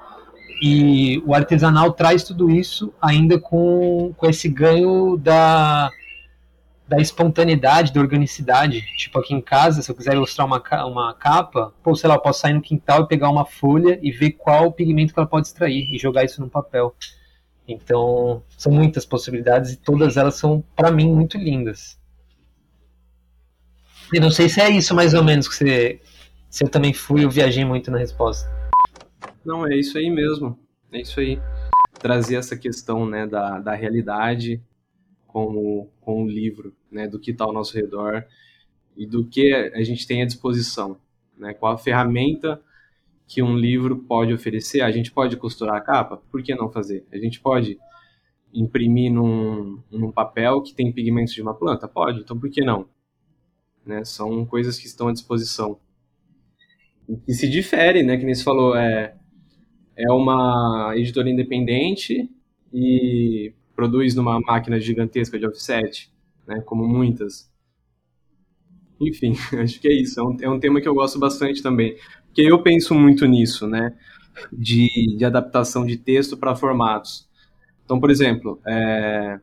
E 0.60 1.22
o 1.26 1.34
artesanal 1.34 1.92
traz 1.92 2.24
tudo 2.24 2.50
isso 2.50 2.92
ainda 3.00 3.38
com, 3.38 4.12
com 4.16 4.26
esse 4.26 4.48
ganho 4.48 5.16
da, 5.16 5.90
da 6.86 6.98
espontaneidade, 6.98 7.92
da 7.92 8.00
organicidade. 8.00 8.82
Tipo, 8.96 9.18
aqui 9.18 9.34
em 9.34 9.40
casa, 9.40 9.82
se 9.82 9.90
eu 9.90 9.94
quiser 9.94 10.14
ilustrar 10.14 10.46
uma, 10.46 10.62
uma 10.86 11.14
capa, 11.14 11.72
pô, 11.82 11.94
sei 11.94 12.08
lá, 12.08 12.16
eu 12.16 12.20
posso 12.20 12.40
sair 12.40 12.52
no 12.52 12.60
quintal 12.60 13.02
e 13.02 13.08
pegar 13.08 13.30
uma 13.30 13.44
folha 13.44 13.98
e 14.02 14.10
ver 14.10 14.32
qual 14.32 14.72
pigmento 14.72 15.12
que 15.12 15.18
ela 15.18 15.28
pode 15.28 15.46
extrair 15.46 15.88
e 15.92 15.98
jogar 15.98 16.24
isso 16.24 16.40
num 16.40 16.48
papel. 16.48 16.94
Então, 17.66 18.42
são 18.58 18.70
muitas 18.70 19.06
possibilidades 19.06 19.72
e 19.72 19.76
todas 19.76 20.16
elas 20.16 20.34
são, 20.34 20.62
para 20.76 20.90
mim, 20.90 21.10
muito 21.10 21.38
lindas. 21.38 21.98
E 24.12 24.20
não 24.20 24.30
sei 24.30 24.48
se 24.50 24.60
é 24.60 24.68
isso 24.68 24.94
mais 24.94 25.14
ou 25.14 25.24
menos 25.24 25.48
que 25.48 25.54
você. 25.54 26.00
Se 26.50 26.62
eu 26.62 26.68
também 26.68 26.92
fui, 26.92 27.24
eu 27.24 27.30
viajei 27.30 27.64
muito 27.64 27.90
na 27.90 27.98
resposta. 27.98 28.48
Não, 29.44 29.66
é 29.66 29.74
isso 29.74 29.96
aí 29.96 30.10
mesmo. 30.10 30.58
É 30.92 31.00
isso 31.00 31.18
aí. 31.18 31.40
Trazer 31.98 32.36
essa 32.36 32.56
questão 32.56 33.06
né, 33.06 33.26
da, 33.26 33.58
da 33.58 33.74
realidade 33.74 34.62
com 35.34 35.46
o, 35.46 35.90
com 36.00 36.22
o 36.22 36.28
livro, 36.28 36.72
né, 36.88 37.08
do 37.08 37.18
que 37.18 37.32
está 37.32 37.44
ao 37.44 37.52
nosso 37.52 37.74
redor 37.74 38.24
e 38.96 39.04
do 39.04 39.26
que 39.26 39.52
a 39.52 39.82
gente 39.82 40.06
tem 40.06 40.22
à 40.22 40.24
disposição, 40.24 40.96
né, 41.36 41.52
qual 41.52 41.72
a 41.72 41.76
ferramenta 41.78 42.62
que 43.26 43.42
um 43.42 43.58
livro 43.58 43.96
pode 43.96 44.32
oferecer. 44.32 44.80
A 44.80 44.92
gente 44.92 45.10
pode 45.10 45.36
costurar 45.36 45.74
a 45.74 45.80
capa? 45.80 46.18
Por 46.30 46.40
que 46.40 46.54
não 46.54 46.70
fazer? 46.70 47.04
A 47.12 47.18
gente 47.18 47.40
pode 47.40 47.80
imprimir 48.52 49.12
num, 49.12 49.82
num 49.90 50.12
papel 50.12 50.62
que 50.62 50.72
tem 50.72 50.92
pigmentos 50.92 51.34
de 51.34 51.42
uma 51.42 51.54
planta? 51.54 51.88
Pode, 51.88 52.20
então 52.20 52.38
por 52.38 52.48
que 52.48 52.64
não? 52.64 52.88
Né, 53.84 54.04
são 54.04 54.46
coisas 54.46 54.78
que 54.78 54.86
estão 54.86 55.08
à 55.08 55.12
disposição. 55.12 55.80
E 57.26 57.34
se 57.34 57.48
difere, 57.48 58.04
né, 58.04 58.16
que 58.16 58.24
nem 58.24 58.36
você 58.36 58.44
falou, 58.44 58.76
é, 58.76 59.16
é 59.96 60.12
uma 60.12 60.92
editora 60.94 61.28
independente 61.28 62.30
e 62.72 63.52
produz 63.74 64.14
numa 64.14 64.40
máquina 64.40 64.78
gigantesca 64.80 65.38
de 65.38 65.46
offset, 65.46 66.10
né, 66.46 66.60
como 66.62 66.86
muitas. 66.86 67.50
Enfim, 69.00 69.34
acho 69.60 69.80
que 69.80 69.88
é 69.88 69.92
isso. 69.92 70.20
É 70.20 70.22
um, 70.22 70.36
é 70.42 70.50
um 70.50 70.60
tema 70.60 70.80
que 70.80 70.88
eu 70.88 70.94
gosto 70.94 71.18
bastante 71.18 71.62
também, 71.62 71.96
porque 72.26 72.42
eu 72.42 72.62
penso 72.62 72.94
muito 72.94 73.26
nisso, 73.26 73.66
né, 73.66 73.96
de, 74.52 75.16
de 75.16 75.24
adaptação 75.24 75.84
de 75.84 75.96
texto 75.96 76.36
para 76.36 76.56
formatos. 76.56 77.28
Então, 77.84 78.00
por 78.00 78.10
exemplo, 78.10 78.60
é, 78.66 79.38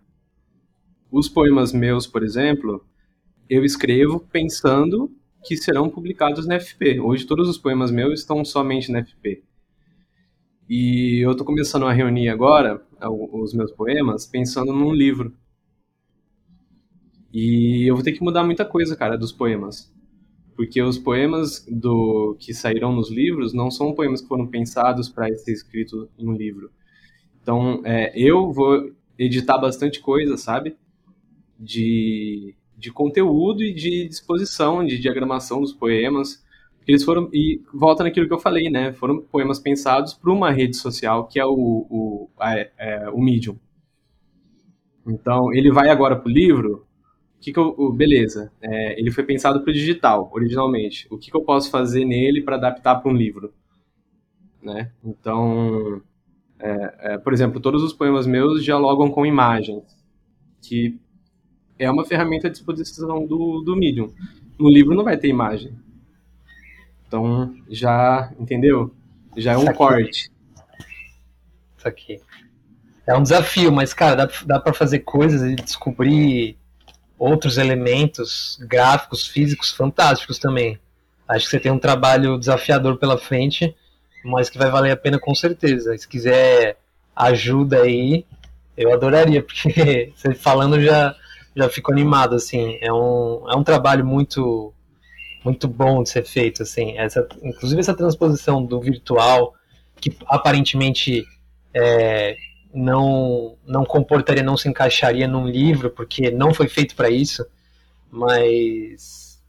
os 1.11 1.29
poemas 1.29 1.73
meus, 1.73 2.07
por 2.07 2.23
exemplo, 2.23 2.83
eu 3.49 3.63
escrevo 3.65 4.19
pensando 4.31 5.11
que 5.43 5.57
serão 5.57 5.89
publicados 5.89 6.47
na 6.47 6.59
FP. 6.59 6.99
Hoje 6.99 7.25
todos 7.25 7.49
os 7.49 7.57
poemas 7.57 7.91
meus 7.91 8.21
estão 8.21 8.45
somente 8.45 8.91
na 8.91 9.03
FP. 9.03 9.43
E 10.73 11.19
eu 11.19 11.31
estou 11.31 11.45
começando 11.45 11.85
a 11.85 11.91
reunir 11.91 12.29
agora 12.29 12.81
os 13.33 13.53
meus 13.53 13.73
poemas 13.73 14.25
pensando 14.25 14.71
num 14.71 14.93
livro. 14.93 15.35
E 17.33 17.85
eu 17.85 17.93
vou 17.93 18.01
ter 18.01 18.13
que 18.13 18.23
mudar 18.23 18.45
muita 18.45 18.63
coisa, 18.63 18.95
cara, 18.95 19.17
dos 19.17 19.33
poemas. 19.33 19.93
Porque 20.55 20.81
os 20.81 20.97
poemas 20.97 21.67
do 21.69 22.37
que 22.39 22.53
saíram 22.53 22.95
nos 22.95 23.11
livros 23.11 23.53
não 23.53 23.69
são 23.69 23.93
poemas 23.93 24.21
que 24.21 24.29
foram 24.29 24.47
pensados 24.47 25.09
para 25.09 25.27
ser 25.35 25.51
escrito 25.51 26.09
em 26.17 26.25
um 26.25 26.37
livro. 26.37 26.71
Então, 27.41 27.81
é, 27.83 28.13
eu 28.15 28.49
vou 28.53 28.93
editar 29.19 29.57
bastante 29.57 29.99
coisa, 29.99 30.37
sabe? 30.37 30.77
De, 31.59 32.55
de 32.77 32.93
conteúdo 32.93 33.61
e 33.61 33.73
de 33.73 34.07
disposição, 34.07 34.85
de 34.85 34.97
diagramação 34.97 35.59
dos 35.59 35.73
poemas 35.73 36.41
eles 36.87 37.03
foram, 37.03 37.29
e 37.31 37.61
volta 37.73 38.03
naquilo 38.03 38.27
que 38.27 38.33
eu 38.33 38.39
falei, 38.39 38.69
né? 38.69 38.91
Foram 38.93 39.21
poemas 39.21 39.59
pensados 39.59 40.13
para 40.13 40.31
uma 40.31 40.51
rede 40.51 40.75
social 40.75 41.27
que 41.27 41.39
é 41.39 41.45
o, 41.45 41.53
o, 41.89 42.29
a, 42.39 42.55
é, 42.57 43.09
o 43.13 43.21
Medium. 43.21 43.57
Então, 45.05 45.53
ele 45.53 45.71
vai 45.71 45.89
agora 45.89 46.15
para 46.15 46.29
o 46.29 46.31
livro. 46.31 46.85
Que 47.39 47.51
que 47.51 47.59
eu, 47.59 47.91
beleza, 47.91 48.51
é, 48.61 48.99
ele 48.99 49.09
foi 49.09 49.23
pensado 49.23 49.61
para 49.61 49.71
o 49.71 49.73
digital, 49.73 50.29
originalmente. 50.31 51.07
O 51.09 51.17
que, 51.17 51.31
que 51.31 51.35
eu 51.35 51.41
posso 51.41 51.71
fazer 51.71 52.05
nele 52.05 52.41
para 52.41 52.55
adaptar 52.55 52.97
para 52.97 53.11
um 53.11 53.15
livro? 53.15 53.51
Né? 54.61 54.91
Então, 55.03 56.01
é, 56.59 57.13
é, 57.13 57.17
por 57.17 57.33
exemplo, 57.33 57.59
todos 57.59 57.81
os 57.81 57.93
poemas 57.93 58.27
meus 58.27 58.63
dialogam 58.63 59.09
com 59.09 59.25
imagens, 59.25 59.83
que 60.61 60.99
é 61.79 61.89
uma 61.89 62.05
ferramenta 62.05 62.47
à 62.47 62.51
disposição 62.51 63.25
do, 63.25 63.61
do 63.61 63.75
Medium. 63.75 64.13
No 64.59 64.69
livro 64.69 64.93
não 64.95 65.03
vai 65.03 65.17
ter 65.17 65.27
imagem, 65.27 65.73
então, 67.11 67.53
já, 67.69 68.31
entendeu? 68.39 68.95
Já 69.35 69.51
é 69.51 69.57
um 69.57 69.73
corte. 69.73 70.31
Isso 71.77 71.85
aqui. 71.85 72.21
É 73.05 73.13
um 73.13 73.21
desafio, 73.21 73.69
mas, 73.69 73.93
cara, 73.93 74.15
dá, 74.15 74.29
dá 74.45 74.59
para 74.61 74.73
fazer 74.73 74.99
coisas 74.99 75.41
e 75.41 75.55
descobrir 75.55 76.57
outros 77.19 77.57
elementos 77.57 78.57
gráficos, 78.61 79.27
físicos 79.27 79.73
fantásticos 79.73 80.39
também. 80.39 80.79
Acho 81.27 81.45
que 81.45 81.51
você 81.51 81.59
tem 81.59 81.71
um 81.71 81.79
trabalho 81.79 82.39
desafiador 82.39 82.97
pela 82.97 83.17
frente, 83.17 83.75
mas 84.23 84.49
que 84.49 84.57
vai 84.57 84.71
valer 84.71 84.91
a 84.91 84.97
pena 84.97 85.19
com 85.19 85.35
certeza. 85.35 85.97
Se 85.97 86.07
quiser 86.07 86.77
ajuda 87.13 87.81
aí, 87.81 88.25
eu 88.77 88.93
adoraria, 88.93 89.43
porque 89.43 90.13
você 90.15 90.33
falando 90.33 90.79
já, 90.79 91.13
já 91.53 91.67
fico 91.67 91.91
animado, 91.91 92.35
assim. 92.35 92.77
É 92.79 92.93
um, 92.93 93.49
é 93.49 93.55
um 93.57 93.65
trabalho 93.65 94.05
muito 94.05 94.73
muito 95.43 95.67
bom 95.67 96.03
de 96.03 96.09
ser 96.09 96.23
feito, 96.23 96.63
assim. 96.63 96.97
Essa, 96.97 97.27
inclusive 97.41 97.79
essa 97.79 97.95
transposição 97.95 98.63
do 98.63 98.79
virtual, 98.79 99.53
que 99.95 100.15
aparentemente 100.27 101.23
é, 101.73 102.35
não, 102.73 103.57
não 103.65 103.83
comportaria, 103.85 104.43
não 104.43 104.57
se 104.57 104.69
encaixaria 104.69 105.27
num 105.27 105.47
livro, 105.47 105.89
porque 105.89 106.31
não 106.31 106.53
foi 106.53 106.67
feito 106.67 106.95
para 106.95 107.09
isso, 107.09 107.45
mas 108.09 109.41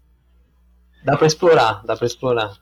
dá 1.05 1.17
para 1.17 1.27
explorar, 1.27 1.83
dá 1.85 1.97
para 1.97 2.07
explorar. 2.07 2.53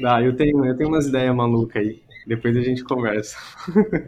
Dá, 0.00 0.22
eu 0.22 0.34
tenho, 0.34 0.64
eu 0.64 0.76
tenho 0.76 0.88
umas 0.88 1.06
ideias 1.06 1.34
malucas 1.34 1.82
aí. 1.82 2.02
Depois 2.26 2.56
a 2.56 2.60
gente 2.60 2.84
conversa. 2.84 3.36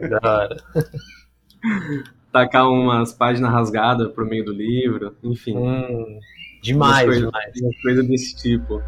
Da 0.09 0.19
hora. 0.23 0.57
Tacar 2.31 2.67
umas 2.67 3.13
páginas 3.13 3.51
rasgadas 3.51 4.11
pro 4.11 4.25
meio 4.25 4.43
do 4.45 4.51
livro, 4.51 5.15
enfim. 5.23 5.55
Hum, 5.55 6.19
demais, 6.63 7.05
coisa, 7.05 7.25
demais. 7.25 7.61
Uma 7.61 7.71
coisa 7.81 8.03
desse 8.03 8.35
tipo. 8.35 8.81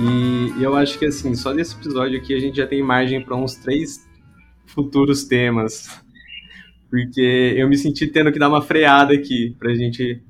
E 0.00 0.62
eu 0.62 0.76
acho 0.76 0.98
que 0.98 1.06
assim, 1.06 1.34
só 1.34 1.52
nesse 1.52 1.76
episódio 1.76 2.18
aqui 2.18 2.34
a 2.34 2.38
gente 2.40 2.56
já 2.56 2.66
tem 2.66 2.82
margem 2.82 3.24
para 3.24 3.36
uns 3.36 3.54
três 3.54 4.06
futuros 4.66 5.24
temas. 5.24 5.88
Porque 6.90 7.54
eu 7.56 7.68
me 7.68 7.76
senti 7.76 8.06
tendo 8.06 8.32
que 8.32 8.38
dar 8.38 8.48
uma 8.48 8.62
freada 8.62 9.14
aqui 9.14 9.54
pra 9.58 9.74
gente 9.74 10.22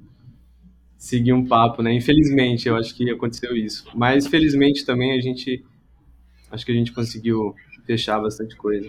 seguir 0.96 1.32
um 1.32 1.46
papo, 1.46 1.82
né? 1.82 1.94
Infelizmente, 1.94 2.68
eu 2.68 2.76
acho 2.76 2.94
que 2.94 3.08
aconteceu 3.10 3.56
isso. 3.56 3.86
Mas 3.94 4.26
felizmente 4.26 4.84
também 4.84 5.16
a 5.16 5.20
gente 5.20 5.64
acho 6.50 6.66
que 6.66 6.72
a 6.72 6.74
gente 6.74 6.92
conseguiu 6.92 7.54
fechar 7.88 8.20
bastante 8.20 8.54
coisa. 8.54 8.86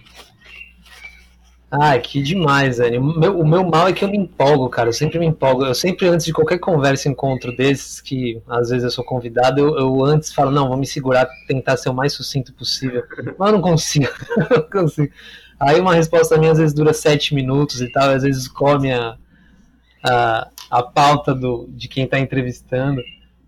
Ah, 1.72 1.97
que 2.00 2.22
demais, 2.22 2.80
velho. 2.80 3.00
O 3.00 3.20
meu, 3.20 3.39
o 3.39 3.47
meu 3.47 3.64
mal 3.64 3.88
é 3.88 3.93
que 3.93 4.04
eu 4.04 4.10
me 4.10 4.18
empolgo, 4.18 4.68
cara. 4.70 4.89
Eu 4.89 4.93
sempre 4.93 5.20
me 5.20 5.28
empolgo. 5.28 5.64
Eu 5.64 5.76
sempre, 5.76 6.08
antes 6.08 6.26
de 6.26 6.34
qualquer 6.34 6.60
conversa, 6.60 7.08
encontro 7.08 7.56
desses, 7.56 8.02
que 8.02 8.41
às 8.47 8.70
vezes 8.70 8.84
eu 8.84 8.91
sou 8.91 9.06
convidado, 9.06 9.62
eu, 9.62 9.78
eu 9.78 10.04
antes 10.04 10.34
falo, 10.34 10.52
não, 10.52 10.68
vou 10.68 10.78
me 10.78 10.88
segurar, 10.88 11.30
tentar 11.47 11.78
ser 11.78 11.89
o 11.89 11.93
mais 11.93 12.12
sucinto 12.12 12.54
possível. 12.54 13.04
Mas 13.38 13.50
eu 13.50 13.54
não 13.54 13.62
consigo. 13.62 14.08
não 14.50 14.64
consigo. 14.64 15.14
Aí 15.60 15.80
uma 15.80 15.93
resposta 15.93 16.38
minha 16.38 16.52
às 16.52 16.58
vezes 16.58 16.74
dura 16.74 16.91
sete 16.91 17.36
minutos 17.36 17.82
e 17.82 17.91
tal, 17.91 18.10
às 18.10 18.24
vezes 18.24 18.47
come 18.47 18.91
a, 18.91 19.16
a, 20.04 20.50
a 20.72 20.84
pauta 20.84 21.36
do, 21.36 21.68
de 21.70 21.88
quem 21.88 22.06
está 22.06 22.20
entrevistando. 22.20 23.02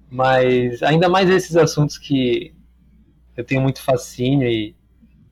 Mas 0.09 0.83
ainda 0.83 1.09
mais 1.09 1.29
esses 1.29 1.55
assuntos 1.57 1.97
que 1.97 2.53
eu 3.35 3.43
tenho 3.43 3.61
muito 3.61 3.81
fascínio 3.81 4.47
e 4.47 4.75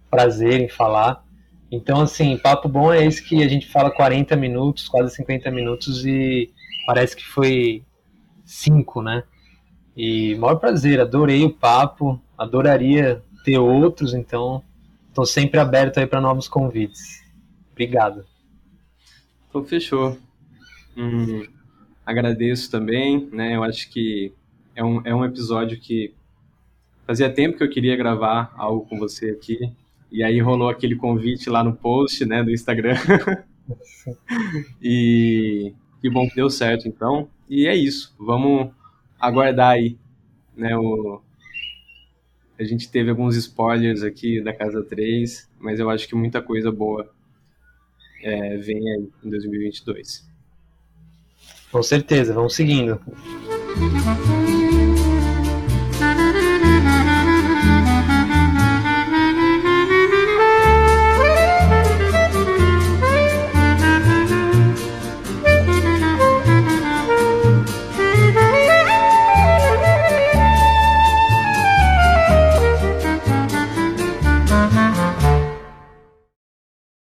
prazer 0.10 0.60
em 0.62 0.70
falar. 0.70 1.24
Então, 1.72 2.02
assim, 2.02 2.38
papo 2.38 2.68
bom 2.68 2.92
é 2.92 3.06
esse 3.06 3.24
que 3.24 3.44
a 3.44 3.48
gente 3.48 3.68
fala 3.68 3.92
40 3.92 4.36
minutos, 4.36 4.88
quase 4.88 5.16
50 5.16 5.52
minutos 5.52 6.06
e 6.06 6.52
parece 6.86 7.16
que 7.16 7.26
foi 7.26 7.84
5, 8.44 9.02
né? 9.02 9.24
E 9.96 10.36
maior 10.36 10.56
prazer, 10.56 11.00
adorei 11.00 11.44
o 11.44 11.54
papo, 11.54 12.20
adoraria 12.38 13.22
ter 13.44 13.60
outros, 13.60 14.14
então 14.14 14.64
estou 15.10 15.26
sempre 15.26 15.60
aberto 15.60 16.00
aí 16.00 16.08
para 16.08 16.22
novos 16.22 16.48
convites. 16.48 17.24
Obrigado. 17.72 18.26
Então, 19.48 19.64
fechou. 19.64 20.18
Hum, 20.98 21.46
agradeço 22.06 22.72
também, 22.72 23.30
né? 23.32 23.56
Eu 23.56 23.64
acho 23.64 23.90
que 23.90 24.34
é 24.76 24.84
um, 24.84 25.06
é 25.06 25.14
um 25.14 25.24
episódio 25.24 25.80
que 25.80 26.14
fazia 27.06 27.30
tempo 27.32 27.58
que 27.58 27.64
eu 27.64 27.70
queria 27.70 27.96
gravar 27.96 28.54
algo 28.56 28.86
com 28.88 28.98
você 28.98 29.30
aqui. 29.30 29.72
E 30.12 30.24
aí 30.24 30.40
rolou 30.40 30.70
aquele 30.70 30.96
convite 30.96 31.50
lá 31.50 31.64
no 31.64 31.76
post, 31.76 32.26
né, 32.26 32.44
do 32.44 32.52
Instagram. 32.52 32.96
e 34.82 35.74
que 36.02 36.10
bom 36.10 36.28
que 36.28 36.36
deu 36.36 36.50
certo, 36.50 36.88
então. 36.88 37.30
E 37.50 37.68
é 37.68 37.76
isso. 37.76 38.16
Vamos 38.20 38.72
aguardar 39.20 39.72
aí, 39.72 39.98
né, 40.56 40.76
o... 40.78 41.22
A 42.60 42.64
gente 42.64 42.90
teve 42.92 43.10
alguns 43.10 43.36
spoilers 43.38 44.04
aqui 44.04 44.42
da 44.42 44.54
Casa 44.54 44.84
3, 44.84 45.50
mas 45.60 45.80
eu 45.80 45.90
acho 45.90 46.08
que 46.08 46.16
muita 46.16 46.42
coisa 46.42 46.72
boa 46.72 47.10
é, 48.22 48.58
vem 48.58 48.78
aí 48.78 49.10
em 49.24 49.30
2022. 49.30 50.28
Com 51.72 51.84
certeza, 51.84 52.34
vamos 52.34 52.56
seguindo. 52.56 53.00